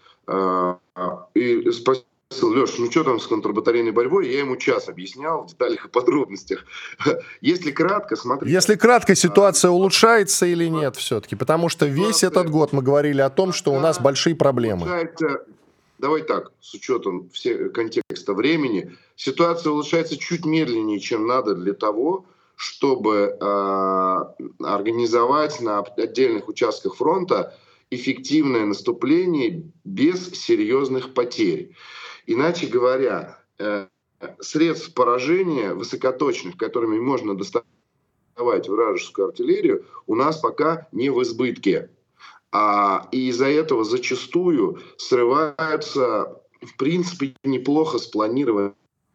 И 1.34 1.70
спросил, 2.30 2.50
Леш, 2.50 2.78
ну 2.78 2.90
что 2.90 3.04
там 3.04 3.20
с 3.20 3.26
контрбатарейной 3.26 3.92
борьбой? 3.92 4.28
Я 4.28 4.40
ему 4.40 4.56
час 4.56 4.88
объяснял 4.88 5.42
в 5.42 5.46
деталях 5.48 5.86
и 5.86 5.88
подробностях. 5.88 6.64
Если 7.40 7.70
кратко, 7.70 8.16
смотри. 8.16 8.50
Если 8.50 8.74
кратко, 8.74 9.14
ситуация 9.14 9.70
улучшается 9.70 10.46
или 10.46 10.66
нет 10.66 10.96
все-таки? 10.96 11.36
Потому 11.36 11.68
что 11.68 11.86
весь 11.86 12.24
этот 12.24 12.50
год 12.50 12.72
мы 12.72 12.82
говорили 12.82 13.20
о 13.20 13.30
том, 13.30 13.52
что 13.52 13.72
у 13.72 13.80
нас 13.80 14.00
большие 14.00 14.34
проблемы. 14.34 14.86
Давай 15.98 16.22
так, 16.22 16.52
с 16.60 16.74
учетом 16.74 17.30
все, 17.32 17.70
контекста 17.70 18.34
времени, 18.34 18.94
ситуация 19.16 19.72
улучшается 19.72 20.18
чуть 20.18 20.44
медленнее, 20.44 21.00
чем 21.00 21.26
надо 21.26 21.54
для 21.54 21.72
того, 21.72 22.26
чтобы 22.54 23.34
э, 23.40 24.16
организовать 24.62 25.62
на 25.62 25.78
отдельных 25.78 26.48
участках 26.48 26.96
фронта 26.96 27.54
эффективное 27.90 28.66
наступление 28.66 29.62
без 29.84 30.32
серьезных 30.34 31.14
потерь. 31.14 31.72
Иначе 32.26 32.66
говоря, 32.66 33.38
э, 33.58 33.86
средств 34.40 34.94
поражения 34.94 35.74
высокоточных, 35.74 36.56
которыми 36.56 36.98
можно 36.98 37.36
доставать 37.36 38.68
вражескую 38.68 39.28
артиллерию, 39.28 39.84
у 40.06 40.14
нас 40.14 40.38
пока 40.38 40.88
не 40.92 41.10
в 41.10 41.22
избытке. 41.22 41.90
А, 42.52 43.08
и 43.12 43.28
из-за 43.28 43.46
этого 43.46 43.84
зачастую 43.84 44.80
срываются, 44.96 46.40
в 46.62 46.76
принципе, 46.76 47.34
неплохо 47.44 47.98
спланированные 47.98 48.72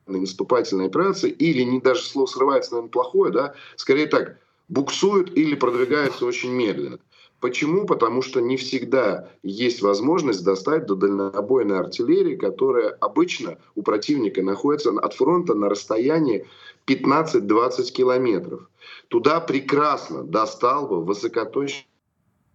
наступательные 0.08 0.88
операции, 0.88 1.30
или 1.30 1.64
не 1.64 1.80
даже 1.80 2.04
слово 2.04 2.28
срывается, 2.28 2.72
наверное, 2.72 2.92
плохое, 2.92 3.32
да, 3.32 3.56
скорее 3.76 4.08
так, 4.08 4.38
буксуют 4.68 5.36
или 5.36 5.56
продвигаются 5.56 6.26
очень 6.26 6.52
медленно. 6.52 7.00
Почему? 7.42 7.88
Потому 7.88 8.22
что 8.22 8.40
не 8.40 8.56
всегда 8.56 9.28
есть 9.42 9.82
возможность 9.82 10.44
достать 10.44 10.86
до 10.86 10.96
дальнобойной 10.96 11.80
артиллерии, 11.80 12.36
которая 12.36 12.90
обычно 12.90 13.58
у 13.74 13.82
противника 13.82 14.44
находится 14.44 14.92
от 14.92 15.14
фронта 15.16 15.56
на 15.56 15.68
расстоянии 15.68 16.48
15-20 16.86 17.92
километров. 17.92 18.70
Туда 19.08 19.40
прекрасно 19.40 20.24
достал 20.24 20.88
бы 20.88 21.04
высокоточный 21.04 21.86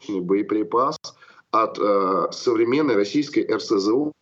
боеприпас 0.08 0.96
от 1.50 1.78
э, 1.80 2.28
современной 2.30 2.94
российской 2.94 3.44
РСЗО 3.52 4.12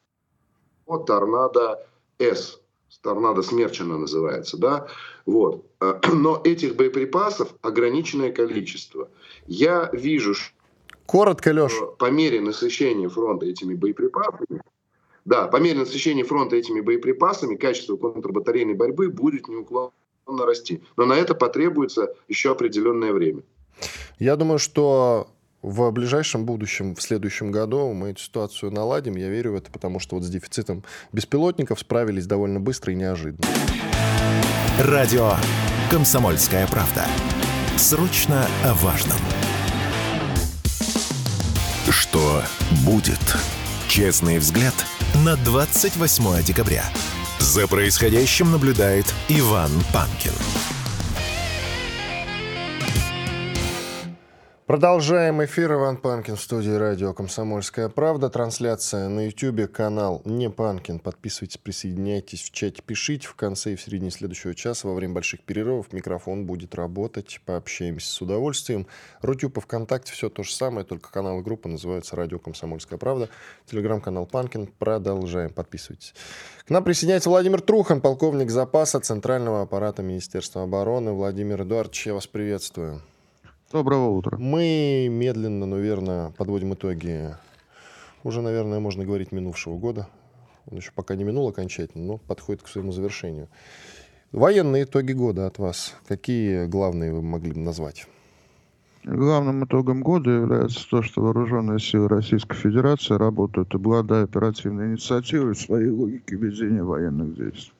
«Торнадо-С». 0.86 2.60
«Торнадо 3.02 3.42
Смерчина» 3.42 3.98
называется, 3.98 4.56
да? 4.56 4.86
Вот. 5.26 5.64
Но 6.12 6.40
этих 6.44 6.76
боеприпасов 6.76 7.54
ограниченное 7.62 8.32
количество. 8.32 9.08
Я 9.46 9.90
вижу, 9.92 10.34
Коротко, 11.06 11.50
Леш. 11.52 11.72
По 11.98 12.10
мере 12.10 12.40
насыщения 12.40 13.08
фронта 13.08 13.46
этими 13.46 13.74
боеприпасами, 13.74 14.62
да, 15.24 15.48
по 15.48 15.56
мере 15.56 15.80
насыщения 15.80 16.24
фронта 16.24 16.56
этими 16.56 16.80
боеприпасами 16.80 17.56
качество 17.56 17.96
контрбатарейной 17.96 18.74
борьбы 18.74 19.10
будет 19.10 19.48
неуклонно 19.48 19.92
расти. 20.26 20.82
Но 20.96 21.06
на 21.06 21.14
это 21.14 21.34
потребуется 21.34 22.14
еще 22.28 22.52
определенное 22.52 23.12
время. 23.12 23.42
Я 24.18 24.36
думаю, 24.36 24.58
что 24.58 25.28
в 25.64 25.90
ближайшем 25.92 26.44
будущем, 26.44 26.94
в 26.94 27.00
следующем 27.00 27.50
году 27.50 27.92
мы 27.94 28.10
эту 28.10 28.20
ситуацию 28.20 28.70
наладим. 28.70 29.16
Я 29.16 29.30
верю 29.30 29.52
в 29.52 29.56
это, 29.56 29.70
потому 29.70 29.98
что 29.98 30.16
вот 30.16 30.24
с 30.24 30.28
дефицитом 30.28 30.84
беспилотников 31.12 31.80
справились 31.80 32.26
довольно 32.26 32.60
быстро 32.60 32.92
и 32.92 32.96
неожиданно. 32.96 33.48
Радио 34.78 35.32
«Комсомольская 35.90 36.66
правда». 36.66 37.06
Срочно 37.78 38.46
о 38.64 38.74
важном. 38.74 39.16
Что 41.88 42.42
будет? 42.84 43.36
Честный 43.88 44.38
взгляд 44.38 44.74
на 45.24 45.36
28 45.36 46.44
декабря. 46.44 46.84
За 47.38 47.66
происходящим 47.66 48.50
наблюдает 48.52 49.06
Иван 49.28 49.70
Панкин. 49.92 50.32
Продолжаем 54.74 55.44
эфир. 55.44 55.74
Иван 55.74 55.96
Панкин 55.96 56.34
в 56.34 56.40
студии 56.40 56.72
радио 56.72 57.14
«Комсомольская 57.14 57.88
правда». 57.88 58.28
Трансляция 58.28 59.08
на 59.08 59.26
YouTube, 59.26 59.70
канал 59.70 60.20
«Не 60.24 60.50
Панкин». 60.50 60.98
Подписывайтесь, 60.98 61.58
присоединяйтесь 61.58 62.42
в 62.42 62.50
чате, 62.50 62.82
пишите. 62.84 63.28
В 63.28 63.36
конце 63.36 63.74
и 63.74 63.76
в 63.76 63.80
середине 63.80 64.10
следующего 64.10 64.52
часа 64.52 64.88
во 64.88 64.94
время 64.94 65.14
больших 65.14 65.42
перерывов 65.42 65.92
микрофон 65.92 66.44
будет 66.44 66.74
работать. 66.74 67.40
Пообщаемся 67.46 68.10
с 68.10 68.20
удовольствием. 68.20 68.88
Рутюб 69.22 69.58
и 69.58 69.60
ВКонтакте 69.60 70.12
все 70.12 70.28
то 70.28 70.42
же 70.42 70.52
самое, 70.52 70.84
только 70.84 71.08
канал 71.08 71.38
и 71.38 71.42
группа 71.44 71.68
называются 71.68 72.16
«Радио 72.16 72.40
«Комсомольская 72.40 72.98
правда». 72.98 73.28
Телеграм-канал 73.70 74.26
«Панкин». 74.26 74.66
Продолжаем. 74.80 75.50
Подписывайтесь. 75.50 76.14
К 76.66 76.70
нам 76.70 76.82
присоединяется 76.82 77.30
Владимир 77.30 77.60
Трухан, 77.60 78.00
полковник 78.00 78.50
запаса 78.50 78.98
Центрального 78.98 79.62
аппарата 79.62 80.02
Министерства 80.02 80.64
обороны. 80.64 81.12
Владимир 81.12 81.62
Эдуардович, 81.62 82.08
я 82.08 82.14
вас 82.14 82.26
приветствую. 82.26 83.02
Доброго 83.72 84.10
утра. 84.10 84.38
Мы 84.38 85.08
медленно, 85.10 85.66
но 85.66 85.78
верно 85.78 86.32
подводим 86.36 86.74
итоги 86.74 87.34
уже, 88.22 88.40
наверное, 88.40 88.80
можно 88.80 89.04
говорить 89.04 89.32
минувшего 89.32 89.76
года. 89.76 90.08
Он 90.70 90.78
еще 90.78 90.92
пока 90.94 91.14
не 91.14 91.24
минул 91.24 91.48
окончательно, 91.48 92.04
но 92.04 92.18
подходит 92.18 92.62
к 92.62 92.68
своему 92.68 92.92
завершению. 92.92 93.48
Военные 94.32 94.84
итоги 94.84 95.12
года 95.12 95.46
от 95.46 95.58
вас. 95.58 95.94
Какие 96.06 96.66
главные 96.66 97.12
вы 97.12 97.22
могли 97.22 97.52
бы 97.52 97.60
назвать? 97.60 98.06
Главным 99.04 99.66
итогом 99.66 100.02
года 100.02 100.30
является 100.30 100.88
то, 100.88 101.02
что 101.02 101.20
вооруженные 101.20 101.78
силы 101.78 102.08
Российской 102.08 102.56
Федерации 102.56 103.14
работают, 103.14 103.74
обладая 103.74 104.24
оперативной 104.24 104.92
инициативой 104.92 105.52
в 105.52 105.60
своей 105.60 105.90
логике 105.90 106.36
ведения 106.36 106.82
военных 106.82 107.34
действий. 107.34 107.73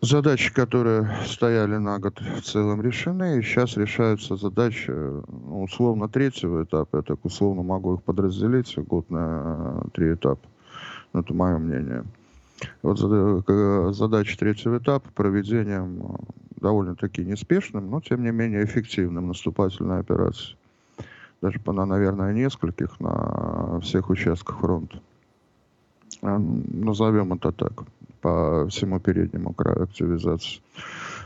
Задачи, 0.00 0.52
которые 0.52 1.08
стояли 1.26 1.76
на 1.76 1.98
год 1.98 2.20
в 2.20 2.42
целом 2.42 2.82
решены, 2.82 3.38
и 3.38 3.42
сейчас 3.42 3.76
решаются 3.76 4.36
задачи 4.36 4.90
ну, 4.90 5.62
условно 5.62 6.08
третьего 6.08 6.64
этапа. 6.64 6.96
Я 6.96 7.02
так 7.02 7.24
условно 7.24 7.62
могу 7.62 7.94
их 7.94 8.02
подразделить 8.02 8.76
год 8.78 9.08
на 9.10 9.84
три 9.92 10.14
этапа. 10.14 10.46
Ну, 11.12 11.20
это 11.20 11.34
мое 11.34 11.58
мнение. 11.58 12.04
Вот 12.82 12.98
задача 13.94 14.38
третьего 14.38 14.78
этапа 14.78 15.08
проведением 15.14 16.02
э, 16.02 16.60
довольно-таки 16.60 17.24
неспешным, 17.24 17.90
но 17.90 18.00
тем 18.00 18.22
не 18.22 18.30
менее 18.30 18.64
эффективным 18.64 19.28
наступательной 19.28 20.00
операции. 20.00 20.56
Даже 21.42 21.60
по, 21.60 21.72
наверное, 21.72 22.32
нескольких 22.32 22.98
на 22.98 23.78
всех 23.80 24.08
участках 24.10 24.58
фронта. 24.58 25.00
Назовем 26.22 27.34
это 27.34 27.52
так 27.52 27.84
по 28.26 28.66
всему 28.68 28.98
переднему 28.98 29.52
краю 29.52 29.84
активизации. 29.84 30.60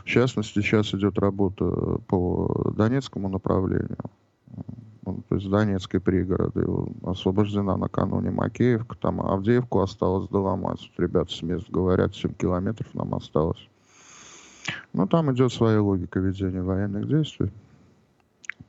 В 0.05 0.07
частности, 0.07 0.59
сейчас 0.59 0.93
идет 0.93 1.17
работа 1.17 1.65
по 2.05 2.71
Донецкому 2.77 3.27
направлению. 3.27 3.97
Ну, 5.03 5.23
то 5.27 5.35
есть 5.35 5.49
Донецкой 5.49 5.99
пригороды 5.99 6.63
освобождена 7.03 7.75
накануне 7.75 8.29
Макеевка, 8.29 8.95
там 8.97 9.19
Авдеевку 9.19 9.79
осталось 9.81 10.29
доломать. 10.29 10.91
Ребята 10.99 11.33
с 11.33 11.41
мест 11.41 11.71
говорят, 11.71 12.13
7 12.13 12.35
километров 12.35 12.93
нам 12.93 13.15
осталось. 13.15 13.67
Ну, 14.93 15.07
там 15.07 15.33
идет 15.33 15.51
своя 15.51 15.81
логика 15.81 16.19
ведения 16.19 16.61
военных 16.61 17.07
действий. 17.07 17.51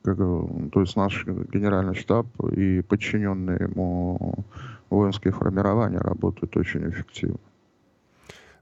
Как, 0.01 0.17
то 0.17 0.81
есть 0.81 0.95
наш 0.95 1.23
генеральный 1.27 1.93
штаб 1.93 2.25
и 2.51 2.81
подчиненные 2.81 3.69
ему 3.69 4.43
воинские 4.89 5.33
формирования 5.33 5.99
работают 5.99 6.57
очень 6.57 6.89
эффективно. 6.89 7.37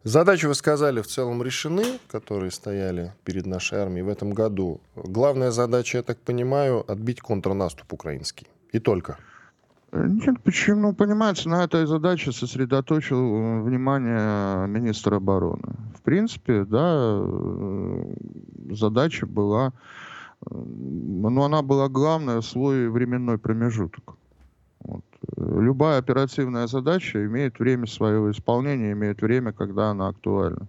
Задачи, 0.04 0.48
вы 0.48 0.56
сказали, 0.56 1.02
в 1.02 1.08
целом 1.08 1.44
решены, 1.44 2.00
которые 2.08 2.50
стояли 2.50 3.14
перед 3.24 3.46
нашей 3.46 3.78
армией 3.78 4.02
в 4.02 4.10
этом 4.10 4.34
году. 4.34 4.82
Главная 4.96 5.52
задача, 5.52 6.00
я 6.00 6.04
так 6.04 6.18
понимаю, 6.18 6.84
отбить 6.92 7.22
контрнаступ 7.22 7.94
украинский. 7.94 8.48
И 8.72 8.80
только. 8.80 9.18
Нет, 9.92 10.42
почему? 10.44 10.82
Ну, 10.82 10.94
понимаете, 10.94 11.50
на 11.50 11.64
этой 11.64 11.86
задаче 11.86 12.32
сосредоточил 12.32 13.18
э, 13.18 13.62
внимание 13.62 14.66
министр 14.68 15.16
обороны. 15.16 15.76
В 15.96 16.02
принципе, 16.02 16.64
да, 16.64 17.20
э, 17.22 18.14
задача 18.72 19.28
была, 19.28 19.68
э, 19.68 20.46
ну, 20.50 21.44
она 21.44 21.62
была 21.62 21.90
главная 21.90 22.40
в 22.40 22.46
свой 22.46 22.90
временной 22.90 23.38
промежуток. 23.38 24.16
Вот. 24.80 25.04
Любая 25.38 25.99
оперативная 25.99 26.67
задача 26.67 27.23
имеет 27.25 27.60
время 27.60 27.86
своего 27.86 28.31
исполнения, 28.31 28.93
имеет 28.93 29.21
время, 29.21 29.51
когда 29.51 29.91
она 29.91 30.07
актуальна. 30.07 30.67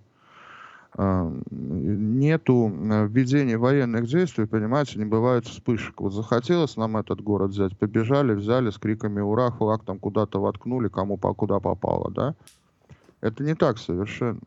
А, 0.94 1.32
нету 1.50 2.70
э, 2.70 3.06
введения 3.06 3.56
военных 3.56 4.06
действий, 4.06 4.44
понимаете, 4.44 4.98
не 4.98 5.06
бывает 5.06 5.46
вспышек. 5.46 5.98
Вот 6.02 6.12
захотелось 6.12 6.76
нам 6.76 6.98
этот 6.98 7.22
город 7.22 7.52
взять, 7.52 7.78
побежали, 7.78 8.34
взяли 8.34 8.68
с 8.68 8.76
криками 8.76 9.20
«Ура!», 9.20 9.50
флаг 9.52 9.84
там 9.84 9.98
куда-то 9.98 10.38
воткнули, 10.38 10.88
кому 10.88 11.16
по 11.16 11.32
куда 11.32 11.60
попало, 11.60 12.10
да? 12.10 12.34
Это 13.22 13.42
не 13.42 13.54
так 13.54 13.78
совершенно. 13.78 14.40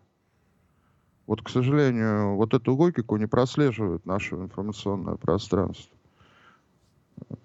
Вот, 1.25 1.41
к 1.41 1.49
сожалению, 1.49 2.35
вот 2.35 2.53
эту 2.53 2.75
логику 2.75 3.17
не 3.17 3.25
прослеживает 3.25 4.05
наше 4.05 4.35
информационное 4.35 5.15
пространство. 5.15 5.94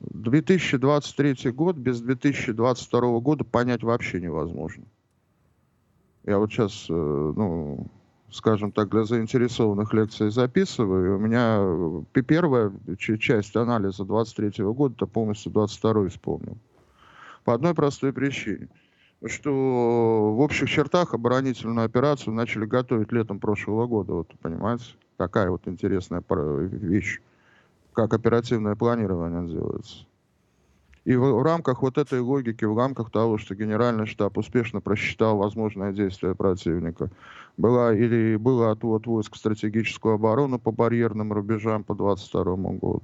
2023 0.01 1.51
год 1.53 1.77
без 1.77 2.01
2022 2.01 3.21
года 3.21 3.45
понять 3.45 3.83
вообще 3.83 4.21
невозможно. 4.21 4.85
Я 6.25 6.39
вот 6.39 6.51
сейчас, 6.51 6.87
э, 6.89 6.93
ну, 6.93 7.87
скажем 8.31 8.73
так, 8.73 8.91
для 8.91 9.05
заинтересованных 9.05 9.93
лекций 9.95 10.31
записываю. 10.31 11.17
У 11.17 11.21
меня 11.21 11.59
э, 12.15 12.23
первая 12.23 12.73
часть 12.99 13.57
анализа 13.57 14.05
23 14.05 14.65
года, 14.65 14.95
то 14.95 15.07
полностью 15.07 15.53
22 15.53 16.09
вспомнил. 16.09 16.59
По 17.45 17.55
одной 17.55 17.75
простой 17.75 18.13
причине. 18.13 18.69
Что 19.25 19.51
в 20.35 20.41
общих 20.41 20.69
чертах 20.71 21.15
оборонительную 21.15 21.85
операцию 21.85 22.35
начали 22.35 22.65
готовить 22.65 23.13
летом 23.13 23.39
прошлого 23.39 23.87
года. 23.87 24.15
Вот, 24.15 24.29
понимаете? 24.41 24.85
Такая 25.17 25.51
вот 25.51 25.67
интересная 25.67 26.23
вещь 26.29 27.21
как 27.93 28.15
оперативное 28.15 28.77
планирование 28.77 29.47
делается. 29.47 30.07
И 31.05 31.17
в, 31.17 31.23
в 31.23 31.43
рамках 31.43 31.83
вот 31.83 31.99
этой 31.99 32.21
логики, 32.21 32.65
в 32.65 32.77
рамках 32.77 33.11
того, 33.11 33.39
что 33.39 33.55
генеральный 33.55 34.07
штаб 34.07 34.37
успешно 34.37 34.81
просчитал 34.81 35.39
возможное 35.39 35.93
действие 35.93 36.35
противника, 36.35 37.11
была 37.57 37.95
или 37.95 38.37
было 38.37 38.71
отвод 38.71 39.07
войск 39.07 39.35
в 39.35 39.39
стратегическую 39.39 40.15
оборону 40.15 40.59
по 40.59 40.73
барьерным 40.73 41.33
рубежам 41.33 41.85
по 41.85 41.95
22 41.95 42.45
году. 42.55 43.03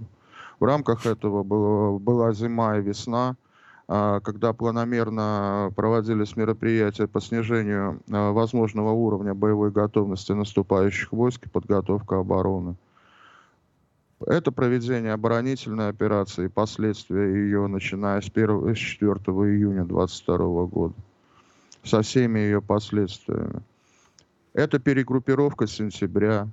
В 0.61 0.65
рамках 0.65 1.07
этого 1.07 1.43
было, 1.43 1.99
была 1.99 2.33
зима 2.33 2.79
и 2.79 2.83
весна, 2.83 3.37
а, 3.89 4.21
когда 4.21 4.53
планомерно 4.53 5.73
проводились 5.77 6.37
мероприятия 6.37 7.07
по 7.07 7.21
снижению 7.21 8.01
а, 8.11 8.33
возможного 8.33 8.91
уровня 8.91 9.35
боевой 9.35 9.71
готовности 9.71 10.33
наступающих 10.33 11.13
войск 11.13 11.47
и 11.47 11.51
подготовка 11.51 12.19
обороны. 12.19 12.77
Это 14.25 14.51
проведение 14.51 15.13
оборонительной 15.13 15.91
операции, 15.91 16.47
последствия 16.47 17.35
ее, 17.35 17.67
начиная 17.67 18.23
с, 18.23 18.31
1, 18.33 18.75
с 18.75 18.79
4 18.79 19.11
июня 19.13 19.85
2022 19.85 20.65
года, 20.65 20.95
со 21.85 22.01
всеми 22.01 22.39
ее 22.39 22.63
последствиями. 22.63 23.61
Это 24.55 24.79
перегруппировка 24.79 25.67
сентября, 25.67 26.49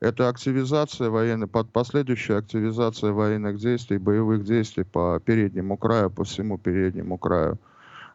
это 0.00 0.28
активизация 0.28 1.08
военной, 1.08 1.46
последующая 1.46 2.36
активизация 2.36 3.12
военных 3.12 3.56
действий, 3.56 3.96
боевых 3.96 4.44
действий 4.44 4.84
по 4.84 5.18
переднему 5.24 5.78
краю, 5.78 6.10
по 6.10 6.24
всему 6.24 6.58
переднему 6.58 7.16
краю 7.16 7.58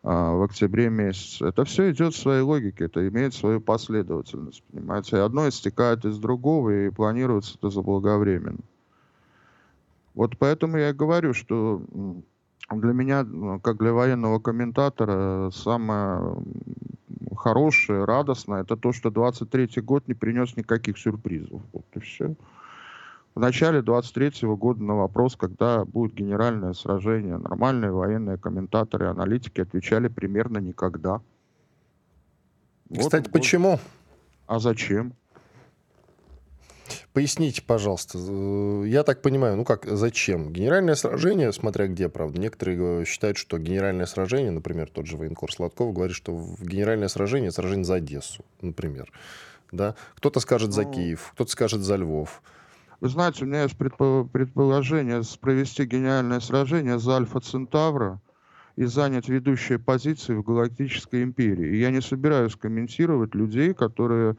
а, 0.03 0.33
в 0.33 0.43
октябре 0.43 0.91
месяце. 0.91 1.47
Это 1.47 1.65
все 1.65 1.91
идет 1.91 2.13
в 2.13 2.19
своей 2.19 2.41
логике, 2.41 2.85
это 2.85 3.07
имеет 3.07 3.33
свою 3.33 3.61
последовательность, 3.61 4.63
понимаете. 4.71 5.17
Одно 5.17 5.49
истекает 5.49 6.05
из 6.05 6.19
другого 6.19 6.85
и 6.85 6.91
планируется 6.91 7.55
это 7.57 7.71
заблаговременно. 7.71 8.59
Вот 10.15 10.37
поэтому 10.37 10.77
я 10.77 10.89
и 10.89 10.93
говорю, 10.93 11.33
что 11.33 11.81
для 12.71 12.93
меня, 12.93 13.25
как 13.61 13.77
для 13.77 13.93
военного 13.93 14.39
комментатора, 14.39 15.51
самое 15.51 16.37
хорошее, 17.35 18.05
радостное, 18.05 18.61
это 18.61 18.77
то, 18.77 18.93
что 18.93 19.11
23 19.11 19.81
год 19.81 20.07
не 20.07 20.13
принес 20.13 20.55
никаких 20.55 20.97
сюрпризов. 20.97 21.61
Вот 21.73 21.85
и 21.93 21.99
все. 21.99 22.35
В 23.35 23.39
начале 23.41 23.81
23 23.81 24.47
-го 24.47 24.55
года 24.55 24.81
на 24.81 24.95
вопрос, 24.95 25.35
когда 25.35 25.83
будет 25.83 26.13
генеральное 26.13 26.71
сражение, 26.71 27.37
нормальные 27.37 27.91
военные 27.91 28.37
комментаторы, 28.37 29.07
аналитики 29.07 29.59
отвечали 29.59 30.07
примерно 30.07 30.59
никогда. 30.59 31.21
Кстати, 32.89 33.25
вот, 33.25 33.33
почему? 33.33 33.79
А 34.47 34.59
зачем? 34.59 35.13
Поясните, 37.15 37.61
пожалуйста. 37.61 38.19
Э, 38.21 38.83
я 38.85 39.03
так 39.03 39.21
понимаю, 39.21 39.55
ну 39.55 39.63
как, 39.63 39.85
зачем? 39.85 40.51
Генеральное 40.51 40.95
сражение, 40.95 41.53
смотря 41.53 41.87
где, 41.87 42.09
правда. 42.09 42.41
Некоторые 42.41 43.05
считают, 43.05 43.37
что 43.37 43.57
генеральное 43.57 44.05
сражение, 44.05 44.51
например, 44.51 44.89
тот 44.89 45.07
же 45.07 45.15
военкор 45.15 45.49
Сладков 45.49 45.93
говорит, 45.93 46.13
что 46.13 46.37
генеральное 46.59 47.07
сражение– 47.07 47.51
сражение 47.53 47.85
за 47.85 47.95
Одессу, 47.95 48.43
например. 48.59 49.09
Да? 49.71 49.95
Кто-то 50.15 50.41
скажет 50.41 50.73
за 50.73 50.83
ну, 50.83 50.91
Киев, 50.91 51.31
кто-то 51.33 51.49
скажет 51.49 51.83
за 51.83 51.95
Львов. 51.95 52.43
Вы 52.99 53.07
знаете, 53.07 53.45
у 53.45 53.47
меня 53.47 53.63
есть 53.63 53.77
предположение 53.77 55.21
провести 55.39 55.85
генеральное 55.85 56.41
сражение 56.41 56.99
за 56.99 57.15
Альфа 57.15 57.39
Центавра 57.39 58.19
и 58.75 58.83
занять 58.83 59.29
ведущие 59.29 59.79
позиции 59.79 60.33
в 60.33 60.43
Галактической 60.43 61.23
империи. 61.23 61.77
И 61.77 61.79
я 61.79 61.91
не 61.91 62.01
собираюсь 62.01 62.57
комментировать 62.57 63.33
людей, 63.35 63.73
которые 63.73 64.35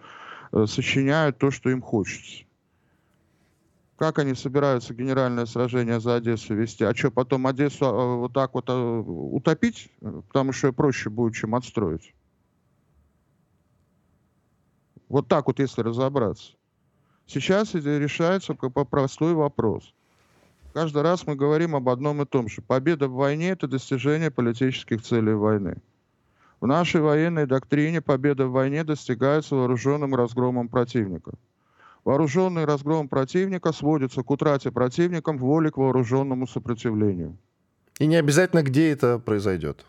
Э, 0.52 0.66
сочиняют 0.66 1.38
то, 1.38 1.50
что 1.50 1.70
им 1.70 1.82
хочется. 1.82 2.44
Как 3.96 4.18
они 4.18 4.34
собираются 4.34 4.92
генеральное 4.92 5.46
сражение 5.46 6.00
за 6.00 6.16
Одессу 6.16 6.54
вести? 6.54 6.84
А 6.84 6.94
что, 6.94 7.10
потом 7.10 7.46
Одессу 7.46 7.86
э, 7.86 8.16
вот 8.16 8.32
так 8.34 8.52
вот 8.52 8.68
э, 8.68 8.72
утопить? 8.72 9.90
Потому 10.00 10.52
что 10.52 10.72
проще 10.72 11.08
будет, 11.08 11.34
чем 11.34 11.54
отстроить. 11.54 12.14
Вот 15.08 15.28
так 15.28 15.46
вот, 15.46 15.60
если 15.60 15.80
разобраться. 15.80 16.52
Сейчас 17.26 17.74
решается 17.74 18.54
простой 18.54 19.34
вопрос. 19.34 19.94
Каждый 20.74 21.02
раз 21.02 21.26
мы 21.26 21.34
говорим 21.34 21.74
об 21.74 21.88
одном 21.88 22.20
и 22.20 22.26
том 22.26 22.48
же. 22.48 22.60
Победа 22.60 23.08
в 23.08 23.14
войне– 23.14 23.48
это 23.50 23.66
достижение 23.66 24.30
политических 24.30 25.02
целей 25.02 25.32
войны. 25.32 25.76
В 26.60 26.66
нашей 26.66 27.00
военной 27.00 27.46
доктрине 27.46 28.02
победа 28.02 28.46
в 28.46 28.52
войне 28.52 28.84
достигается 28.84 29.56
вооруженным 29.56 30.14
разгромом 30.14 30.68
противника. 30.68 31.32
Вооруженный 32.06 32.66
разгром 32.66 33.08
противника 33.08 33.72
сводится 33.72 34.22
к 34.22 34.30
утрате 34.30 34.70
противником 34.70 35.38
воли 35.38 35.70
к 35.70 35.76
вооруженному 35.76 36.46
сопротивлению. 36.46 37.36
И 37.98 38.06
не 38.06 38.14
обязательно, 38.14 38.62
где 38.62 38.92
это 38.92 39.18
произойдет. 39.18 39.84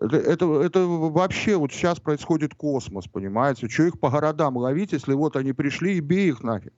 Это, 0.00 0.16
это, 0.16 0.62
это 0.62 0.86
вообще 0.86 1.56
вот 1.56 1.72
сейчас 1.72 1.98
происходит 1.98 2.54
космос, 2.54 3.08
понимаете? 3.08 3.68
Что 3.68 3.82
их 3.82 3.98
по 3.98 4.10
городам 4.10 4.58
ловить, 4.58 4.92
если 4.92 5.12
вот 5.12 5.34
они 5.34 5.52
пришли 5.52 5.96
и 5.96 6.00
бей 6.00 6.28
их 6.28 6.44
нафиг. 6.44 6.72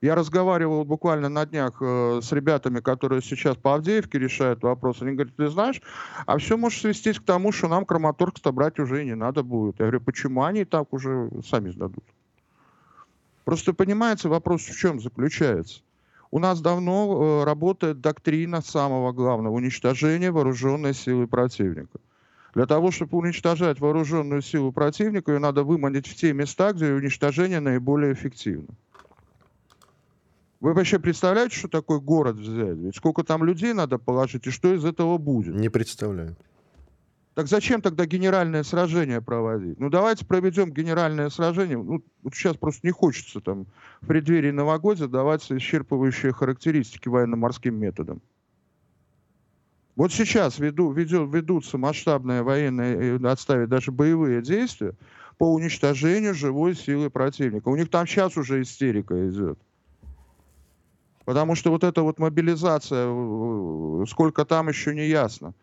Я 0.00 0.14
разговаривал 0.14 0.86
буквально 0.86 1.28
на 1.28 1.44
днях 1.44 1.82
э, 1.82 2.20
с 2.22 2.32
ребятами, 2.32 2.80
которые 2.80 3.20
сейчас 3.20 3.58
по 3.58 3.74
Авдеевке 3.74 4.18
решают 4.18 4.62
вопрос. 4.62 5.02
Они 5.02 5.12
говорят, 5.12 5.36
ты 5.36 5.48
знаешь, 5.50 5.82
а 6.24 6.38
все 6.38 6.56
может 6.56 6.80
свестись 6.80 7.20
к 7.20 7.24
тому, 7.24 7.52
что 7.52 7.68
нам 7.68 7.84
Краматорск-то 7.84 8.52
брать 8.52 8.78
уже 8.78 9.02
и 9.02 9.04
не 9.04 9.16
надо 9.16 9.42
будет. 9.42 9.80
Я 9.80 9.86
говорю, 9.86 10.00
почему 10.00 10.44
они 10.44 10.64
так 10.64 10.94
уже 10.94 11.28
сами 11.46 11.68
сдадут? 11.68 12.04
Просто 13.48 13.72
понимаете, 13.72 14.28
вопрос 14.28 14.60
в 14.60 14.76
чем 14.76 15.00
заключается? 15.00 15.80
У 16.30 16.38
нас 16.38 16.60
давно 16.60 17.40
э, 17.40 17.44
работает 17.44 18.02
доктрина 18.02 18.60
самого 18.60 19.12
главного– 19.12 19.54
уничтожения 19.54 20.30
вооруженной 20.30 20.92
силы 20.92 21.26
противника. 21.26 21.98
Для 22.52 22.66
того, 22.66 22.90
чтобы 22.90 23.16
уничтожать 23.16 23.80
вооруженную 23.80 24.42
силу 24.42 24.70
противника, 24.70 25.32
ее 25.32 25.38
надо 25.38 25.64
выманить 25.64 26.06
в 26.06 26.14
те 26.14 26.34
места, 26.34 26.74
где 26.74 26.92
уничтожение 26.92 27.60
наиболее 27.60 28.12
эффективно. 28.12 28.68
Вы 30.60 30.74
вообще 30.74 30.98
представляете, 30.98 31.56
что 31.56 31.68
такое 31.68 32.00
город 32.00 32.36
взять? 32.36 32.76
Ведь 32.76 32.96
сколько 32.96 33.24
там 33.24 33.44
людей 33.44 33.72
надо 33.72 33.96
положить, 33.96 34.46
и 34.46 34.50
что 34.50 34.74
из 34.74 34.84
этого 34.84 35.16
будет? 35.16 35.54
Не 35.54 35.70
представляю. 35.70 36.36
Так 37.38 37.46
зачем 37.46 37.80
тогда 37.80 38.04
генеральное 38.04 38.64
сражение 38.64 39.20
проводить? 39.20 39.78
Ну, 39.78 39.90
давайте 39.90 40.26
проведем 40.26 40.72
генеральное 40.72 41.30
сражение. 41.30 41.78
Ну, 41.78 42.02
вот 42.24 42.34
сейчас 42.34 42.56
просто 42.56 42.84
не 42.84 42.90
хочется 42.90 43.40
там 43.40 43.68
в 44.00 44.08
преддверии 44.08 44.50
новогодия 44.50 45.06
давать 45.06 45.48
исчерпывающие 45.48 46.32
характеристики 46.32 47.08
военно-морским 47.08 47.76
методом. 47.76 48.20
Вот 49.94 50.12
сейчас 50.12 50.58
веду, 50.58 50.90
ведет, 50.90 51.32
ведутся 51.32 51.78
масштабные 51.78 52.42
военные, 52.42 53.20
э, 53.20 53.28
отставить 53.28 53.68
даже 53.68 53.92
боевые 53.92 54.42
действия 54.42 54.94
по 55.36 55.54
уничтожению 55.54 56.34
живой 56.34 56.74
силы 56.74 57.08
противника. 57.08 57.68
У 57.68 57.76
них 57.76 57.88
там 57.88 58.08
сейчас 58.08 58.36
уже 58.36 58.62
истерика 58.62 59.14
идет. 59.30 59.60
Потому 61.24 61.54
что 61.54 61.70
вот 61.70 61.84
эта 61.84 62.02
вот 62.02 62.18
мобилизация, 62.18 63.06
э, 63.08 64.04
сколько 64.08 64.44
там 64.44 64.68
еще 64.68 64.92
не 64.92 65.06
ясно. 65.06 65.54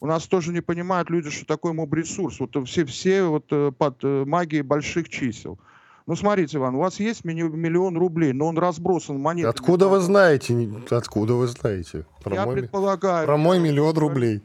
У 0.00 0.06
нас 0.06 0.26
тоже 0.26 0.52
не 0.52 0.60
понимают 0.60 1.10
люди, 1.10 1.30
что 1.30 1.44
такое 1.44 1.72
моб-ресурс. 1.72 2.38
Вот 2.38 2.56
все, 2.68 2.84
все 2.84 3.24
вот 3.24 3.46
э, 3.50 3.72
под 3.76 4.04
э, 4.04 4.24
магией 4.24 4.62
больших 4.62 5.08
чисел. 5.08 5.58
Ну, 6.06 6.16
смотрите, 6.16 6.56
Иван, 6.56 6.74
у 6.76 6.78
вас 6.78 7.00
есть 7.00 7.24
миллион 7.24 7.98
рублей, 7.98 8.32
но 8.32 8.46
он 8.46 8.56
разбросан 8.56 9.20
монетами. 9.20 9.50
Откуда 9.50 9.88
вы 9.88 10.00
знаете? 10.00 10.56
Откуда 10.90 11.34
вы 11.34 11.48
знаете? 11.48 12.06
Про 12.22 12.34
я 12.34 12.46
мой, 12.46 12.54
предполагаю. 12.56 13.26
Про 13.26 13.36
мой 13.36 13.58
миллион 13.58 13.98
рублей. 13.98 14.40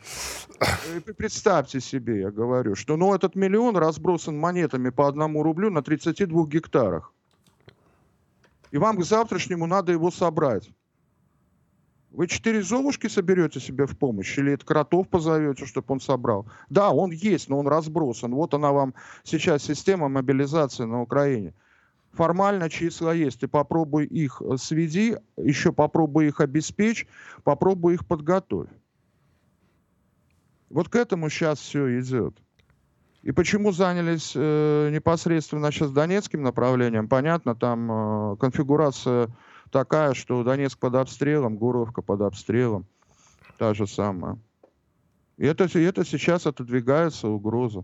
Э, 0.59 1.13
представьте 1.15 1.79
себе, 1.79 2.21
я 2.21 2.31
говорю, 2.31 2.75
что 2.75 2.97
ну, 2.97 3.13
этот 3.13 3.35
миллион 3.35 3.77
разбросан 3.77 4.37
монетами 4.37 4.89
по 4.89 5.07
одному 5.07 5.43
рублю 5.43 5.69
на 5.69 5.83
32 5.83 6.47
гектарах. 6.47 7.13
И 8.71 8.77
вам 8.77 8.97
к 8.97 9.05
завтрашнему 9.05 9.67
надо 9.67 9.91
его 9.91 10.09
собрать. 10.09 10.69
Вы 12.13 12.27
четыре 12.27 12.61
золушки 12.61 13.07
соберете 13.07 13.59
себе 13.59 13.87
в 13.87 13.97
помощь 13.97 14.37
или 14.37 14.53
это 14.53 14.63
кротов 14.63 15.09
позовете, 15.09 15.65
чтобы 15.65 15.87
он 15.89 15.99
собрал? 15.99 16.45
Да, 16.69 16.91
он 16.91 17.09
есть, 17.09 17.49
но 17.49 17.57
он 17.57 17.67
разбросан. 17.67 18.35
Вот 18.35 18.53
она 18.53 18.71
вам 18.71 18.93
сейчас 19.23 19.63
система 19.63 20.09
мобилизации 20.09 20.83
на 20.83 21.01
Украине. 21.01 21.55
Формально 22.11 22.69
числа 22.69 23.15
есть. 23.15 23.39
Ты 23.39 23.47
попробуй 23.47 24.05
их 24.05 24.43
э, 24.45 24.57
сведи, 24.57 25.17
еще 25.37 25.73
попробуй 25.73 26.27
их 26.27 26.39
обеспечь, 26.39 27.07
попробуй 27.43 27.95
их 27.95 28.05
подготовь. 28.05 28.69
Вот 30.69 30.89
к 30.89 30.95
этому 30.95 31.31
сейчас 31.31 31.57
все 31.57 31.99
идет. 31.99 32.35
И 33.23 33.31
почему 33.31 33.71
занялись 33.71 34.33
э, 34.35 34.91
непосредственно 34.91 35.71
сейчас 35.71 35.89
Донецким 35.89 36.43
направлением? 36.43 37.07
Понятно, 37.07 37.55
там 37.55 38.33
э, 38.33 38.35
конфигурация 38.37 39.29
такая, 39.73 40.13
что 40.13 40.43
Донецк 40.43 40.79
под 40.79 40.95
обстрелом, 40.95 41.57
Гуровка 41.57 42.01
под 42.01 42.21
обстрелом, 42.21 42.85
та 43.57 43.73
же 43.73 43.87
самая. 43.87 44.37
И 45.37 45.45
это, 45.45 45.65
это 45.77 46.05
сейчас 46.05 46.47
отодвигается 46.47 47.27
угроза. 47.27 47.83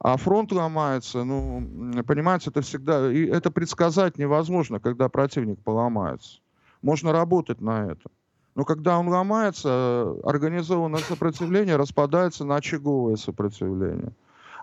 А 0.00 0.16
фронт 0.16 0.50
ломается, 0.50 1.24
ну, 1.24 1.62
понимаете, 2.06 2.50
это 2.50 2.62
всегда, 2.62 3.12
и 3.12 3.26
это 3.26 3.50
предсказать 3.50 4.18
невозможно, 4.18 4.80
когда 4.80 5.08
противник 5.08 5.62
поломается. 5.62 6.40
Можно 6.82 7.12
работать 7.12 7.60
на 7.60 7.86
это. 7.86 8.10
Но 8.54 8.64
когда 8.64 8.98
он 8.98 9.08
ломается, 9.08 10.16
организованное 10.24 11.00
сопротивление 11.00 11.76
распадается 11.76 12.44
на 12.44 12.56
очаговое 12.56 13.16
сопротивление. 13.16 14.12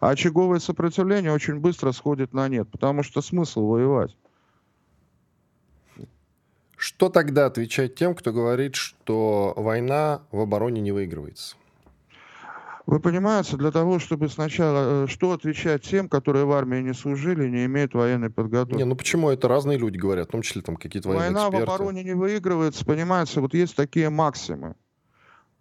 А 0.01 0.09
очаговое 0.09 0.59
сопротивление 0.59 1.31
очень 1.31 1.59
быстро 1.59 1.91
сходит 1.91 2.33
на 2.33 2.49
нет, 2.49 2.67
потому 2.69 3.03
что 3.03 3.21
смысл 3.21 3.67
воевать. 3.67 4.15
Что 6.77 7.09
тогда 7.09 7.47
отвечать 7.47 7.95
тем, 7.95 8.13
кто 8.13 8.31
говорит, 8.31 8.75
что 8.75 9.53
война 9.57 10.21
в 10.31 10.39
обороне 10.39 10.79
не 10.79 10.91
выигрывается? 10.91 11.55
Вы 12.85 13.01
понимаете, 13.01 13.57
для 13.57 13.71
того, 13.71 13.99
чтобы 13.99 14.29
сначала... 14.29 15.03
Э, 15.03 15.07
что 15.07 15.33
отвечать 15.33 15.81
тем, 15.81 16.07
которые 16.07 16.45
в 16.45 16.51
армии 16.53 16.79
не 16.79 16.93
служили, 16.93 17.49
не 17.49 17.65
имеют 17.65 17.95
военной 17.95 18.29
подготовки? 18.29 18.77
Не, 18.77 18.85
ну 18.85 18.95
почему 18.95 19.29
это 19.29 19.47
разные 19.49 19.77
люди 19.77 19.97
говорят, 19.97 20.29
в 20.29 20.31
том 20.31 20.41
числе 20.41 20.61
там 20.61 20.77
какие-то 20.77 21.09
военные 21.09 21.31
Война 21.31 21.47
эксперты. 21.49 21.65
в 21.65 21.69
обороне 21.69 22.03
не 22.03 22.13
выигрывается, 22.13 22.85
понимаете, 22.85 23.41
вот 23.41 23.53
есть 23.55 23.75
такие 23.75 24.09
максимы. 24.09 24.75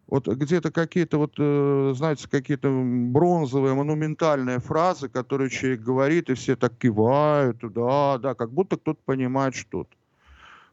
Вот 0.06 0.28
где-то 0.28 0.70
какие-то 0.70 1.18
вот, 1.18 1.32
э, 1.38 1.94
знаете, 1.96 2.28
какие-то 2.28 2.70
бронзовые, 2.70 3.74
монументальные 3.74 4.60
фразы, 4.60 5.08
которые 5.08 5.50
человек 5.50 5.80
говорит, 5.80 6.30
и 6.30 6.34
все 6.34 6.54
так 6.54 6.76
кивают, 6.78 7.58
да, 7.60 8.18
да, 8.18 8.34
как 8.34 8.52
будто 8.52 8.76
кто-то 8.76 9.00
понимает 9.04 9.56
что-то. 9.56 9.95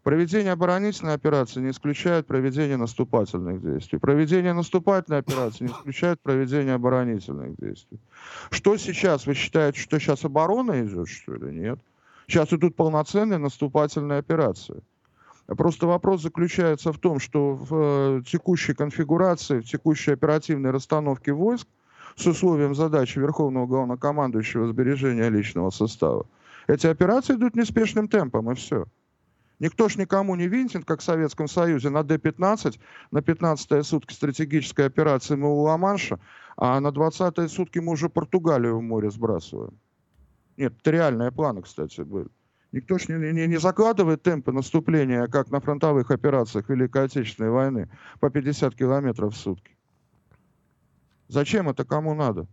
Проведение 0.04 0.52
оборонительной 0.52 1.14
операции 1.14 1.62
не 1.62 1.72
исключает 1.72 2.28
проведение 2.28 2.76
наступательных 2.76 3.62
действий. 3.62 4.00
Проведение 4.00 4.52
наступательной 4.52 5.20
операции 5.20 5.64
не 5.64 5.72
исключает 5.72 6.20
проведение 6.22 6.74
оборонительных 6.74 7.56
действий. 7.56 8.00
Что 8.52 8.76
сейчас? 8.76 9.26
Вы 9.26 9.34
считаете, 9.34 9.80
что 9.80 9.98
сейчас 10.00 10.26
оборона 10.26 10.86
идет, 10.86 11.08
что 11.08 11.36
ли? 11.36 11.58
Нет. 11.58 11.80
Сейчас 12.28 12.52
идут 12.52 12.76
полноценные 12.76 13.38
наступательные 13.38 14.20
операции. 14.20 14.82
Просто 15.48 15.88
вопрос 15.88 16.22
заключается 16.22 16.92
в 16.92 17.00
том, 17.00 17.20
что 17.20 17.54
в 17.54 17.70
э, 17.72 18.24
текущей 18.26 18.74
конфигурации, 18.74 19.60
в 19.60 19.66
текущей 19.66 20.12
оперативной 20.12 20.72
расстановке 20.72 21.32
войск 21.32 21.68
с 22.16 22.28
условием 22.28 22.76
задачи 22.76 23.20
Верховного 23.20 23.68
Главнокомандующего 23.68 24.68
сбережения 24.68 25.30
личного 25.30 25.70
состава, 25.70 26.26
эти 26.68 26.88
операции 26.88 27.36
идут 27.36 27.56
неспешным 27.56 28.08
темпом, 28.08 28.52
и 28.52 28.56
все. 28.56 28.86
Никто 29.64 29.88
ж 29.88 29.98
никому 29.98 30.36
не 30.36 30.50
винтит, 30.50 30.84
как 30.84 31.00
в 31.00 31.04
Советском 31.04 31.48
Союзе, 31.48 31.90
на 31.90 32.04
Д-15, 32.04 32.80
на 33.12 33.20
15-е 33.20 33.84
сутки 33.84 34.14
стратегической 34.14 34.86
операции 34.86 35.38
мы 35.38 35.50
у 35.50 35.62
Ла-Манша, 35.62 36.20
а 36.58 36.82
на 36.82 36.90
20-е 36.90 37.48
сутки 37.48 37.80
мы 37.80 37.94
уже 37.94 38.10
Португалию 38.10 38.78
в 38.78 38.82
море 38.82 39.10
сбрасываем. 39.10 39.80
Нет, 40.58 40.74
это 40.82 40.92
реальные 40.92 41.32
планы, 41.32 41.62
кстати, 41.62 42.02
были. 42.02 42.28
Никто 42.74 42.98
ж 42.98 43.08
не, 43.08 43.32
не, 43.32 43.48
не 43.48 43.58
закладывает 43.58 44.22
темпы 44.22 44.52
наступления, 44.52 45.28
как 45.28 45.50
на 45.50 45.62
фронтовых 45.62 46.12
операциях 46.12 46.68
Великой 46.68 47.06
Отечественной 47.06 47.52
войны, 47.52 47.90
по 48.20 48.30
50 48.30 48.76
километров 48.76 49.34
в 49.34 49.38
сутки. 49.38 49.78
Зачем 51.30 51.70
это 51.70 51.86
кому 51.86 52.14
надо? 52.16 52.48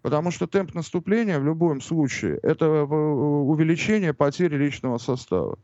Потому 0.00 0.30
что 0.30 0.46
темп 0.46 0.72
наступления 0.72 1.38
в 1.38 1.44
любом 1.44 1.82
случае– 1.82 2.38
это 2.42 2.64
э, 2.64 2.84
увеличение 2.86 4.14
потери 4.14 4.56
личного 4.56 4.96
состава. 4.96 5.58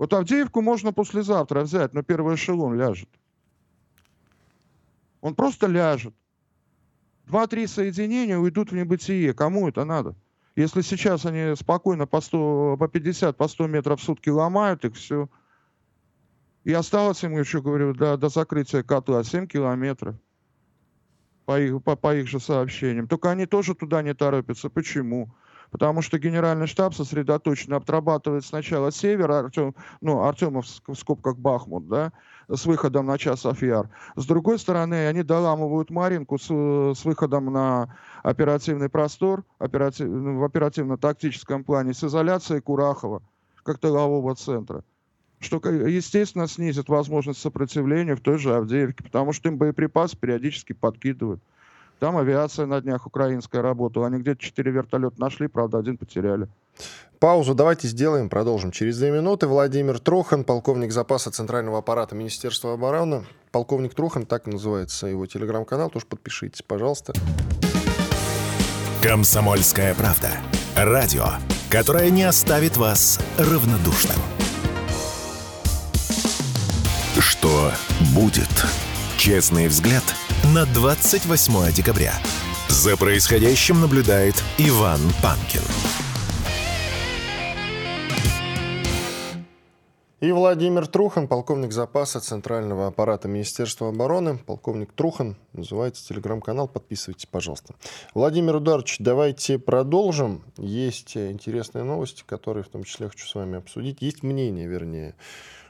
Вот 0.00 0.14
Авдеевку 0.14 0.62
можно 0.62 0.94
послезавтра 0.94 1.60
взять, 1.60 1.92
но 1.92 2.02
первый 2.02 2.34
эшелон 2.34 2.74
ляжет. 2.74 3.10
Он 5.20 5.34
просто 5.34 5.66
ляжет. 5.66 6.14
Два-три 7.26 7.66
соединения 7.66 8.38
уйдут 8.38 8.72
в 8.72 8.74
небытие. 8.74 9.34
Кому 9.34 9.68
это 9.68 9.84
надо? 9.84 10.16
Если 10.56 10.80
сейчас 10.80 11.26
они 11.26 11.54
спокойно 11.54 12.06
по, 12.06 12.22
100, 12.22 12.78
по 12.78 12.88
50, 12.88 13.36
по 13.36 13.46
100 13.46 13.66
метров 13.66 14.00
в 14.00 14.02
сутки 14.02 14.30
ломают 14.30 14.86
их, 14.86 14.94
все. 14.94 15.28
И 16.64 16.72
осталось 16.72 17.22
им 17.22 17.38
еще, 17.38 17.60
говорю, 17.60 17.92
до, 17.92 18.16
до 18.16 18.30
закрытия 18.30 18.82
котла 18.82 19.22
7 19.22 19.46
километров. 19.46 20.16
По 21.44 21.60
их, 21.60 21.84
по, 21.84 21.94
по 21.94 22.16
их 22.16 22.26
же 22.26 22.40
сообщениям. 22.40 23.06
Только 23.06 23.30
они 23.30 23.44
тоже 23.44 23.74
туда 23.74 24.00
не 24.00 24.14
торопятся. 24.14 24.70
Почему? 24.70 25.30
Потому 25.70 26.02
что 26.02 26.18
генеральный 26.18 26.66
штаб 26.66 26.94
сосредоточенно 26.94 27.76
отрабатывает 27.76 28.44
сначала 28.44 28.92
север, 28.92 29.30
Артем, 29.30 29.74
ну, 30.00 30.22
Артемов 30.22 30.66
в 30.86 30.94
скобках 30.94 31.36
Бахмут, 31.36 31.88
да, 31.88 32.12
с 32.48 32.66
выходом 32.66 33.06
на 33.06 33.18
час 33.18 33.46
Афьяр. 33.46 33.88
С 34.16 34.26
другой 34.26 34.58
стороны, 34.58 35.06
они 35.06 35.22
доламывают 35.22 35.90
Маринку 35.90 36.38
с, 36.38 36.46
с 36.46 37.04
выходом 37.04 37.52
на 37.52 37.96
оперативный 38.22 38.88
простор, 38.88 39.44
оператив, 39.58 40.08
в 40.08 40.44
оперативно-тактическом 40.44 41.64
плане, 41.64 41.94
с 41.94 42.02
изоляцией 42.02 42.60
Курахова, 42.60 43.22
как 43.62 43.78
тылового 43.78 44.34
центра 44.34 44.82
что, 45.42 45.56
естественно, 45.70 46.46
снизит 46.46 46.90
возможность 46.90 47.40
сопротивления 47.40 48.14
в 48.14 48.20
той 48.20 48.38
же 48.38 48.54
Авдеевке, 48.54 49.02
потому 49.02 49.32
что 49.32 49.48
им 49.48 49.56
боеприпасы 49.56 50.14
периодически 50.14 50.74
подкидывают. 50.74 51.42
Там 52.00 52.16
авиация 52.16 52.64
на 52.64 52.80
днях 52.80 53.06
украинская 53.06 53.60
работала. 53.60 54.06
Они 54.06 54.18
где-то 54.18 54.40
четыре 54.40 54.72
вертолета 54.72 55.20
нашли, 55.20 55.48
правда, 55.48 55.78
один 55.78 55.98
потеряли. 55.98 56.48
Паузу 57.18 57.54
давайте 57.54 57.88
сделаем, 57.88 58.30
продолжим 58.30 58.70
через 58.70 58.96
две 58.96 59.10
минуты. 59.10 59.46
Владимир 59.46 59.98
Трохан, 59.98 60.44
полковник 60.44 60.92
запаса 60.92 61.30
Центрального 61.30 61.78
аппарата 61.78 62.14
Министерства 62.14 62.72
обороны. 62.72 63.26
Полковник 63.52 63.92
Трохан, 63.92 64.24
так 64.24 64.48
и 64.48 64.50
называется 64.50 65.08
его 65.08 65.26
телеграм-канал, 65.26 65.90
тоже 65.90 66.06
подпишитесь, 66.06 66.62
пожалуйста. 66.62 67.12
Комсомольская 69.02 69.94
правда. 69.94 70.30
Радио, 70.74 71.26
которое 71.70 72.08
не 72.08 72.22
оставит 72.22 72.78
вас 72.78 73.20
равнодушным. 73.36 74.16
Что 77.18 77.72
будет? 78.14 78.48
Честный 79.18 79.68
взгляд– 79.68 80.04
на 80.54 80.66
28 80.66 81.72
декабря. 81.72 82.12
За 82.68 82.96
происходящим 82.96 83.80
наблюдает 83.80 84.34
Иван 84.58 84.98
Панкин. 85.22 85.60
И 90.20 90.32
Владимир 90.32 90.86
Трухан, 90.86 91.28
полковник 91.28 91.72
запаса 91.72 92.20
Центрального 92.20 92.88
аппарата 92.88 93.28
Министерства 93.28 93.90
обороны. 93.90 94.38
Полковник 94.38 94.92
Трухан, 94.92 95.36
называется 95.52 96.06
телеграм-канал, 96.06 96.68
подписывайтесь, 96.68 97.26
пожалуйста. 97.26 97.74
Владимир 98.12 98.56
Ударович, 98.56 98.96
давайте 98.98 99.58
продолжим. 99.58 100.42
Есть 100.58 101.16
интересные 101.16 101.84
новости, 101.84 102.24
которые 102.26 102.64
в 102.64 102.68
том 102.68 102.82
числе 102.82 103.08
хочу 103.08 103.26
с 103.26 103.34
вами 103.34 103.56
обсудить. 103.56 104.02
Есть 104.02 104.22
мнение, 104.22 104.66
вернее, 104.66 105.14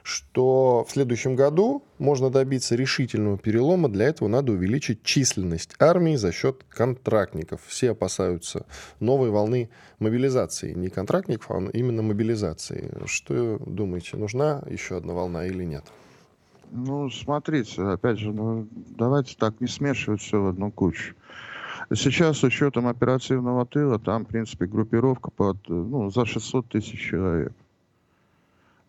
что 0.03 0.85
в 0.87 0.91
следующем 0.91 1.35
году 1.35 1.83
можно 1.99 2.29
добиться 2.29 2.75
решительного 2.75 3.37
перелома. 3.37 3.89
Для 3.89 4.05
этого 4.05 4.27
надо 4.27 4.51
увеличить 4.51 5.03
численность 5.03 5.75
армии 5.79 6.15
за 6.15 6.31
счет 6.31 6.63
контрактников. 6.69 7.61
Все 7.67 7.91
опасаются 7.91 8.65
новой 8.99 9.29
волны 9.29 9.69
мобилизации. 9.99 10.73
Не 10.73 10.89
контрактников, 10.89 11.51
а 11.51 11.69
именно 11.73 12.01
мобилизации. 12.01 12.91
Что 13.05 13.57
думаете, 13.65 14.17
нужна 14.17 14.63
еще 14.69 14.97
одна 14.97 15.13
волна 15.13 15.45
или 15.45 15.63
нет? 15.63 15.85
Ну, 16.71 17.09
смотрите, 17.09 17.81
опять 17.81 18.17
же, 18.17 18.31
ну, 18.31 18.65
давайте 18.71 19.35
так 19.37 19.59
не 19.59 19.67
смешивать 19.67 20.21
все 20.21 20.41
в 20.41 20.47
одну 20.47 20.71
кучу. 20.71 21.15
Сейчас 21.93 22.37
с 22.37 22.43
учетом 22.43 22.87
оперативного 22.87 23.65
тыла, 23.65 23.99
там, 23.99 24.23
в 24.23 24.29
принципе, 24.29 24.65
группировка 24.65 25.31
под, 25.31 25.57
ну, 25.67 26.09
за 26.09 26.25
600 26.25 26.69
тысяч 26.69 27.09
человек. 27.09 27.51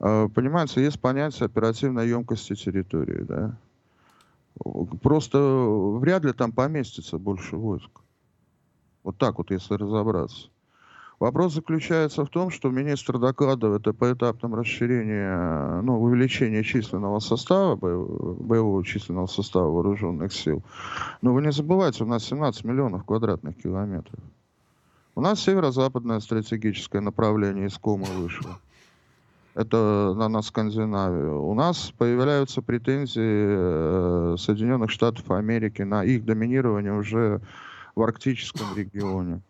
А, 0.03 0.29
понимаете, 0.29 0.83
есть 0.83 1.01
понятие 1.01 1.47
оперативной 1.47 2.09
емкости 2.09 2.55
территории, 2.57 3.23
да. 3.23 3.57
Просто 5.01 5.39
вряд 5.39 6.25
ли 6.25 6.33
там 6.33 6.53
поместится 6.53 7.19
больше 7.19 7.57
войск. 7.57 7.91
Вот 9.05 9.17
так 9.17 9.39
вот, 9.39 9.51
если 9.51 9.75
разобраться. 9.75 10.49
Вопрос 11.21 11.55
заключается 11.55 12.25
в 12.25 12.29
том, 12.29 12.51
что 12.51 12.69
министр 12.69 13.19
докладывает 13.19 13.87
о 13.87 13.93
поэтапном 13.93 14.57
расширении, 14.57 15.83
ну, 15.83 16.03
увеличении 16.03 16.63
численного 16.63 17.21
состава, 17.21 17.77
боевого 17.77 18.85
численного 18.85 19.29
состава 19.29 19.71
вооруженных 19.71 20.33
сил. 20.33 20.65
Но 21.23 21.33
вы 21.33 21.43
не 21.43 21.53
забывайте, 21.53 22.03
у 22.03 22.09
нас 22.09 22.25
17 22.25 22.65
миллионов 22.65 23.05
квадратных 23.05 23.57
километров. 23.57 24.19
У 25.15 25.21
нас 25.21 25.41
северо-западное 25.41 26.19
стратегическое 26.19 27.01
направление 27.01 27.67
из 27.67 27.79
Кома 27.79 28.07
вышло 28.07 28.59
это 29.55 30.15
на, 30.17 30.29
на 30.29 30.43
Скандинавию. 30.43 31.43
У 31.43 31.55
нас 31.55 31.93
появляются 31.97 32.63
претензии 32.63 33.23
э, 33.23 34.37
Соединенных 34.39 34.91
Штатов 34.91 35.31
Америки 35.31 35.83
на 35.83 36.05
их 36.05 36.25
доминирование 36.25 36.93
уже 36.93 37.41
в 37.95 38.03
арктическом 38.03 38.67
регионе. 38.77 39.41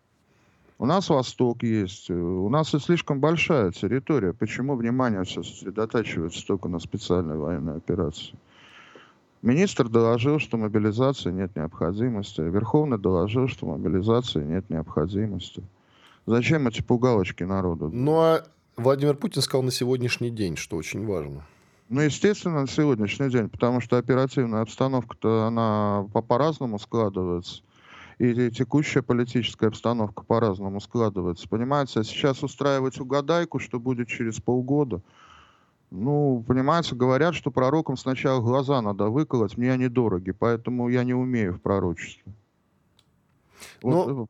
У 0.78 0.86
нас 0.86 1.09
Восток 1.09 1.62
есть, 1.62 2.11
у 2.11 2.48
нас 2.48 2.74
и 2.74 2.80
слишком 2.80 3.20
большая 3.20 3.70
территория. 3.70 4.32
Почему 4.32 4.74
внимание 4.74 5.22
все 5.22 5.44
сосредотачивается 5.44 6.44
только 6.44 6.68
на 6.68 6.80
специальной 6.80 7.36
военной 7.36 7.76
операции? 7.76 8.34
Министр 9.42 9.88
доложил, 9.88 10.40
что 10.40 10.57
мобилизации 10.57 11.30
нет 11.30 11.55
необходимости. 11.55 12.40
Верховный 12.40 12.98
доложил, 12.98 13.46
что 13.46 13.66
мобилизации 13.66 14.42
нет 14.42 14.70
необходимости. 14.70 15.62
Зачем 16.26 16.66
эти 16.66 16.82
пугалочки 16.82 17.44
народу? 17.44 17.90
Ну 17.92 18.20
а 18.20 18.44
Владимир 18.76 19.16
Путин 19.16 19.42
сказал 19.42 19.62
на 19.62 19.70
сегодняшний 19.70 20.30
день, 20.30 20.56
что 20.56 20.76
очень 20.76 21.06
важно. 21.06 21.44
Ну, 21.88 22.00
естественно, 22.00 22.62
на 22.62 22.68
сегодняшний 22.68 23.28
день, 23.28 23.50
потому 23.50 23.80
что 23.80 23.98
оперативная 23.98 24.62
обстановка-то, 24.62 25.46
она 25.46 26.06
по-разному 26.26 26.78
складывается. 26.78 27.62
И 28.18 28.50
текущая 28.50 29.02
политическая 29.02 29.66
обстановка 29.66 30.22
по-разному 30.22 30.80
складывается. 30.80 31.48
Понимаете, 31.48 32.00
а 32.00 32.04
сейчас 32.04 32.42
устраивать 32.42 32.98
угадайку, 32.98 33.58
что 33.58 33.78
будет 33.78 34.08
через 34.08 34.40
полгода, 34.40 35.02
ну, 35.90 36.42
понимаете, 36.48 36.94
говорят, 36.94 37.34
что 37.34 37.50
пророкам 37.50 37.98
сначала 37.98 38.40
глаза 38.40 38.80
надо 38.80 39.10
выколоть, 39.10 39.58
мне 39.58 39.70
они 39.70 39.88
дороги, 39.88 40.30
поэтому 40.30 40.88
я 40.88 41.04
не 41.04 41.12
умею 41.12 41.52
в 41.54 41.60
пророчестве. 41.60 42.32
Вот, 43.82 44.08
Но... 44.08 44.26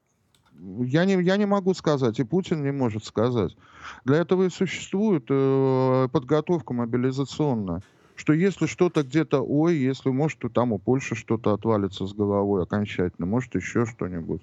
Я 0.62 1.04
не, 1.04 1.20
я 1.22 1.36
не 1.36 1.46
могу 1.46 1.74
сказать, 1.74 2.20
и 2.20 2.24
Путин 2.24 2.62
не 2.62 2.70
может 2.70 3.04
сказать. 3.04 3.56
Для 4.04 4.18
этого 4.18 4.44
и 4.44 4.48
существует 4.48 5.24
э, 5.28 6.08
подготовка 6.12 6.72
мобилизационная. 6.72 7.82
Что 8.14 8.32
если 8.32 8.66
что-то 8.66 9.02
где-то, 9.02 9.40
ой, 9.40 9.76
если 9.76 10.10
может, 10.10 10.38
то 10.38 10.48
там 10.48 10.72
у 10.72 10.78
Польши 10.78 11.16
что-то 11.16 11.52
отвалится 11.52 12.06
с 12.06 12.12
головой 12.12 12.62
окончательно, 12.62 13.26
может 13.26 13.56
еще 13.56 13.86
что-нибудь, 13.86 14.42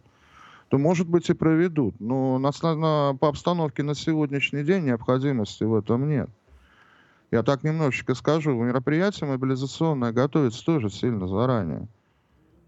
то, 0.67 0.77
может 0.77 1.07
быть, 1.07 1.29
и 1.29 1.33
проведут. 1.33 1.95
Но 1.99 2.37
на, 2.37 2.51
на, 2.75 3.15
по 3.15 3.29
обстановке 3.29 3.83
на 3.83 3.95
сегодняшний 3.95 4.63
день 4.63 4.85
необходимости 4.85 5.63
в 5.63 5.73
этом 5.73 6.09
нет. 6.09 6.29
Я 7.31 7.43
так 7.43 7.63
немножечко 7.63 8.13
скажу, 8.15 8.51
мероприятие 8.61 9.29
мобилизационное 9.29 10.11
готовится 10.11 10.65
тоже 10.65 10.89
сильно 10.89 11.27
заранее. 11.27 11.87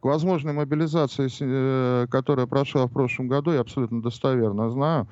К 0.02 0.06
возможной 0.06 0.54
мобилизации, 0.54 1.30
э, 1.40 2.08
которая 2.10 2.48
прошла 2.48 2.88
в 2.88 2.92
прошлом 2.92 3.28
году, 3.28 3.52
я 3.52 3.60
абсолютно 3.60 4.02
достоверно 4.02 4.72
знаю, 4.72 5.08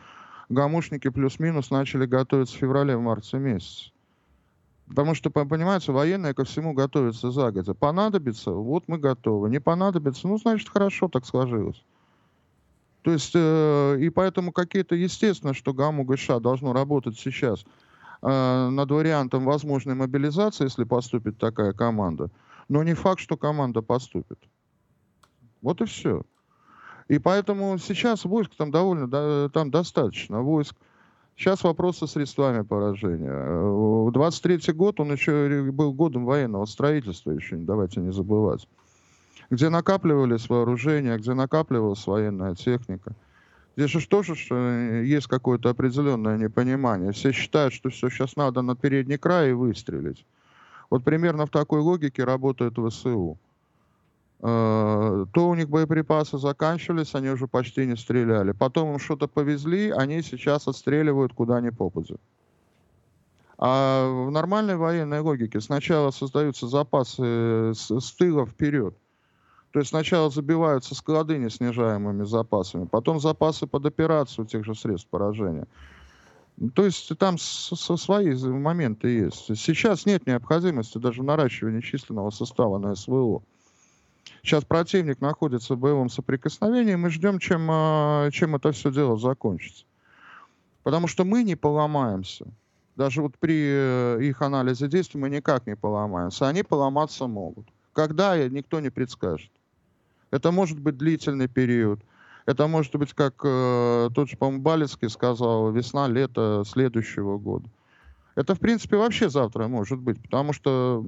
гамушники 0.50 1.10
плюс-минус 1.10 1.70
начали 1.70 2.08
готовиться 2.08 2.56
в 2.56 2.60
феврале-марте 2.60 3.38
месяце. 3.38 3.92
Потому 4.88 5.14
что, 5.14 5.30
понимаете, 5.30 5.92
военные 5.92 6.34
ко 6.34 6.44
всему 6.44 6.74
готовятся 6.74 7.30
загодя. 7.30 7.76
Понадобится, 7.76 8.50
вот 8.50 8.86
мы 8.88 8.98
готовы. 8.98 9.52
Не 9.52 9.60
понадобится, 9.60 10.28
ну, 10.28 10.40
значит, 10.40 10.68
хорошо 10.70 11.08
так 11.08 11.28
сложилось. 11.28 11.84
То 13.04 13.12
есть, 13.12 13.34
э, 13.36 13.98
и 14.00 14.10
поэтому 14.10 14.52
какие-то, 14.52 14.96
естественно, 14.96 15.54
что 15.54 15.72
ГАМУ 15.72 16.04
ГШ 16.04 16.40
должно 16.42 16.74
работать 16.74 17.16
сейчас 17.16 17.64
э, 18.24 18.70
над 18.70 18.90
вариантом 18.90 19.46
возможной 19.46 19.94
мобилизации, 19.94 20.64
если 20.64 20.84
поступит 20.84 21.38
такая 21.38 21.74
команда. 21.74 22.32
Но 22.68 22.82
не 22.82 22.96
факт, 22.96 23.20
что 23.20 23.38
команда 23.38 23.84
поступит. 23.84 24.40
Вот 25.62 25.82
и 25.82 25.86
все. 25.86 26.24
И 27.07 27.18
поэтому 27.18 27.78
сейчас 27.80 28.24
войск 28.24 28.51
там 28.55 28.72
довольно, 28.72 29.49
там 29.49 29.72
достаточно 29.72 30.41
войск. 30.41 30.76
Сейчас 31.36 31.64
вопрос 31.64 31.97
со 31.97 32.07
средствами 32.07 32.64
поражения. 32.64 34.12
23 34.12 34.60
э, 34.68 34.74
год, 34.74 34.99
он 34.99 35.14
еще 35.14 35.72
был 35.72 35.93
годом 35.93 36.26
военного 36.26 36.66
строительства, 36.66 37.32
еще 37.32 37.55
давайте 37.55 38.01
не 38.01 38.12
забывать. 38.12 38.68
Где 39.49 39.70
накапливались 39.70 40.49
вооружения, 40.49 41.18
где 41.18 41.34
накапливалась 41.34 42.05
военная 42.05 42.55
техника. 42.55 43.16
Здесь 43.78 43.91
же 43.91 44.07
тоже 44.07 44.36
что 44.36 44.55
есть 45.01 45.28
какое-то 45.28 45.70
определенное 45.70 46.38
непонимание. 46.38 47.14
Все 47.14 47.32
считают, 47.32 47.74
что 47.74 47.89
все, 47.89 48.10
сейчас 48.10 48.36
надо 48.36 48.62
на 48.62 48.76
передний 48.76 49.18
край 49.18 49.51
и 49.51 49.53
выстрелить. 49.53 50.26
Вот 50.89 51.05
примерно 51.05 51.45
в 51.45 51.49
такой 51.49 51.80
логике 51.80 52.26
работает 52.26 52.74
ВСУ. 52.74 53.38
Э, 54.42 55.26
то 55.34 55.50
у 55.50 55.56
них 55.56 55.70
боеприпасы 55.70 56.38
заканчивались, 56.38 57.14
они 57.14 57.30
уже 57.30 57.48
почти 57.48 57.86
не 57.86 57.98
стреляли. 57.98 58.54
Потом 58.54 58.94
им 58.94 59.00
что-то 59.00 59.28
повезли, 59.28 59.90
они 59.90 60.22
сейчас 60.22 60.68
отстреливают 60.68 61.34
куда 61.34 61.60
ни 61.60 61.70
попадет. 61.70 62.22
А 63.58 64.08
в 64.08 64.32
нормальной 64.32 64.78
военной 64.78 65.20
логике 65.20 65.60
сначала 65.60 66.12
создаются 66.12 66.68
запасы 66.68 67.74
с, 67.74 67.92
с 67.92 68.12
тыла 68.14 68.46
вперед. 68.46 68.96
То 69.72 69.80
есть 69.80 69.90
сначала 69.90 70.30
забиваются 70.30 70.96
склады 70.96 71.38
неснижаемыми 71.38 72.24
запасами, 72.24 72.86
потом 72.86 73.20
запасы 73.20 73.68
под 73.68 73.86
операцию 73.86 74.48
тех 74.48 74.64
же 74.64 74.74
средств 74.74 75.10
поражения. 75.10 75.68
То 76.74 76.86
есть 76.86 77.16
там 77.18 77.38
со, 77.38 77.76
со 77.76 77.98
свои 77.98 78.34
моменты 78.36 79.10
есть. 79.10 79.58
Сейчас 79.58 80.06
нет 80.06 80.26
необходимости 80.26 80.98
даже 80.98 81.22
в 81.22 81.26
наращивании 81.26 81.82
численного 81.82 82.30
состава 82.32 82.78
на 82.78 82.96
СВО. 82.96 83.44
Сейчас 84.43 84.63
противник 84.63 85.21
находится 85.21 85.75
в 85.75 85.80
боевом 85.80 86.09
соприкосновении, 86.09 86.95
мы 86.95 87.09
ждем, 87.09 87.39
чем, 87.39 87.67
а, 87.69 88.30
чем 88.32 88.55
это 88.55 88.71
все 88.71 88.91
дело 88.91 89.17
закончится. 89.17 89.86
Потому 90.84 91.07
что 91.07 91.25
мы 91.25 91.43
не 91.43 91.55
поломаемся. 91.55 92.45
Даже 92.95 93.21
вот 93.21 93.38
при 93.38 93.55
э, 93.55 94.19
их 94.21 94.41
анализе 94.41 94.88
действий 94.88 95.19
мы 95.21 95.30
никак 95.30 95.67
не 95.67 95.75
поломаемся. 95.75 96.47
Они 96.47 96.63
поломаться 96.63 97.27
могут. 97.27 97.65
Когда, 97.93 98.38
никто 98.47 98.80
не 98.80 98.89
предскажет. 98.89 99.51
Это 100.32 100.51
может 100.51 100.80
быть 100.80 100.97
длительный 100.97 101.47
период. 101.47 102.01
Это 102.45 102.67
может 102.67 102.95
быть, 102.95 103.13
как 103.13 103.36
э, 103.43 104.09
тот 104.13 104.30
же, 104.30 104.36
по-моему, 104.36 104.61
Балецкий 104.61 105.09
сказал, 105.09 105.71
весна, 105.71 106.07
лето 106.07 106.63
следующего 106.65 107.38
года. 107.38 107.69
Это, 108.36 108.55
в 108.55 108.59
принципе, 108.59 108.97
вообще 108.97 109.30
завтра 109.30 109.67
может 109.67 109.99
быть, 109.99 110.21
потому 110.21 110.53
что 110.53 111.05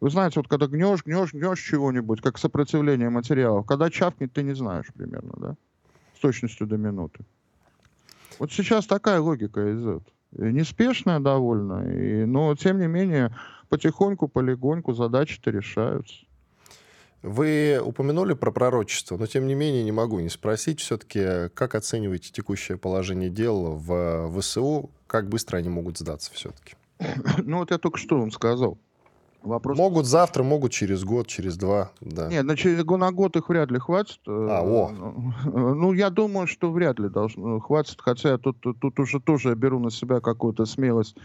вы 0.00 0.10
знаете, 0.10 0.40
вот 0.40 0.48
когда 0.48 0.66
гнешь, 0.66 1.04
гнешь, 1.04 1.32
гнешь 1.32 1.60
чего-нибудь, 1.60 2.20
как 2.20 2.38
сопротивление 2.38 3.10
материалов, 3.10 3.66
когда 3.66 3.90
чавкнет, 3.90 4.32
ты 4.32 4.42
не 4.42 4.54
знаешь 4.54 4.86
примерно, 4.94 5.32
да? 5.36 5.56
С 6.16 6.20
точностью 6.20 6.66
до 6.66 6.76
минуты. 6.76 7.24
Вот 8.38 8.52
сейчас 8.52 8.86
такая 8.86 9.20
логика 9.20 9.72
идет. 9.72 10.02
И 10.32 10.42
неспешная 10.42 11.20
довольно, 11.20 11.88
и, 11.88 12.24
но 12.24 12.54
тем 12.56 12.78
не 12.78 12.86
менее 12.86 13.34
потихоньку, 13.68 14.28
полигоньку 14.28 14.92
задачи-то 14.92 15.50
решаются. 15.50 16.26
Вы 17.22 17.80
упомянули 17.82 18.34
про 18.34 18.52
пророчество, 18.52 19.16
но 19.16 19.26
тем 19.26 19.46
не 19.46 19.54
менее 19.54 19.82
не 19.82 19.92
могу 19.92 20.20
не 20.20 20.28
спросить 20.28 20.80
все-таки, 20.80 21.48
как 21.54 21.74
оцениваете 21.74 22.30
текущее 22.30 22.76
положение 22.76 23.30
дел 23.30 23.76
в 23.76 24.40
ВСУ, 24.40 24.90
как 25.06 25.28
быстро 25.28 25.56
они 25.56 25.68
могут 25.68 25.98
сдаться 25.98 26.32
все-таки? 26.32 26.76
Ну 27.38 27.58
вот 27.58 27.70
я 27.70 27.78
только 27.78 27.98
что 27.98 28.18
вам 28.18 28.30
сказал. 28.30 28.78
Вопрос... 29.46 29.78
Могут 29.78 30.06
завтра, 30.06 30.42
могут 30.42 30.72
через 30.72 31.04
год, 31.04 31.28
через 31.28 31.56
два, 31.56 31.92
да. 32.00 32.28
Нет, 32.28 32.44
на, 32.44 32.56
через, 32.56 32.84
на 32.84 33.12
год 33.12 33.36
их 33.36 33.48
вряд 33.48 33.70
ли 33.70 33.78
хватит. 33.78 34.18
А, 34.26 34.60
о. 34.60 34.90
Ну, 35.44 35.92
я 35.92 36.10
думаю, 36.10 36.48
что 36.48 36.72
вряд 36.72 36.98
ли 36.98 37.08
должно 37.08 37.60
хватит, 37.60 37.96
хотя 38.00 38.30
я 38.30 38.38
тут, 38.38 38.56
тут 38.60 38.98
уже 38.98 39.20
тоже 39.20 39.54
беру 39.54 39.78
на 39.78 39.90
себя 39.92 40.20
какую-то 40.20 40.66
смелость 40.66 41.16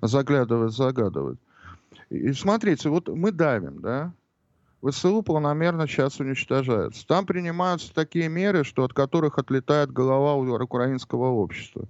заглядывать, 0.00 0.72
загадывать. 0.72 1.38
И 2.08 2.32
смотрите, 2.32 2.88
вот 2.88 3.08
мы 3.08 3.30
давим, 3.30 3.82
да, 3.82 4.12
ВСУ 4.82 5.22
планомерно 5.22 5.86
сейчас 5.86 6.18
уничтожается. 6.18 7.06
Там 7.06 7.26
принимаются 7.26 7.92
такие 7.94 8.28
меры, 8.28 8.64
что 8.64 8.84
от 8.84 8.94
которых 8.94 9.38
отлетает 9.38 9.92
голова 9.92 10.34
у 10.34 10.62
украинского 10.62 11.26
общества. 11.26 11.86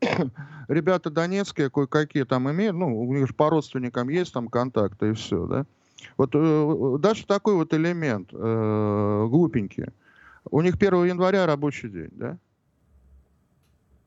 Ребята 0.68 1.10
донецкие 1.10 1.70
кое-какие 1.70 2.24
там 2.24 2.50
имеют, 2.50 2.76
ну, 2.76 3.00
у 3.00 3.14
них 3.14 3.28
же 3.28 3.34
по 3.34 3.50
родственникам 3.50 4.08
есть 4.08 4.32
там 4.32 4.48
контакты 4.48 5.10
и 5.10 5.12
все, 5.12 5.46
да. 5.46 5.66
Вот 6.16 6.30
э, 6.34 6.98
даже 7.00 7.26
такой 7.26 7.54
вот 7.54 7.72
элемент 7.72 8.28
э, 8.32 9.26
глупенький. 9.28 9.86
У 10.50 10.60
них 10.60 10.76
1 10.76 11.04
января 11.04 11.46
рабочий 11.46 11.88
день, 11.88 12.10
да? 12.12 12.38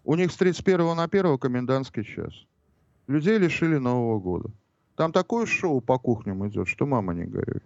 У 0.05 0.15
них 0.15 0.31
с 0.31 0.37
31 0.37 0.95
на 0.95 1.03
1 1.03 1.37
комендантский 1.37 2.03
час. 2.03 2.33
Людей 3.07 3.37
лишили 3.37 3.77
Нового 3.77 4.19
года. 4.19 4.49
Там 4.95 5.11
такое 5.11 5.45
шоу 5.45 5.81
по 5.81 5.97
кухням 5.97 6.47
идет, 6.47 6.67
что 6.67 6.85
мама 6.85 7.13
не 7.13 7.25
горюй 7.25 7.61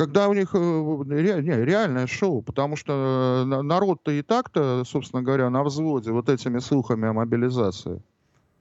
когда 0.00 0.30
у 0.30 0.32
них 0.32 0.54
э, 0.54 0.58
не, 0.58 1.64
реальное 1.64 2.06
шоу, 2.06 2.40
потому 2.40 2.74
что 2.74 3.44
э, 3.44 3.62
народ-то 3.62 4.10
и 4.10 4.22
так-то, 4.22 4.82
собственно 4.86 5.22
говоря, 5.22 5.50
на 5.50 5.62
взводе 5.62 6.10
вот 6.10 6.30
этими 6.30 6.58
слухами 6.58 7.06
о 7.06 7.12
мобилизации. 7.12 8.00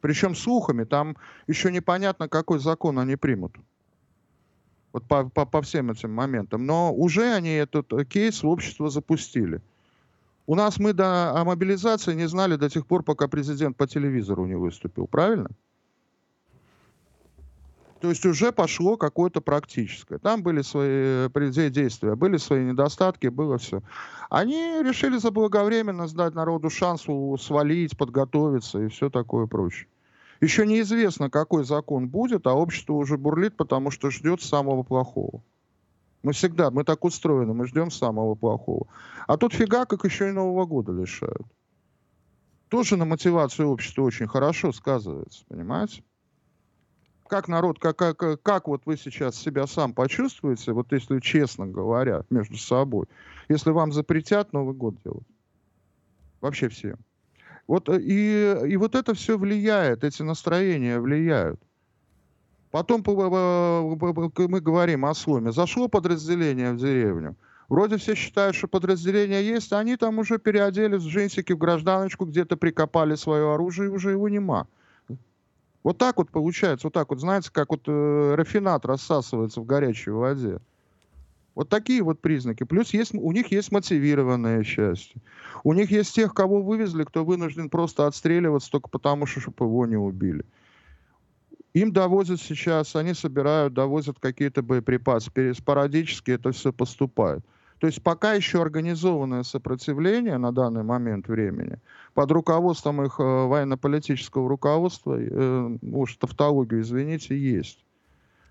Причем 0.02 0.36
слухами, 0.36 0.84
там 0.84 1.16
еще 1.48 1.72
непонятно, 1.72 2.28
какой 2.28 2.60
закон 2.60 3.00
они 3.00 3.16
примут. 3.16 3.56
Вот 4.92 5.06
по, 5.08 5.30
по, 5.30 5.46
по 5.46 5.62
всем 5.62 5.92
этим 5.92 6.14
моментам. 6.14 6.66
Но 6.66 6.94
уже 6.94 7.34
они 7.34 7.52
этот 7.52 7.88
кейс 8.10 8.44
в 8.44 8.48
общество 8.50 8.90
запустили. 8.90 9.62
У 10.46 10.56
нас 10.56 10.78
мы 10.78 10.92
до, 10.92 11.40
о 11.40 11.46
мобилизации 11.46 12.16
не 12.16 12.28
знали 12.28 12.58
до 12.58 12.70
тех 12.70 12.86
пор, 12.86 13.04
пока 13.04 13.30
президент 13.30 13.78
по 13.78 13.88
телевизору 13.88 14.46
не 14.46 14.56
выступил. 14.56 15.08
Правильно? 15.08 15.50
То 18.02 18.10
есть 18.10 18.26
уже 18.26 18.52
пошло 18.52 18.96
какое-то 18.96 19.42
практическое. 19.42 20.20
Там 20.20 20.42
были 20.42 20.62
свои 20.62 21.28
э, 21.28 21.70
действия, 21.70 22.16
были 22.16 22.38
свои 22.38 22.64
недостатки, 22.64 23.28
было 23.28 23.58
все. 23.58 23.82
Они 24.30 24.82
решили 24.82 25.18
заблаговременно 25.18 26.08
сдать 26.08 26.34
народу 26.34 26.70
шанс 26.70 27.06
свалить, 27.42 27.98
подготовиться 27.98 28.82
и 28.84 28.88
все 28.88 29.10
такое 29.10 29.48
прочее. 29.48 29.88
Еще 30.40 30.66
неизвестно, 30.66 31.30
какой 31.30 31.66
закон 31.66 32.08
будет, 32.08 32.48
а 32.48 32.54
общество 32.54 32.94
уже 32.94 33.18
бурлит, 33.18 33.58
потому 33.58 33.92
что 33.92 34.10
ждет 34.10 34.42
самого 34.42 34.84
плохого. 34.84 35.42
Мы 36.24 36.32
всегда, 36.32 36.72
мы 36.72 36.86
так 36.86 37.04
устроены, 37.04 37.54
мы 37.54 37.68
ждем 37.68 37.92
самого 37.92 38.36
плохого. 38.36 38.88
А 39.28 39.36
тут 39.38 39.54
фига, 39.54 39.86
как 39.86 40.06
еще 40.06 40.30
и 40.30 40.32
Нового 40.32 40.66
года 40.66 40.94
лишают. 40.94 41.46
Тоже 42.70 42.96
на 42.96 43.06
мотивацию 43.06 43.68
общества 43.68 44.04
очень 44.04 44.28
хорошо 44.28 44.72
сказывается, 44.72 45.44
понимаете? 45.50 46.04
Как 47.30 47.48
народ, 47.48 47.80
как, 47.80 47.96
как, 47.96 48.42
как 48.42 48.68
вот 48.68 48.82
вы 48.86 48.98
сейчас 48.98 49.36
себя 49.36 49.68
сам 49.68 49.94
почувствуете, 49.94 50.74
вот 50.74 50.92
если 50.92 51.20
честно 51.20 51.68
говоря, 51.68 52.26
между 52.30 52.58
собой, 52.58 53.06
если 53.48 53.72
вам 53.72 53.94
запретят 53.94 54.52
Новый 54.52 54.76
год 54.76 54.96
делать? 55.04 55.28
Вообще 56.42 56.68
все. 56.68 56.96
Вот 57.68 57.88
э, 57.88 58.02
и, 58.02 58.72
и 58.72 58.78
вот 58.78 58.96
это 58.96 59.14
все 59.14 59.38
влияет, 59.38 60.04
эти 60.04 60.24
настроения 60.24 61.00
влияют. 61.00 61.62
Потом 62.72 63.04
мы 63.06 64.62
говорим 64.62 65.06
о 65.06 65.14
сломе. 65.14 65.52
Зашло 65.52 65.88
подразделение 65.88 66.74
в 66.74 66.78
деревню. 66.78 67.36
Вроде 67.68 67.98
все 67.98 68.16
считают, 68.16 68.56
что 68.56 68.68
подразделение 68.68 69.46
есть, 69.46 69.72
а 69.74 69.80
они 69.80 69.96
там 69.98 70.18
уже 70.20 70.40
переоделись 70.40 71.04
в 71.04 71.08
джинсики, 71.08 71.54
в 71.54 71.58
гражданочку, 71.58 72.26
где-то 72.26 72.58
прикопали 72.58 73.16
свое 73.16 73.54
оружие, 73.54 73.90
и 73.90 73.92
уже 73.92 74.12
его 74.12 74.30
нема. 74.30 74.68
Вот 75.84 75.98
так 75.98 76.18
вот 76.18 76.30
получается, 76.30 76.88
вот 76.88 76.94
так 76.94 77.10
вот, 77.10 77.20
знаете, 77.20 77.52
как 77.52 77.70
вот 77.70 77.84
э, 77.88 78.36
рафинат 78.36 78.86
рассасывается 78.86 79.62
в 79.62 79.66
горячей 79.66 80.12
воде. 80.12 80.60
Вот 81.56 81.70
такие 81.70 82.02
вот 82.04 82.22
признаки. 82.22 82.64
Плюс 82.64 82.94
есть, 82.94 83.14
у 83.14 83.32
них 83.32 83.52
есть 83.52 83.72
мотивированное 83.72 84.64
счастье. 84.64 85.22
У 85.64 85.74
них 85.74 85.92
есть 85.92 86.14
тех, 86.16 86.34
кого 86.34 86.62
вывезли, 86.62 87.04
кто 87.04 87.26
вынужден 87.26 87.70
просто 87.70 88.08
отстреливаться 88.08 88.72
только 88.72 88.90
потому, 88.90 89.26
что 89.26 89.42
чтобы 89.42 89.66
его 89.66 89.86
не 89.86 89.98
убили. 89.98 90.46
Им 91.74 91.92
довозят 91.92 92.42
сейчас, 92.42 92.96
они 92.96 93.14
собирают, 93.14 93.74
довозят 93.74 94.20
какие-то 94.20 94.62
боеприпасы. 94.62 95.32
Спорадически 95.54 96.32
это 96.32 96.52
все 96.52 96.74
поступает. 96.74 97.44
То 97.80 97.88
есть 97.88 98.04
пока 98.04 98.34
еще 98.34 98.62
организованное 98.62 99.44
сопротивление 99.44 100.38
на 100.38 100.52
данный 100.52 100.84
момент 100.84 101.28
времени 101.28 101.80
под 102.14 102.32
руководством 102.32 103.02
их 103.02 103.20
э, 103.20 103.24
военно-политического 103.24 104.50
руководства, 104.50 105.18
э, 105.18 105.78
уж 105.82 106.18
тавтологию, 106.18 106.82
извините, 106.82 107.38
есть. 107.38 107.86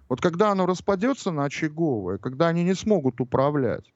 Вот 0.09 0.23
когда 0.23 0.51
оно 0.51 0.65
распадется 0.65 1.31
на 1.31 1.45
очаговое, 1.45 2.17
когда 2.17 2.49
они 2.49 2.65
не 2.65 2.75
смогут 2.75 3.21
управлять, 3.21 3.93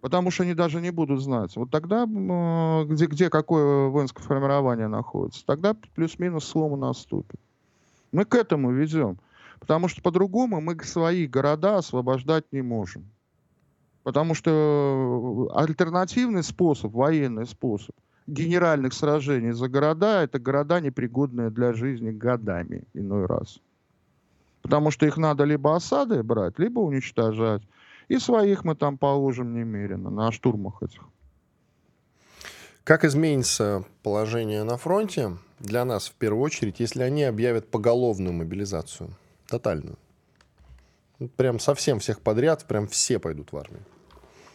потому 0.00 0.30
что 0.30 0.44
они 0.44 0.54
даже 0.54 0.80
не 0.80 0.90
будут 0.90 1.20
знать, 1.20 1.54
вот 1.56 1.70
тогда 1.70 2.04
э, 2.04 2.84
где, 2.86 3.06
где 3.06 3.28
какое 3.28 3.88
воинское 3.88 4.24
формирование 4.24 4.88
находится, 4.88 5.44
тогда 5.44 5.76
плюс-минус 5.94 6.46
слом 6.46 6.80
наступит. 6.80 7.38
Мы 8.10 8.24
к 8.24 8.34
этому 8.34 8.72
ведем. 8.72 9.18
Потому 9.60 9.88
что 9.88 10.00
по-другому 10.02 10.60
мы 10.60 10.78
свои 10.84 11.26
города 11.26 11.78
освобождать 11.78 12.44
не 12.52 12.62
можем. 12.62 13.10
Потому 14.08 14.32
что 14.32 15.50
э, 15.50 15.60
альтернативный 15.60 16.42
способ, 16.42 16.94
военный 16.94 17.46
способ 17.46 17.94
генеральных 18.26 18.94
сражений 18.94 19.52
за 19.52 19.68
города, 19.68 20.22
это 20.22 20.38
города, 20.38 20.80
непригодные 20.80 21.50
для 21.50 21.74
жизни 21.74 22.10
годами 22.10 22.84
иной 22.94 23.26
раз. 23.26 23.58
Потому 24.62 24.90
что 24.90 25.04
их 25.04 25.18
надо 25.18 25.44
либо 25.44 25.76
осады 25.76 26.22
брать, 26.22 26.58
либо 26.58 26.80
уничтожать. 26.80 27.60
И 28.08 28.18
своих 28.18 28.64
мы 28.64 28.74
там 28.74 28.96
положим 28.96 29.52
немерено 29.52 30.08
на 30.08 30.32
штурмах 30.32 30.82
этих. 30.82 31.02
Как 32.84 33.04
изменится 33.04 33.84
положение 34.02 34.64
на 34.64 34.78
фронте 34.78 35.36
для 35.60 35.84
нас 35.84 36.08
в 36.08 36.14
первую 36.14 36.44
очередь, 36.44 36.80
если 36.80 37.02
они 37.02 37.24
объявят 37.24 37.70
поголовную 37.70 38.32
мобилизацию, 38.32 39.10
тотальную? 39.48 39.98
Прям 41.36 41.58
совсем 41.58 41.98
всех 41.98 42.22
подряд, 42.22 42.64
прям 42.64 42.88
все 42.88 43.18
пойдут 43.18 43.52
в 43.52 43.56
армию. 43.58 43.82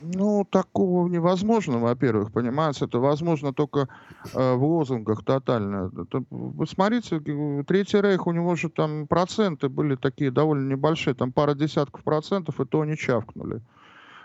Ну, 0.06 0.46
такого 0.50 1.08
невозможно, 1.08 1.80
во-первых, 1.80 2.34
понимаете, 2.34 2.86
это 2.86 3.00
возможно 3.00 3.54
только 3.54 3.88
э, 4.34 4.54
в 4.54 4.62
лозунгах 4.62 5.24
тотально. 5.24 5.92
Это, 5.96 6.26
вы 6.30 6.68
смотрите, 6.68 7.22
Третий 7.64 8.02
Рейх, 8.02 8.28
у 8.28 8.34
него 8.34 8.56
же 8.58 8.70
там 8.70 9.08
проценты 9.08 9.70
были 9.70 9.96
такие 9.96 10.30
довольно 10.30 10.70
небольшие, 10.70 11.14
там 11.14 11.32
пара 11.32 11.54
десятков 11.54 12.04
процентов, 12.04 12.60
и 12.60 12.66
то 12.66 12.82
они 12.82 12.98
чавкнули. 12.98 13.62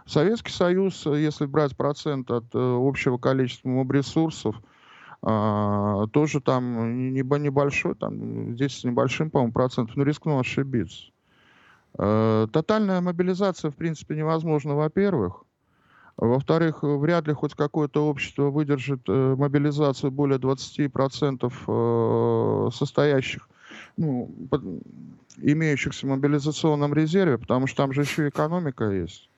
Советский 0.04 0.50
Союз, 0.50 1.06
если 1.06 1.46
брать 1.46 1.76
процент 1.76 2.30
от 2.32 2.46
э, 2.54 2.58
общего 2.58 3.16
количества 3.18 3.68
моб-ресурсов, 3.68 4.56
э, 5.22 6.06
тоже 6.12 6.40
там 6.40 7.12
не, 7.12 7.20
небольшой, 7.20 7.94
там 7.94 8.56
здесь 8.56 8.80
с 8.80 8.84
небольшим, 8.84 9.30
по-моему, 9.30 9.52
процентом, 9.52 9.94
но 9.96 10.02
рискну 10.02 10.40
ошибиться. 10.40 11.04
Э, 11.96 12.48
тотальная 12.52 13.00
мобилизация, 13.00 13.70
в 13.70 13.76
принципе, 13.76 14.16
невозможна, 14.16 14.74
во-первых. 14.74 15.44
Во-вторых, 16.18 16.82
вряд 16.82 17.28
ли 17.28 17.32
хоть 17.32 17.54
какое-то 17.54 18.08
общество 18.08 18.50
выдержит 18.50 19.02
э, 19.08 19.36
мобилизацию 19.36 20.10
более 20.10 20.38
20% 20.38 21.52
э, 21.68 22.70
состоящих, 22.72 23.48
ну, 23.96 24.28
под, 24.50 24.62
имеющихся 25.36 26.06
в 26.06 26.10
мобилизационном 26.10 26.92
резерве, 26.92 27.38
потому 27.38 27.68
что 27.68 27.76
там 27.76 27.92
же 27.92 28.00
еще 28.00 28.28
экономика 28.28 28.90
есть 28.90 29.30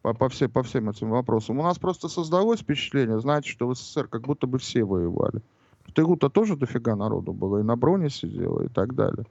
по, 0.00 0.14
по, 0.14 0.28
все, 0.30 0.48
по 0.48 0.62
всем 0.62 0.88
этим 0.88 1.10
вопросам. 1.10 1.58
У 1.58 1.62
нас 1.62 1.78
просто 1.78 2.08
создалось 2.08 2.60
впечатление, 2.60 3.20
знаете, 3.20 3.50
что 3.50 3.66
в 3.66 3.74
СССР 3.74 4.08
как 4.08 4.22
будто 4.22 4.46
бы 4.46 4.58
все 4.58 4.84
воевали. 4.84 5.42
В 5.84 5.92
тылу-то 5.92 6.30
тоже 6.30 6.56
дофига 6.56 6.96
народу 6.96 7.34
было, 7.34 7.58
и 7.58 7.62
на 7.62 7.76
броне 7.76 8.08
сидело, 8.08 8.62
и 8.62 8.68
так 8.68 8.94
далее. 8.94 9.26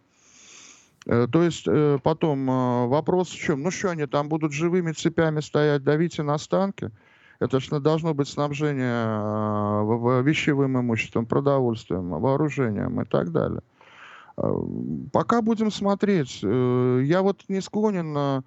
Э, 1.06 1.28
то 1.32 1.44
есть 1.44 1.68
э, 1.68 2.00
потом 2.02 2.50
э, 2.50 2.88
вопрос 2.88 3.30
в 3.30 3.36
чем? 3.36 3.62
Ну 3.62 3.72
что 3.72 3.92
они 3.92 4.06
там 4.08 4.28
будут 4.28 4.54
живыми 4.54 4.92
цепями 4.92 5.40
стоять, 5.40 5.84
давите 5.84 6.24
на 6.24 6.38
станки? 6.38 6.90
Это 7.40 7.60
же 7.60 7.80
должно 7.82 8.14
быть 8.14 8.30
снабжение 8.30 10.24
вещевым 10.24 10.80
имуществом, 10.80 11.26
продовольствием, 11.26 12.10
вооружением 12.10 13.02
и 13.02 13.06
так 13.06 13.34
далее. 13.34 13.62
Пока 15.12 15.42
будем 15.42 15.70
смотреть. 15.70 16.42
Я 16.42 17.22
вот 17.22 17.44
не 17.50 17.60
склонен 17.60 18.42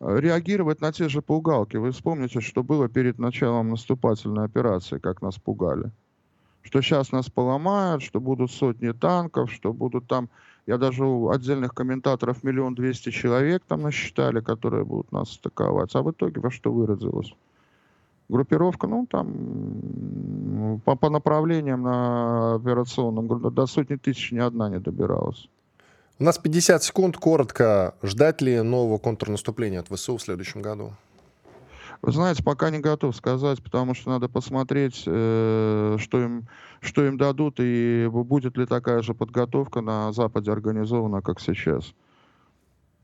реагировать 0.00 0.80
на 0.80 0.90
те 0.90 1.10
же 1.10 1.20
пугалки. 1.20 1.76
Вы 1.76 1.90
вспомните, 1.90 2.40
что 2.40 2.62
было 2.62 2.88
перед 2.88 3.18
началом 3.18 3.68
наступательной 3.68 4.46
операции, 4.46 4.98
как 4.98 5.20
нас 5.20 5.36
пугали. 5.36 5.90
Что 6.62 6.80
сейчас 6.80 7.12
нас 7.12 7.28
поломают, 7.28 8.02
что 8.02 8.20
будут 8.20 8.50
сотни 8.50 8.92
танков, 8.92 9.52
что 9.52 9.74
будут 9.74 10.08
там... 10.08 10.30
Я 10.70 10.78
даже 10.78 11.04
у 11.04 11.30
отдельных 11.30 11.74
комментаторов 11.74 12.44
миллион 12.44 12.76
двести 12.76 13.10
человек 13.10 13.64
там 13.66 13.82
насчитали, 13.82 14.38
которые 14.38 14.84
будут 14.84 15.10
нас 15.10 15.36
атаковать. 15.36 15.96
А 15.96 16.02
в 16.02 16.12
итоге 16.12 16.40
во 16.40 16.52
что 16.52 16.70
выразилось? 16.70 17.34
Группировка, 18.28 18.86
ну, 18.86 19.04
там 19.10 20.80
по, 20.84 20.94
по 20.94 21.10
направлениям 21.10 21.82
на 21.82 22.54
операционном, 22.54 23.52
до 23.52 23.66
сотни 23.66 23.96
тысяч 23.96 24.30
ни 24.30 24.38
одна 24.38 24.68
не 24.68 24.78
добиралась. 24.78 25.48
У 26.20 26.22
нас 26.22 26.38
50 26.38 26.84
секунд. 26.84 27.16
Коротко. 27.16 27.96
Ждать 28.04 28.40
ли 28.40 28.62
нового 28.62 28.98
контрнаступления 28.98 29.80
от 29.80 29.88
ВСУ 29.88 30.18
в 30.18 30.22
следующем 30.22 30.62
году? 30.62 30.92
Вы 32.02 32.12
знаете, 32.12 32.42
пока 32.42 32.70
не 32.70 32.78
готов 32.78 33.14
сказать, 33.14 33.62
потому 33.62 33.94
что 33.94 34.10
надо 34.10 34.28
посмотреть, 34.28 35.02
э, 35.06 35.96
что, 35.98 36.22
им, 36.22 36.48
что 36.80 37.04
им 37.06 37.18
дадут 37.18 37.56
и 37.58 38.08
будет 38.10 38.56
ли 38.56 38.64
такая 38.64 39.02
же 39.02 39.12
подготовка 39.12 39.82
на 39.82 40.10
Западе 40.12 40.50
организована, 40.50 41.20
как 41.20 41.40
сейчас. 41.40 41.92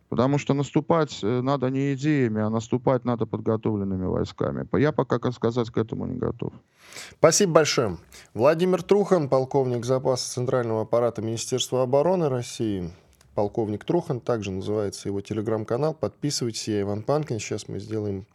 Потому 0.08 0.38
что 0.38 0.54
наступать 0.54 1.18
э, 1.22 1.40
надо 1.42 1.68
не 1.68 1.92
идеями, 1.92 2.40
а 2.40 2.48
наступать 2.48 3.04
надо 3.04 3.26
подготовленными 3.26 4.06
войсками. 4.06 4.66
Я 4.78 4.92
пока, 4.92 5.18
как 5.18 5.34
сказать, 5.34 5.68
к 5.68 5.76
этому 5.76 6.06
не 6.06 6.16
готов. 6.16 6.54
Спасибо 7.18 7.52
большое. 7.52 7.98
Владимир 8.32 8.82
Трухан, 8.82 9.28
полковник 9.28 9.84
запаса 9.84 10.32
Центрального 10.32 10.82
аппарата 10.82 11.20
Министерства 11.20 11.82
обороны 11.82 12.30
России. 12.30 12.90
Полковник 13.34 13.84
Трухан, 13.84 14.20
также 14.20 14.52
называется 14.52 15.08
его 15.08 15.20
телеграм-канал. 15.20 15.92
Подписывайтесь, 15.92 16.68
я 16.68 16.80
Иван 16.80 17.02
Панкин. 17.02 17.38
Сейчас 17.38 17.68
мы 17.68 17.80
сделаем 17.80 18.26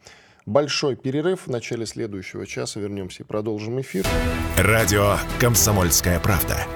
большой 0.46 0.96
перерыв. 0.96 1.46
В 1.46 1.50
начале 1.50 1.86
следующего 1.86 2.46
часа 2.46 2.80
вернемся 2.80 3.22
и 3.22 3.26
продолжим 3.26 3.80
эфир. 3.80 4.06
Радио 4.56 5.16
«Комсомольская 5.40 6.20
правда». 6.20 6.66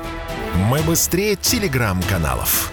Мы 0.71 0.81
быстрее 0.83 1.37
телеграм-каналов. 1.37 2.73